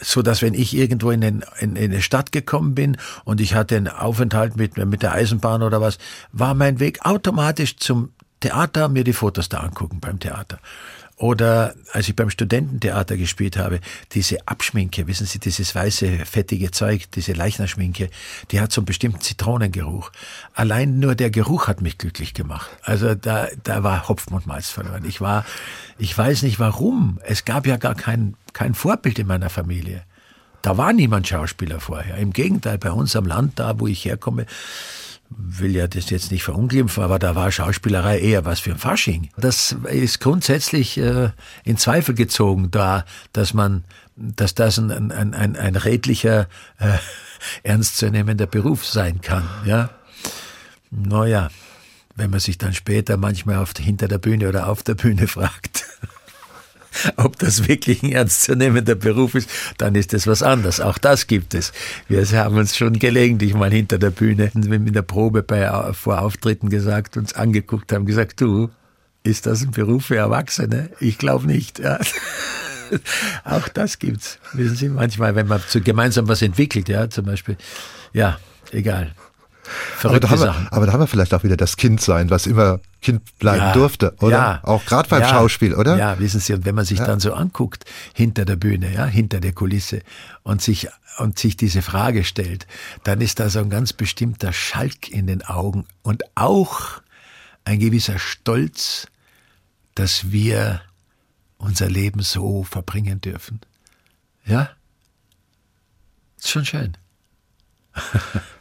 so 0.00 0.22
dass 0.22 0.42
wenn 0.42 0.54
ich 0.54 0.74
irgendwo 0.74 1.10
in, 1.10 1.20
den, 1.20 1.44
in, 1.60 1.76
in 1.76 1.92
eine 1.92 2.02
Stadt 2.02 2.32
gekommen 2.32 2.74
bin 2.74 2.96
und 3.24 3.40
ich 3.40 3.54
hatte 3.54 3.76
einen 3.76 3.88
Aufenthalt 3.88 4.56
mit, 4.56 4.76
mit 4.76 5.02
der 5.02 5.12
Eisenbahn 5.12 5.62
oder 5.62 5.80
was, 5.80 5.98
war 6.32 6.54
mein 6.54 6.80
Weg 6.80 7.04
automatisch 7.04 7.76
zum 7.76 8.10
Theater, 8.40 8.88
mir 8.88 9.04
die 9.04 9.12
Fotos 9.12 9.48
da 9.48 9.58
angucken 9.58 10.00
beim 10.00 10.18
Theater. 10.18 10.58
Oder 11.20 11.74
als 11.92 12.08
ich 12.08 12.16
beim 12.16 12.30
Studententheater 12.30 13.18
gespielt 13.18 13.58
habe, 13.58 13.80
diese 14.12 14.38
Abschminke, 14.48 15.06
wissen 15.06 15.26
Sie, 15.26 15.38
dieses 15.38 15.74
weiße, 15.74 16.24
fettige 16.24 16.70
Zeug, 16.70 17.10
diese 17.10 17.34
Leichnerschminke, 17.34 18.08
die 18.50 18.58
hat 18.58 18.72
so 18.72 18.80
einen 18.80 18.86
bestimmten 18.86 19.20
Zitronengeruch. 19.20 20.12
Allein 20.54 20.98
nur 20.98 21.14
der 21.14 21.28
Geruch 21.28 21.68
hat 21.68 21.82
mich 21.82 21.98
glücklich 21.98 22.32
gemacht. 22.32 22.70
Also 22.84 23.14
da, 23.14 23.48
da 23.64 23.82
war 23.82 24.08
Hopfen 24.08 24.32
und 24.32 24.46
Malz 24.46 24.70
verloren. 24.70 25.04
Ich 25.04 25.20
war, 25.20 25.44
ich 25.98 26.16
weiß 26.16 26.40
nicht 26.40 26.58
warum. 26.58 27.20
Es 27.22 27.44
gab 27.44 27.66
ja 27.66 27.76
gar 27.76 27.94
kein, 27.94 28.34
kein 28.54 28.72
Vorbild 28.72 29.18
in 29.18 29.26
meiner 29.26 29.50
Familie. 29.50 30.04
Da 30.62 30.78
war 30.78 30.94
niemand 30.94 31.28
Schauspieler 31.28 31.80
vorher. 31.80 32.16
Im 32.16 32.32
Gegenteil, 32.32 32.78
bei 32.78 32.92
uns 32.92 33.14
am 33.14 33.26
Land, 33.26 33.58
da 33.58 33.78
wo 33.78 33.86
ich 33.86 34.06
herkomme, 34.06 34.46
will 35.30 35.74
ja 35.74 35.86
das 35.86 36.10
jetzt 36.10 36.32
nicht 36.32 36.42
verunglimpfen, 36.42 37.02
aber 37.02 37.18
da 37.18 37.34
war 37.34 37.50
Schauspielerei 37.52 38.18
eher 38.18 38.44
was 38.44 38.60
für 38.60 38.72
ein 38.72 38.78
Fasching. 38.78 39.30
Das 39.36 39.76
ist 39.90 40.20
grundsätzlich 40.20 40.98
äh, 40.98 41.30
in 41.64 41.76
Zweifel 41.76 42.14
gezogen, 42.14 42.70
da, 42.70 43.04
dass 43.32 43.54
man, 43.54 43.84
dass 44.16 44.54
das 44.54 44.78
ein, 44.78 45.12
ein, 45.12 45.34
ein, 45.34 45.56
ein 45.56 45.76
redlicher, 45.76 46.48
äh, 46.78 46.98
ernstzunehmender 47.62 48.46
Beruf 48.46 48.84
sein 48.84 49.20
kann, 49.20 49.48
ja. 49.64 49.90
Naja, 50.90 51.50
wenn 52.16 52.30
man 52.30 52.40
sich 52.40 52.58
dann 52.58 52.74
später 52.74 53.16
manchmal 53.16 53.56
auf, 53.56 53.72
hinter 53.78 54.08
der 54.08 54.18
Bühne 54.18 54.48
oder 54.48 54.68
auf 54.68 54.82
der 54.82 54.94
Bühne 54.94 55.26
fragt, 55.28 55.84
ob 57.16 57.38
das 57.38 57.68
wirklich 57.68 58.02
ein 58.02 58.12
ernstzunehmender 58.12 58.94
Beruf 58.94 59.34
ist, 59.34 59.50
dann 59.78 59.94
ist 59.94 60.12
das 60.12 60.26
was 60.26 60.42
anderes. 60.42 60.80
Auch 60.80 60.98
das 60.98 61.26
gibt 61.26 61.54
es. 61.54 61.72
Wir 62.08 62.26
haben 62.32 62.56
uns 62.56 62.76
schon 62.76 62.98
gelegentlich 62.98 63.54
mal 63.54 63.70
hinter 63.70 63.98
der 63.98 64.10
Bühne 64.10 64.50
in 64.54 64.92
der 64.92 65.02
Probe 65.02 65.42
bei, 65.42 65.92
vor 65.92 66.20
Auftritten 66.20 66.70
gesagt, 66.70 67.16
uns 67.16 67.32
angeguckt 67.34 67.92
haben, 67.92 68.06
gesagt, 68.06 68.40
du, 68.40 68.70
ist 69.22 69.46
das 69.46 69.62
ein 69.62 69.70
Beruf 69.70 70.06
für 70.06 70.16
Erwachsene? 70.16 70.90
Ich 70.98 71.18
glaube 71.18 71.46
nicht. 71.46 71.78
Ja. 71.78 71.98
Auch 73.44 73.68
das 73.68 73.98
gibt's. 73.98 74.38
Wissen 74.52 74.76
Sie, 74.76 74.88
manchmal, 74.88 75.34
wenn 75.34 75.46
man 75.46 75.60
gemeinsam 75.84 76.28
was 76.28 76.42
entwickelt, 76.42 76.88
ja, 76.88 77.08
zum 77.10 77.26
Beispiel, 77.26 77.56
ja, 78.12 78.38
egal. 78.72 79.14
Aber 79.70 79.98
Verrückte 80.00 80.20
da, 80.20 80.30
haben 80.30 80.38
Sachen. 80.38 80.64
wir, 80.64 80.72
aber 80.72 80.86
da 80.86 80.92
haben 80.92 81.00
wir 81.00 81.06
vielleicht 81.06 81.34
auch 81.34 81.44
wieder 81.44 81.56
das 81.56 81.76
Kind 81.76 82.00
sein, 82.00 82.30
was 82.30 82.46
immer 82.46 82.80
Kind 83.02 83.22
bleiben 83.38 83.58
Ja, 83.60 83.72
durfte, 83.72 84.14
oder? 84.20 84.36
ja. 84.36 84.60
Auch 84.64 84.84
gerade 84.84 85.08
beim 85.08 85.22
Ja, 85.22 85.28
Schauspiel, 85.28 85.74
oder? 85.74 85.96
Ja, 85.96 86.18
wissen 86.18 86.40
Sie, 86.40 86.52
und 86.54 86.64
wenn 86.64 86.74
man 86.74 86.84
sich 86.84 86.98
dann 86.98 87.20
so 87.20 87.32
anguckt, 87.34 87.84
hinter 88.14 88.44
der 88.44 88.56
Bühne, 88.56 88.92
ja, 88.92 89.06
hinter 89.06 89.40
der 89.40 89.52
Kulisse 89.52 90.02
und 90.42 90.60
sich, 90.62 90.88
und 91.18 91.38
sich 91.38 91.56
diese 91.56 91.82
Frage 91.82 92.24
stellt, 92.24 92.66
dann 93.04 93.20
ist 93.20 93.40
da 93.40 93.48
so 93.50 93.58
ein 93.60 93.70
ganz 93.70 93.92
bestimmter 93.92 94.52
Schalk 94.52 95.08
in 95.08 95.26
den 95.26 95.42
Augen 95.44 95.86
und 96.02 96.24
auch 96.34 97.00
ein 97.64 97.78
gewisser 97.78 98.18
Stolz, 98.18 99.06
dass 99.94 100.30
wir 100.32 100.80
unser 101.58 101.88
Leben 101.88 102.22
so 102.22 102.64
verbringen 102.64 103.20
dürfen. 103.20 103.60
Ja? 104.46 104.70
Ist 106.38 106.48
schon 106.48 106.64
schön. 106.64 106.96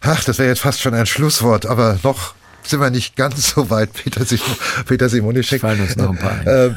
Ach, 0.01 0.23
das 0.23 0.37
wäre 0.39 0.49
jetzt 0.49 0.61
fast 0.61 0.81
schon 0.81 0.93
ein 0.93 1.05
Schlusswort, 1.05 1.65
aber 1.65 1.99
noch 2.03 2.33
sind 2.63 2.79
wir 2.81 2.89
nicht 2.89 3.15
ganz 3.15 3.49
so 3.51 3.69
weit, 3.69 3.93
Peter, 3.93 4.23
Sim 4.25 4.39
Peter 4.85 5.09
Simonischek. 5.09 5.61
Fallen 5.61 5.81
uns 5.81 5.95
noch 5.95 6.09
ein 6.11 6.17
paar 6.17 6.31
ein. 6.31 6.47
Äh, 6.47 6.69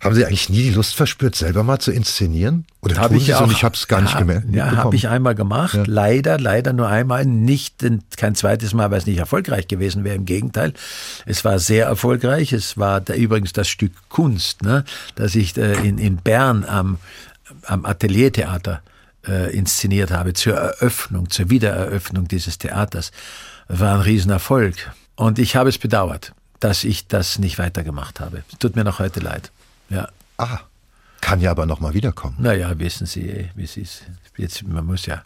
haben 0.00 0.14
Sie 0.14 0.24
eigentlich 0.24 0.48
nie 0.48 0.62
die 0.62 0.70
Lust 0.70 0.94
verspürt, 0.94 1.34
selber 1.34 1.64
mal 1.64 1.80
zu 1.80 1.90
inszenieren? 1.90 2.64
Oder 2.82 2.96
Hab 2.98 3.08
tun 3.08 3.16
ich 3.16 3.24
Sie 3.24 3.30
ja 3.32 3.38
so? 3.38 3.42
auch- 3.44 3.48
Und 3.48 3.52
ich 3.52 3.64
habe 3.64 3.74
es 3.74 3.88
gar 3.88 4.00
nicht 4.00 4.12
ja, 4.14 4.18
gemerkt. 4.20 4.46
Ja, 4.52 4.76
habe 4.76 4.94
ich 4.94 5.08
einmal 5.08 5.34
gemacht. 5.34 5.76
Leider, 5.86 6.38
leider 6.38 6.72
nur 6.72 6.86
einmal. 6.88 7.26
Nicht 7.26 7.84
kein 8.16 8.34
zweites 8.36 8.74
Mal, 8.74 8.92
weil 8.92 8.98
es 8.98 9.06
nicht 9.06 9.18
erfolgreich 9.18 9.66
gewesen 9.66 10.04
wäre. 10.04 10.14
Im 10.14 10.24
Gegenteil, 10.24 10.72
es 11.26 11.44
war 11.44 11.58
sehr 11.58 11.86
erfolgreich. 11.86 12.52
Es 12.52 12.78
war 12.78 13.00
da 13.00 13.14
übrigens 13.14 13.52
das 13.52 13.66
Stück 13.68 13.90
Kunst, 14.08 14.62
ne, 14.62 14.84
das 15.16 15.34
ich 15.34 15.56
äh, 15.56 15.72
in, 15.86 15.98
in 15.98 16.16
Bern 16.18 16.64
am, 16.64 16.98
am 17.66 17.84
Ateliertheater 17.84 18.74
äh, 18.74 18.97
inszeniert 19.28 20.10
habe 20.10 20.32
zur 20.32 20.54
Eröffnung, 20.54 21.30
zur 21.30 21.50
Wiedereröffnung 21.50 22.28
dieses 22.28 22.58
Theaters. 22.58 23.12
War 23.68 23.96
ein 23.96 24.00
Riesenerfolg. 24.00 24.74
Und 25.16 25.38
ich 25.38 25.56
habe 25.56 25.68
es 25.68 25.78
bedauert, 25.78 26.32
dass 26.60 26.84
ich 26.84 27.06
das 27.08 27.38
nicht 27.38 27.58
weitergemacht 27.58 28.20
habe. 28.20 28.42
Tut 28.58 28.76
mir 28.76 28.84
noch 28.84 28.98
heute 28.98 29.20
leid. 29.20 29.50
Ja. 29.90 30.08
Ah, 30.36 30.60
kann 31.20 31.40
ja 31.40 31.50
aber 31.50 31.66
noch 31.66 31.80
mal 31.80 31.94
wiederkommen. 31.94 32.36
Naja, 32.38 32.78
wissen 32.78 33.06
Sie, 33.06 33.50
wie 33.54 33.64
es 33.64 33.76
ist. 33.76 34.02
Jetzt, 34.36 34.62
man 34.62 34.86
muss 34.86 35.06
ja 35.06 35.22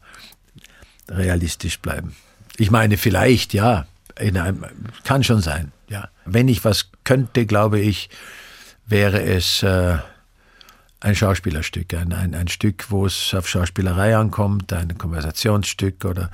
realistisch 1.08 1.78
bleiben. 1.78 2.16
Ich 2.56 2.70
meine, 2.70 2.96
vielleicht, 2.96 3.54
ja. 3.54 3.86
In 4.18 4.36
einem, 4.36 4.64
kann 5.04 5.24
schon 5.24 5.40
sein, 5.40 5.72
ja. 5.88 6.08
Wenn 6.24 6.48
ich 6.48 6.64
was 6.64 6.90
könnte, 7.04 7.46
glaube 7.46 7.80
ich, 7.80 8.10
wäre 8.86 9.22
es 9.22 9.62
äh, 9.62 9.98
ein 11.02 11.16
Schauspielerstück, 11.16 11.94
ein, 11.94 12.12
ein, 12.12 12.34
ein 12.34 12.48
Stück, 12.48 12.90
wo 12.90 13.06
es 13.06 13.34
auf 13.34 13.48
Schauspielerei 13.48 14.16
ankommt, 14.16 14.72
ein 14.72 14.96
Konversationsstück 14.96 16.04
oder 16.04 16.30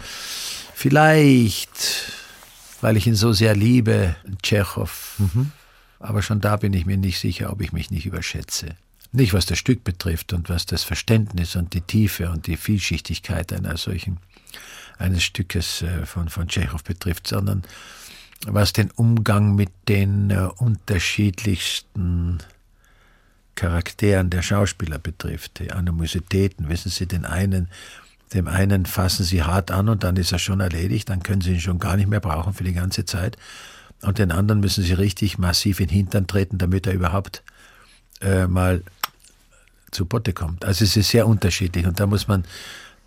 vielleicht, 0.74 2.12
weil 2.82 2.98
ich 2.98 3.06
ihn 3.06 3.14
so 3.14 3.32
sehr 3.32 3.56
liebe, 3.56 4.14
Tschechow. 4.42 5.16
Aber 6.00 6.22
schon 6.22 6.40
da 6.40 6.56
bin 6.56 6.74
ich 6.74 6.84
mir 6.84 6.98
nicht 6.98 7.18
sicher, 7.18 7.50
ob 7.50 7.62
ich 7.62 7.72
mich 7.72 7.90
nicht 7.90 8.04
überschätze. 8.06 8.76
Nicht 9.10 9.32
was 9.32 9.46
das 9.46 9.58
Stück 9.58 9.84
betrifft 9.84 10.34
und 10.34 10.50
was 10.50 10.66
das 10.66 10.84
Verständnis 10.84 11.56
und 11.56 11.72
die 11.72 11.80
Tiefe 11.80 12.28
und 12.30 12.46
die 12.46 12.58
Vielschichtigkeit 12.58 13.54
einer 13.54 13.78
solchen, 13.78 14.18
eines 14.98 15.24
Stückes 15.24 15.80
äh, 15.80 16.04
von, 16.04 16.28
von 16.28 16.46
Tschechow 16.46 16.84
betrifft, 16.84 17.26
sondern 17.26 17.62
was 18.46 18.74
den 18.74 18.90
Umgang 18.90 19.54
mit 19.54 19.70
den 19.88 20.30
äh, 20.30 20.50
unterschiedlichsten 20.58 22.38
Charakteren 23.58 24.30
der 24.30 24.42
Schauspieler 24.42 25.00
betrifft, 25.00 25.58
die 25.58 25.72
Animositäten. 25.72 26.68
Wissen 26.68 26.92
Sie, 26.92 27.06
den 27.06 27.24
einen, 27.24 27.68
dem 28.32 28.46
einen 28.46 28.86
fassen 28.86 29.24
Sie 29.24 29.42
hart 29.42 29.72
an 29.72 29.88
und 29.88 30.04
dann 30.04 30.14
ist 30.14 30.30
er 30.30 30.38
schon 30.38 30.60
erledigt, 30.60 31.08
dann 31.08 31.24
können 31.24 31.40
Sie 31.40 31.54
ihn 31.54 31.60
schon 31.60 31.80
gar 31.80 31.96
nicht 31.96 32.08
mehr 32.08 32.20
brauchen 32.20 32.54
für 32.54 32.62
die 32.62 32.72
ganze 32.72 33.04
Zeit. 33.04 33.36
Und 34.02 34.18
den 34.18 34.30
anderen 34.30 34.60
müssen 34.60 34.84
Sie 34.84 34.92
richtig 34.92 35.38
massiv 35.38 35.80
in 35.80 35.88
den 35.88 35.96
Hintern 35.96 36.28
treten, 36.28 36.58
damit 36.58 36.86
er 36.86 36.92
überhaupt 36.92 37.42
äh, 38.20 38.46
mal 38.46 38.84
zu 39.90 40.06
Potte 40.06 40.32
kommt. 40.32 40.64
Also 40.64 40.84
es 40.84 40.96
ist 40.96 41.10
sehr 41.10 41.26
unterschiedlich 41.26 41.84
und 41.84 41.98
da 41.98 42.06
muss 42.06 42.28
man, 42.28 42.44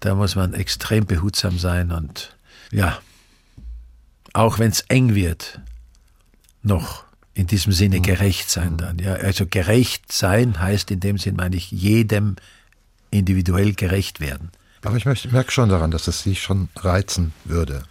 da 0.02 0.16
muss 0.16 0.36
man 0.36 0.54
extrem 0.54 1.06
behutsam 1.06 1.60
sein 1.60 1.94
und 1.94 2.36
ja, 2.74 3.00
auch 4.34 4.60
wenn 4.60 4.72
es 4.72 4.82
eng 4.90 5.16
wird, 5.16 5.62
noch 6.62 7.06
in 7.34 7.48
diesem 7.48 7.72
Sinne 7.72 8.02
gerecht 8.02 8.50
sein 8.50 8.78
dann. 8.78 9.00
Ja, 9.00 9.14
also 9.14 9.46
gerecht 9.50 10.12
sein 10.12 10.60
heißt 10.60 10.92
in 10.92 11.00
dem 11.00 11.18
Sinn, 11.18 11.36
meine 11.36 11.56
ich, 11.56 11.72
jedem 11.72 12.36
individuell 13.10 13.74
gerecht 13.74 14.20
werden. 14.20 14.52
Aber 14.84 14.98
ich 14.98 15.06
merke 15.06 15.52
schon 15.52 15.70
daran, 15.70 15.92
dass 15.92 16.08
es 16.08 16.24
Sie 16.24 16.36
schon 16.36 16.70
reizen 16.78 17.34
würde. 17.46 17.84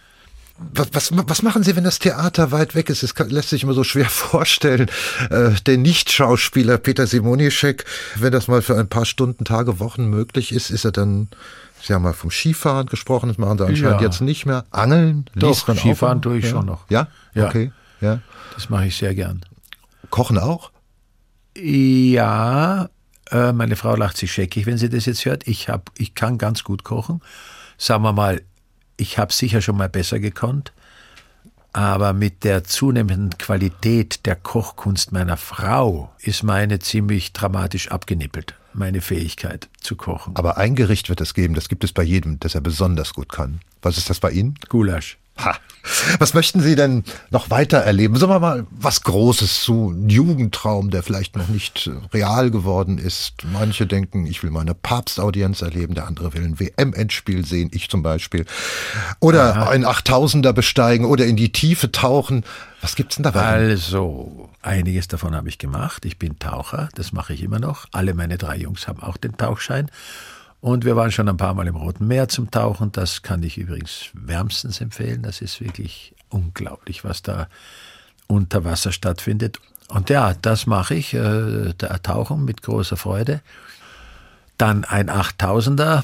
Was, 0.73 0.89
was, 0.93 1.11
was 1.13 1.41
machen 1.41 1.63
Sie, 1.63 1.75
wenn 1.75 1.83
das 1.83 1.97
Theater 1.97 2.51
weit 2.51 2.75
weg 2.75 2.89
ist? 2.89 3.01
Es 3.01 3.15
lässt 3.17 3.49
sich 3.49 3.63
immer 3.63 3.73
so 3.73 3.83
schwer 3.83 4.05
vorstellen. 4.09 4.89
Äh, 5.29 5.51
der 5.65 5.77
Nicht-Schauspieler 5.77 6.77
Peter 6.77 7.07
Simonischek, 7.07 7.85
wenn 8.17 8.31
das 8.31 8.47
mal 8.47 8.61
für 8.61 8.77
ein 8.77 8.87
paar 8.87 9.05
Stunden, 9.05 9.43
Tage, 9.45 9.79
Wochen 9.79 10.05
möglich 10.05 10.51
ist, 10.51 10.69
ist 10.69 10.85
er 10.85 10.91
dann, 10.91 11.29
Sie 11.81 11.93
haben 11.93 12.03
mal 12.03 12.13
vom 12.13 12.29
Skifahren 12.29 12.87
gesprochen, 12.87 13.29
das 13.29 13.39
machen 13.39 13.57
Sie 13.57 13.65
anscheinend 13.65 14.01
Ja. 14.01 14.07
jetzt 14.07 14.21
nicht 14.21 14.45
mehr. 14.45 14.65
Angeln? 14.69 15.25
Doch, 15.33 15.67
liest 15.67 15.79
Skifahren 15.79 16.21
tue 16.21 16.37
ich 16.37 16.45
ja. 16.45 16.51
schon 16.51 16.67
noch. 16.67 16.87
Ja? 16.89 17.07
Ja. 17.33 17.47
Okay. 17.47 17.71
Ja. 18.01 18.21
Das 18.55 18.69
mache 18.69 18.87
ich 18.87 18.97
sehr 18.97 19.15
gern. 19.15 19.45
Kochen 20.09 20.37
auch? 20.37 20.71
Ja, 21.57 22.89
äh, 23.29 23.53
meine 23.53 23.75
Frau 23.75 23.95
lacht 23.95 24.17
sich 24.17 24.31
scheckig, 24.31 24.65
wenn 24.65 24.77
sie 24.77 24.89
das 24.89 25.05
jetzt 25.05 25.25
hört. 25.25 25.47
Ich, 25.47 25.69
hab, 25.69 25.91
ich 25.97 26.15
kann 26.15 26.37
ganz 26.37 26.63
gut 26.63 26.83
kochen. 26.83 27.21
Sagen 27.77 28.03
wir 28.03 28.13
mal, 28.13 28.41
ich 28.97 29.17
habe 29.17 29.33
sicher 29.33 29.61
schon 29.61 29.77
mal 29.77 29.89
besser 29.89 30.19
gekonnt. 30.19 30.73
Aber 31.73 32.11
mit 32.11 32.43
der 32.43 32.65
zunehmenden 32.65 33.37
Qualität 33.37 34.25
der 34.25 34.35
Kochkunst 34.35 35.13
meiner 35.13 35.37
Frau 35.37 36.13
ist 36.19 36.43
meine 36.43 36.79
ziemlich 36.79 37.31
dramatisch 37.31 37.89
abgenippelt, 37.89 38.55
meine 38.73 38.99
Fähigkeit 38.99 39.69
zu 39.79 39.95
kochen. 39.95 40.35
Aber 40.35 40.57
ein 40.57 40.75
Gericht 40.75 41.07
wird 41.07 41.21
es 41.21 41.33
geben, 41.33 41.53
das 41.53 41.69
gibt 41.69 41.85
es 41.85 41.93
bei 41.93 42.03
jedem, 42.03 42.41
das 42.41 42.55
er 42.55 42.61
besonders 42.61 43.13
gut 43.13 43.31
kann. 43.31 43.61
Was 43.81 43.97
ist 43.97 44.09
das 44.09 44.19
bei 44.19 44.31
Ihnen? 44.31 44.55
Gulasch. 44.67 45.17
Ha. 45.37 45.55
Was 46.19 46.33
möchten 46.33 46.61
Sie 46.61 46.75
denn 46.75 47.03
noch 47.31 47.49
weiter 47.49 47.79
erleben? 47.79 48.15
Sagen 48.15 48.31
wir 48.31 48.39
mal 48.39 48.67
was 48.69 49.01
Großes 49.01 49.63
zu, 49.63 49.89
ein 49.89 50.09
Jugendtraum, 50.09 50.91
der 50.91 51.01
vielleicht 51.01 51.35
noch 51.35 51.47
nicht 51.47 51.87
äh, 51.87 51.91
real 52.13 52.51
geworden 52.51 52.97
ist. 52.97 53.45
Manche 53.51 53.87
denken, 53.87 54.27
ich 54.27 54.43
will 54.43 54.51
mal 54.51 54.61
eine 54.61 54.75
Papstaudienz 54.75 55.61
erleben, 55.61 55.95
der 55.95 56.07
andere 56.07 56.33
will 56.33 56.43
ein 56.43 56.59
WM-Endspiel 56.59 57.45
sehen, 57.45 57.71
ich 57.73 57.89
zum 57.89 58.03
Beispiel. 58.03 58.45
Oder 59.19 59.69
ein 59.69 59.85
8000er 59.85 60.53
besteigen 60.53 61.05
oder 61.05 61.25
in 61.25 61.35
die 61.35 61.51
Tiefe 61.51 61.91
tauchen. 61.91 62.43
Was 62.81 62.95
gibt's 62.95 63.15
denn 63.15 63.23
da 63.23 63.31
bei 63.31 63.39
Ihnen? 63.39 63.71
Also, 63.71 64.49
einiges 64.61 65.07
davon 65.07 65.35
habe 65.35 65.49
ich 65.49 65.57
gemacht. 65.57 66.05
Ich 66.05 66.19
bin 66.19 66.37
Taucher, 66.39 66.89
das 66.95 67.11
mache 67.11 67.33
ich 67.33 67.41
immer 67.41 67.59
noch. 67.59 67.87
Alle 67.91 68.13
meine 68.13 68.37
drei 68.37 68.57
Jungs 68.57 68.87
haben 68.87 69.01
auch 69.01 69.17
den 69.17 69.35
Tauchschein. 69.37 69.89
Und 70.61 70.85
wir 70.85 70.95
waren 70.95 71.11
schon 71.11 71.27
ein 71.27 71.37
paar 71.37 71.55
Mal 71.55 71.67
im 71.67 71.75
Roten 71.75 72.07
Meer 72.07 72.27
zum 72.27 72.51
Tauchen. 72.51 72.91
Das 72.91 73.23
kann 73.23 73.41
ich 73.41 73.57
übrigens 73.57 74.09
wärmstens 74.13 74.79
empfehlen. 74.79 75.23
Das 75.23 75.41
ist 75.41 75.59
wirklich 75.59 76.13
unglaublich, 76.29 77.03
was 77.03 77.23
da 77.23 77.47
unter 78.27 78.63
Wasser 78.63 78.91
stattfindet. 78.91 79.59
Und 79.89 80.09
ja, 80.09 80.35
das 80.41 80.67
mache 80.67 80.95
ich, 80.95 81.15
äh, 81.15 81.73
der 81.73 82.01
Tauchen 82.03 82.45
mit 82.45 82.61
großer 82.61 82.95
Freude. 82.95 83.41
Dann 84.57 84.85
ein 84.85 85.09
8000er, 85.09 86.03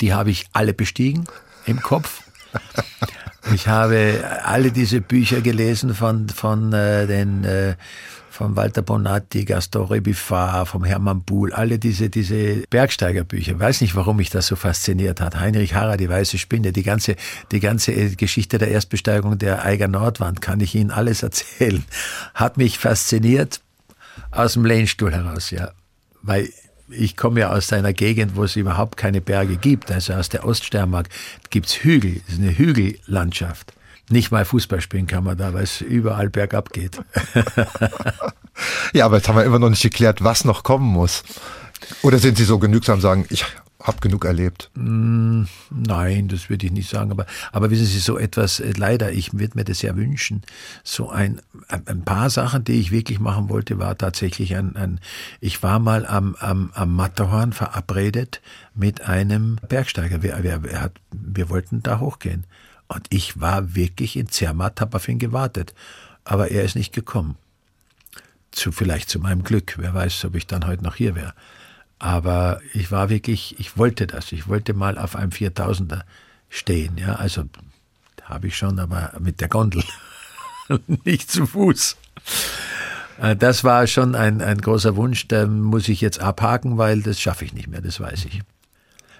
die 0.00 0.12
habe 0.12 0.30
ich 0.30 0.46
alle 0.52 0.74
bestiegen 0.74 1.24
im 1.64 1.80
Kopf. 1.80 2.22
Ich 3.52 3.68
habe 3.68 4.22
alle 4.44 4.70
diese 4.70 5.00
Bücher 5.00 5.40
gelesen 5.40 5.94
von, 5.94 6.28
von 6.28 6.72
äh, 6.72 7.06
den 7.06 7.44
äh, 7.44 7.76
von 8.34 8.56
Walter 8.56 8.82
Bonatti, 8.82 9.44
Gaston 9.44 9.86
Rebuffat, 9.86 10.66
vom 10.66 10.82
Hermann 10.82 11.22
Buhl, 11.22 11.52
alle 11.52 11.78
diese, 11.78 12.10
diese 12.10 12.64
Bergsteigerbücher. 12.68 13.60
Weiß 13.60 13.80
nicht, 13.80 13.94
warum 13.94 14.16
mich 14.16 14.28
das 14.28 14.48
so 14.48 14.56
fasziniert 14.56 15.20
hat. 15.20 15.38
Heinrich 15.38 15.74
Harrer, 15.74 15.96
die 15.96 16.08
weiße 16.08 16.36
Spinne, 16.38 16.72
die 16.72 16.82
ganze, 16.82 17.14
die 17.52 17.60
ganze 17.60 17.92
äh, 17.92 18.10
Geschichte 18.16 18.58
der 18.58 18.68
Erstbesteigung 18.72 19.38
der 19.38 19.64
Eiger 19.64 19.86
Nordwand, 19.86 20.40
kann 20.40 20.58
ich 20.58 20.74
Ihnen 20.74 20.90
alles 20.90 21.22
erzählen. 21.22 21.84
Hat 22.34 22.56
mich 22.56 22.78
fasziniert 22.78 23.60
aus 24.32 24.54
dem 24.54 24.64
Lehnstuhl 24.64 25.12
heraus, 25.12 25.52
ja. 25.52 25.70
Weil 26.22 26.48
ich 26.88 27.16
komme 27.16 27.38
ja 27.38 27.50
aus 27.50 27.72
einer 27.72 27.92
Gegend, 27.92 28.34
wo 28.34 28.42
es 28.42 28.56
überhaupt 28.56 28.96
keine 28.96 29.20
Berge 29.20 29.56
gibt. 29.56 29.92
Also 29.92 30.12
aus 30.12 30.28
der 30.28 30.44
Oststeiermark 30.44 31.08
gibt's 31.50 31.84
Hügel, 31.84 32.20
das 32.26 32.34
ist 32.34 32.40
eine 32.40 32.58
Hügellandschaft. 32.58 33.74
Nicht 34.10 34.30
mal 34.30 34.44
Fußball 34.44 34.80
spielen 34.80 35.06
kann 35.06 35.24
man 35.24 35.36
da, 35.36 35.54
weil 35.54 35.64
es 35.64 35.80
überall 35.80 36.30
bergab 36.30 36.72
geht. 36.72 37.00
Ja, 38.92 39.06
aber 39.06 39.16
jetzt 39.16 39.28
haben 39.28 39.36
wir 39.36 39.44
immer 39.44 39.58
noch 39.58 39.70
nicht 39.70 39.82
geklärt, 39.82 40.22
was 40.22 40.44
noch 40.44 40.62
kommen 40.62 40.86
muss. 40.86 41.24
Oder 42.02 42.18
sind 42.18 42.38
Sie 42.38 42.44
so 42.44 42.58
genügsam 42.58 43.00
sagen, 43.00 43.26
ich 43.28 43.44
habe 43.80 44.00
genug 44.00 44.24
erlebt? 44.24 44.70
Nein, 44.74 46.28
das 46.28 46.48
würde 46.48 46.66
ich 46.66 46.72
nicht 46.72 46.88
sagen. 46.88 47.10
Aber, 47.10 47.26
aber 47.52 47.70
wissen 47.70 47.84
Sie, 47.84 47.98
so 47.98 48.16
etwas, 48.16 48.60
äh, 48.60 48.72
leider, 48.76 49.12
ich 49.12 49.34
würde 49.34 49.58
mir 49.58 49.64
das 49.64 49.82
ja 49.82 49.94
wünschen, 49.94 50.42
so 50.82 51.10
ein, 51.10 51.40
ein, 51.68 51.86
ein 51.86 52.04
paar 52.04 52.30
Sachen, 52.30 52.64
die 52.64 52.80
ich 52.80 52.92
wirklich 52.92 53.20
machen 53.20 53.50
wollte, 53.50 53.78
war 53.78 53.98
tatsächlich 53.98 54.56
ein, 54.56 54.76
ein 54.76 55.00
ich 55.40 55.62
war 55.62 55.78
mal 55.78 56.06
am, 56.06 56.34
am, 56.36 56.70
am 56.74 56.96
Matterhorn 56.96 57.52
verabredet 57.52 58.40
mit 58.74 59.02
einem 59.02 59.58
Bergsteiger. 59.68 60.22
Wir, 60.22 60.42
wir, 60.42 60.62
wir, 60.62 60.80
hat, 60.80 60.92
wir 61.12 61.50
wollten 61.50 61.82
da 61.82 61.98
hochgehen. 61.98 62.46
Und 62.88 63.06
ich 63.10 63.40
war 63.40 63.74
wirklich 63.74 64.16
in 64.16 64.28
Zermatt, 64.28 64.80
habe 64.80 64.96
auf 64.96 65.08
ihn 65.08 65.18
gewartet. 65.18 65.74
Aber 66.24 66.50
er 66.50 66.62
ist 66.64 66.76
nicht 66.76 66.92
gekommen. 66.92 67.36
Zu, 68.50 68.72
vielleicht 68.72 69.08
zu 69.08 69.18
meinem 69.18 69.42
Glück. 69.42 69.74
Wer 69.78 69.94
weiß, 69.94 70.24
ob 70.26 70.34
ich 70.36 70.46
dann 70.46 70.66
heute 70.66 70.84
noch 70.84 70.94
hier 70.94 71.14
wäre. 71.14 71.34
Aber 71.98 72.60
ich 72.72 72.90
war 72.90 73.08
wirklich, 73.08 73.58
ich 73.58 73.76
wollte 73.78 74.06
das. 74.06 74.32
Ich 74.32 74.48
wollte 74.48 74.74
mal 74.74 74.98
auf 74.98 75.16
einem 75.16 75.30
4000er 75.30 76.02
stehen. 76.48 76.96
Ja, 76.98 77.14
also 77.16 77.44
habe 78.24 78.46
ich 78.48 78.56
schon, 78.56 78.78
aber 78.78 79.12
mit 79.18 79.40
der 79.40 79.48
Gondel, 79.48 79.82
nicht 81.04 81.30
zu 81.30 81.46
Fuß. 81.46 81.96
Äh, 83.20 83.36
Das 83.36 83.64
war 83.64 83.86
schon 83.86 84.14
ein, 84.14 84.40
ein 84.40 84.60
großer 84.60 84.96
Wunsch, 84.96 85.28
den 85.28 85.60
muss 85.62 85.88
ich 85.88 86.00
jetzt 86.00 86.20
abhaken, 86.20 86.78
weil 86.78 87.02
das 87.02 87.20
schaffe 87.20 87.44
ich 87.44 87.52
nicht 87.52 87.68
mehr, 87.68 87.80
das 87.82 88.00
weiß 88.00 88.24
ich. 88.26 88.42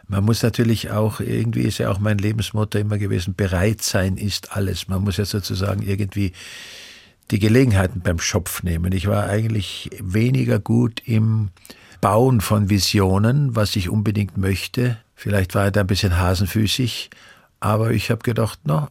Man 0.09 0.25
muss 0.25 0.43
natürlich 0.43 0.91
auch, 0.91 1.21
irgendwie 1.21 1.63
ist 1.63 1.79
ja 1.79 1.91
auch 1.91 1.99
mein 1.99 2.19
Lebensmotto 2.19 2.79
immer 2.79 2.99
gewesen, 2.99 3.35
bereit 3.35 3.83
sein 3.83 4.17
ist 4.17 4.55
alles. 4.57 4.89
Man 4.89 5.03
muss 5.03 5.17
ja 5.17 5.25
sozusagen 5.25 5.83
irgendwie 5.83 6.33
die 7.31 7.39
Gelegenheiten 7.39 8.01
beim 8.01 8.19
Schopf 8.19 8.63
nehmen. 8.63 8.93
Ich 8.93 9.07
war 9.07 9.27
eigentlich 9.27 9.91
weniger 10.01 10.59
gut 10.59 11.03
im 11.07 11.51
Bauen 12.01 12.43
von 12.43 12.69
Visionen, 12.69 13.57
was 13.57 13.77
ich 13.77 13.89
unbedingt 13.89 14.37
möchte. 14.37 14.99
Vielleicht 15.15 15.55
war 15.55 15.67
ich 15.67 15.73
da 15.73 15.81
ein 15.81 15.87
bisschen 15.87 16.19
hasenfüßig, 16.19 17.09
aber 17.61 17.93
ich 17.93 18.11
habe 18.11 18.23
gedacht, 18.23 18.67
no, 18.67 18.89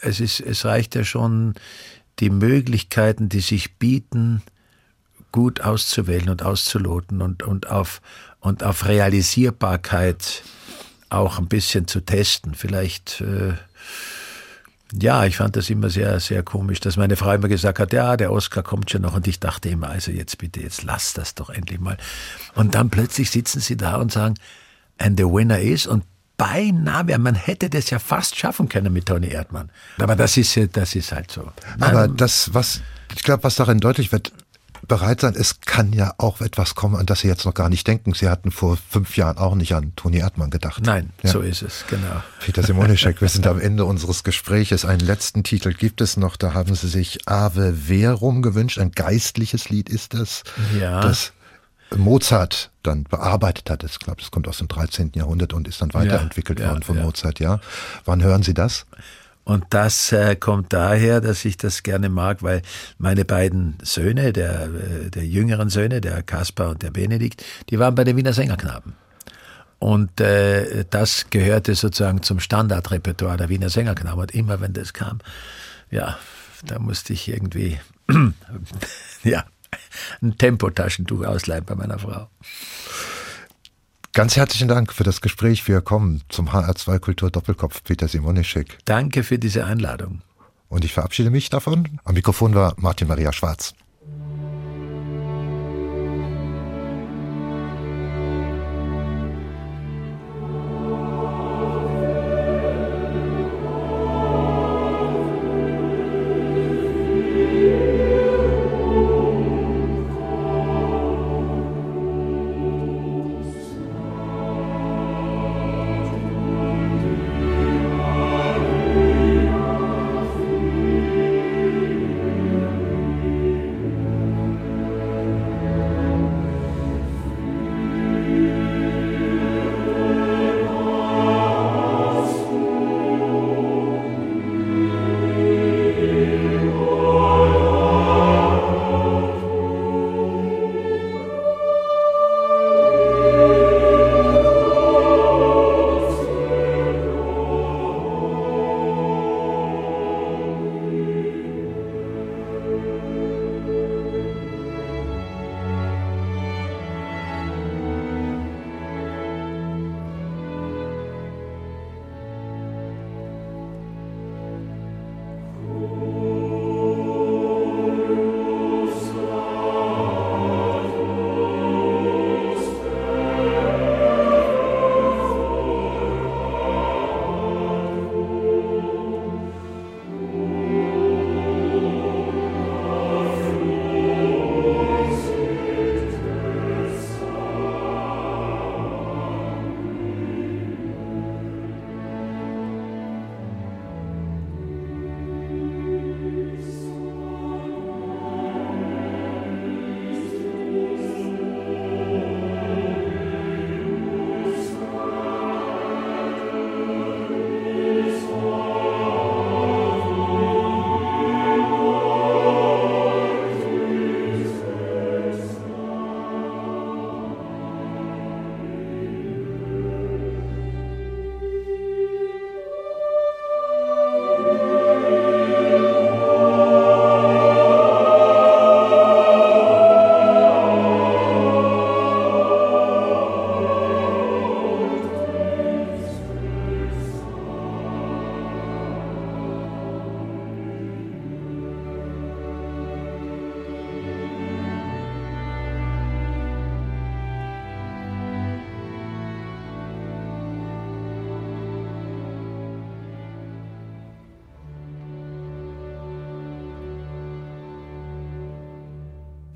es, 0.00 0.20
ist, 0.20 0.40
es 0.40 0.64
reicht 0.64 0.94
ja 0.94 1.02
schon, 1.02 1.54
die 2.20 2.30
Möglichkeiten, 2.30 3.28
die 3.28 3.40
sich 3.40 3.76
bieten, 3.78 4.42
gut 5.32 5.60
auszuwählen 5.60 6.28
und 6.30 6.42
auszuloten 6.42 7.22
und, 7.22 7.42
und, 7.42 7.68
auf, 7.68 8.00
und 8.40 8.62
auf 8.62 8.86
Realisierbarkeit 8.86 10.42
auch 11.10 11.38
ein 11.38 11.46
bisschen 11.46 11.86
zu 11.86 12.00
testen. 12.00 12.54
Vielleicht, 12.54 13.20
äh, 13.20 13.54
ja, 14.92 15.24
ich 15.24 15.36
fand 15.36 15.56
das 15.56 15.70
immer 15.70 15.90
sehr, 15.90 16.20
sehr 16.20 16.42
komisch, 16.42 16.80
dass 16.80 16.96
meine 16.96 17.16
Frau 17.16 17.32
immer 17.32 17.48
gesagt 17.48 17.78
hat, 17.78 17.92
ja, 17.92 18.16
der 18.16 18.32
Oscar 18.32 18.62
kommt 18.62 18.90
schon 18.90 19.02
noch. 19.02 19.14
Und 19.14 19.26
ich 19.26 19.40
dachte 19.40 19.68
immer, 19.68 19.88
also 19.88 20.10
jetzt 20.10 20.38
bitte, 20.38 20.60
jetzt 20.60 20.82
lass 20.82 21.14
das 21.14 21.34
doch 21.34 21.50
endlich 21.50 21.80
mal. 21.80 21.96
Und 22.54 22.74
dann 22.74 22.90
plötzlich 22.90 23.30
sitzen 23.30 23.60
sie 23.60 23.76
da 23.76 23.96
und 23.96 24.12
sagen, 24.12 24.34
and 24.98 25.18
the 25.18 25.24
winner 25.24 25.60
is, 25.60 25.86
und 25.86 26.04
beinahe, 26.36 27.18
man 27.18 27.34
hätte 27.34 27.68
das 27.68 27.90
ja 27.90 27.98
fast 27.98 28.36
schaffen 28.36 28.68
können 28.68 28.92
mit 28.92 29.06
Toni 29.06 29.28
Erdmann. 29.28 29.70
Aber 29.98 30.16
das 30.16 30.36
ist, 30.36 30.58
das 30.72 30.94
ist 30.94 31.12
halt 31.12 31.30
so. 31.30 31.50
Aber 31.80 32.08
das, 32.08 32.54
was, 32.54 32.80
ich 33.14 33.22
glaube, 33.22 33.42
was 33.42 33.56
darin 33.56 33.80
deutlich 33.80 34.12
wird, 34.12 34.32
bereit 34.86 35.20
sein, 35.20 35.34
es 35.36 35.60
kann 35.60 35.92
ja 35.92 36.14
auch 36.18 36.40
etwas 36.40 36.74
kommen, 36.74 36.96
an 36.96 37.06
das 37.06 37.20
Sie 37.20 37.28
jetzt 37.28 37.44
noch 37.44 37.54
gar 37.54 37.68
nicht 37.68 37.86
denken. 37.86 38.14
Sie 38.14 38.28
hatten 38.28 38.50
vor 38.50 38.78
fünf 38.88 39.16
Jahren 39.16 39.38
auch 39.38 39.54
nicht 39.54 39.74
an 39.74 39.92
Toni 39.96 40.18
Erdmann 40.18 40.50
gedacht. 40.50 40.82
Nein, 40.84 41.10
Ja. 41.22 41.30
so 41.30 41.40
ist 41.40 41.62
es, 41.62 41.84
genau. 41.88 42.22
Peter 42.40 42.62
Simonischek, 42.62 43.20
wir 43.20 43.28
sind 43.28 43.46
am 43.46 43.60
Ende 43.60 43.84
unseres 43.84 44.24
Gespräches. 44.24 44.84
Einen 44.84 45.00
letzten 45.00 45.42
Titel 45.42 45.72
gibt 45.72 46.00
es 46.00 46.16
noch, 46.16 46.36
da 46.36 46.54
haben 46.54 46.74
Sie 46.74 46.88
sich 46.88 47.26
Ave 47.28 47.74
Verum 47.74 48.42
gewünscht. 48.42 48.78
Ein 48.78 48.92
geistliches 48.92 49.68
Lied 49.70 49.88
ist 49.88 50.14
das, 50.14 50.42
Ja. 50.78 51.00
das 51.00 51.32
Mozart 51.96 52.70
dann 52.82 53.04
bearbeitet 53.04 53.70
hat. 53.70 53.82
Ich 53.82 53.98
glaube, 53.98 54.20
das 54.20 54.30
kommt 54.30 54.46
aus 54.46 54.58
dem 54.58 54.68
13. 54.68 55.12
Jahrhundert 55.14 55.52
und 55.54 55.66
ist 55.66 55.80
dann 55.80 55.94
weiterentwickelt 55.94 56.60
ja, 56.60 56.68
worden 56.68 56.82
von. 56.82 57.00
Mozart, 57.00 57.40
ja. 57.40 57.60
Wann 58.04 58.22
hören 58.22 58.42
Sie 58.42 58.54
das? 58.54 58.86
Und 59.48 59.64
das 59.70 60.12
äh, 60.12 60.36
kommt 60.36 60.74
daher, 60.74 61.22
dass 61.22 61.46
ich 61.46 61.56
das 61.56 61.82
gerne 61.82 62.10
mag, 62.10 62.42
weil 62.42 62.60
meine 62.98 63.24
beiden 63.24 63.78
Söhne, 63.82 64.34
der, 64.34 64.64
äh, 64.64 65.10
der 65.10 65.24
jüngeren 65.24 65.70
Söhne, 65.70 66.02
der 66.02 66.22
Kaspar 66.22 66.68
und 66.68 66.82
der 66.82 66.90
Benedikt, 66.90 67.42
die 67.70 67.78
waren 67.78 67.94
bei 67.94 68.04
den 68.04 68.14
Wiener 68.18 68.34
Sängerknaben. 68.34 68.92
Und 69.78 70.20
äh, 70.20 70.84
das 70.90 71.30
gehörte 71.30 71.74
sozusagen 71.74 72.22
zum 72.22 72.40
Standardrepertoire 72.40 73.38
der 73.38 73.48
Wiener 73.48 73.70
Sängerknaben. 73.70 74.20
Und 74.20 74.34
immer 74.34 74.60
wenn 74.60 74.74
das 74.74 74.92
kam, 74.92 75.20
ja, 75.90 76.18
da 76.66 76.78
musste 76.78 77.14
ich 77.14 77.26
irgendwie, 77.26 77.80
ja, 79.24 79.46
ein 80.20 80.36
Tempotaschentuch 80.36 81.24
ausleihen 81.24 81.64
bei 81.64 81.74
meiner 81.74 81.98
Frau. 81.98 82.28
Ganz 84.12 84.36
herzlichen 84.36 84.68
Dank 84.68 84.92
für 84.92 85.04
das 85.04 85.20
Gespräch. 85.20 85.68
Wir 85.68 85.80
kommen 85.80 86.22
zum 86.28 86.48
HR2 86.50 86.98
Kultur 86.98 87.30
Doppelkopf 87.30 87.84
Peter 87.84 88.08
Simonischek. 88.08 88.78
Danke 88.84 89.22
für 89.22 89.38
diese 89.38 89.64
Einladung. 89.64 90.22
Und 90.68 90.84
ich 90.84 90.92
verabschiede 90.92 91.30
mich 91.30 91.50
davon. 91.50 92.00
Am 92.04 92.14
Mikrofon 92.14 92.54
war 92.54 92.74
Martin 92.76 93.08
Maria 93.08 93.32
Schwarz. 93.32 93.74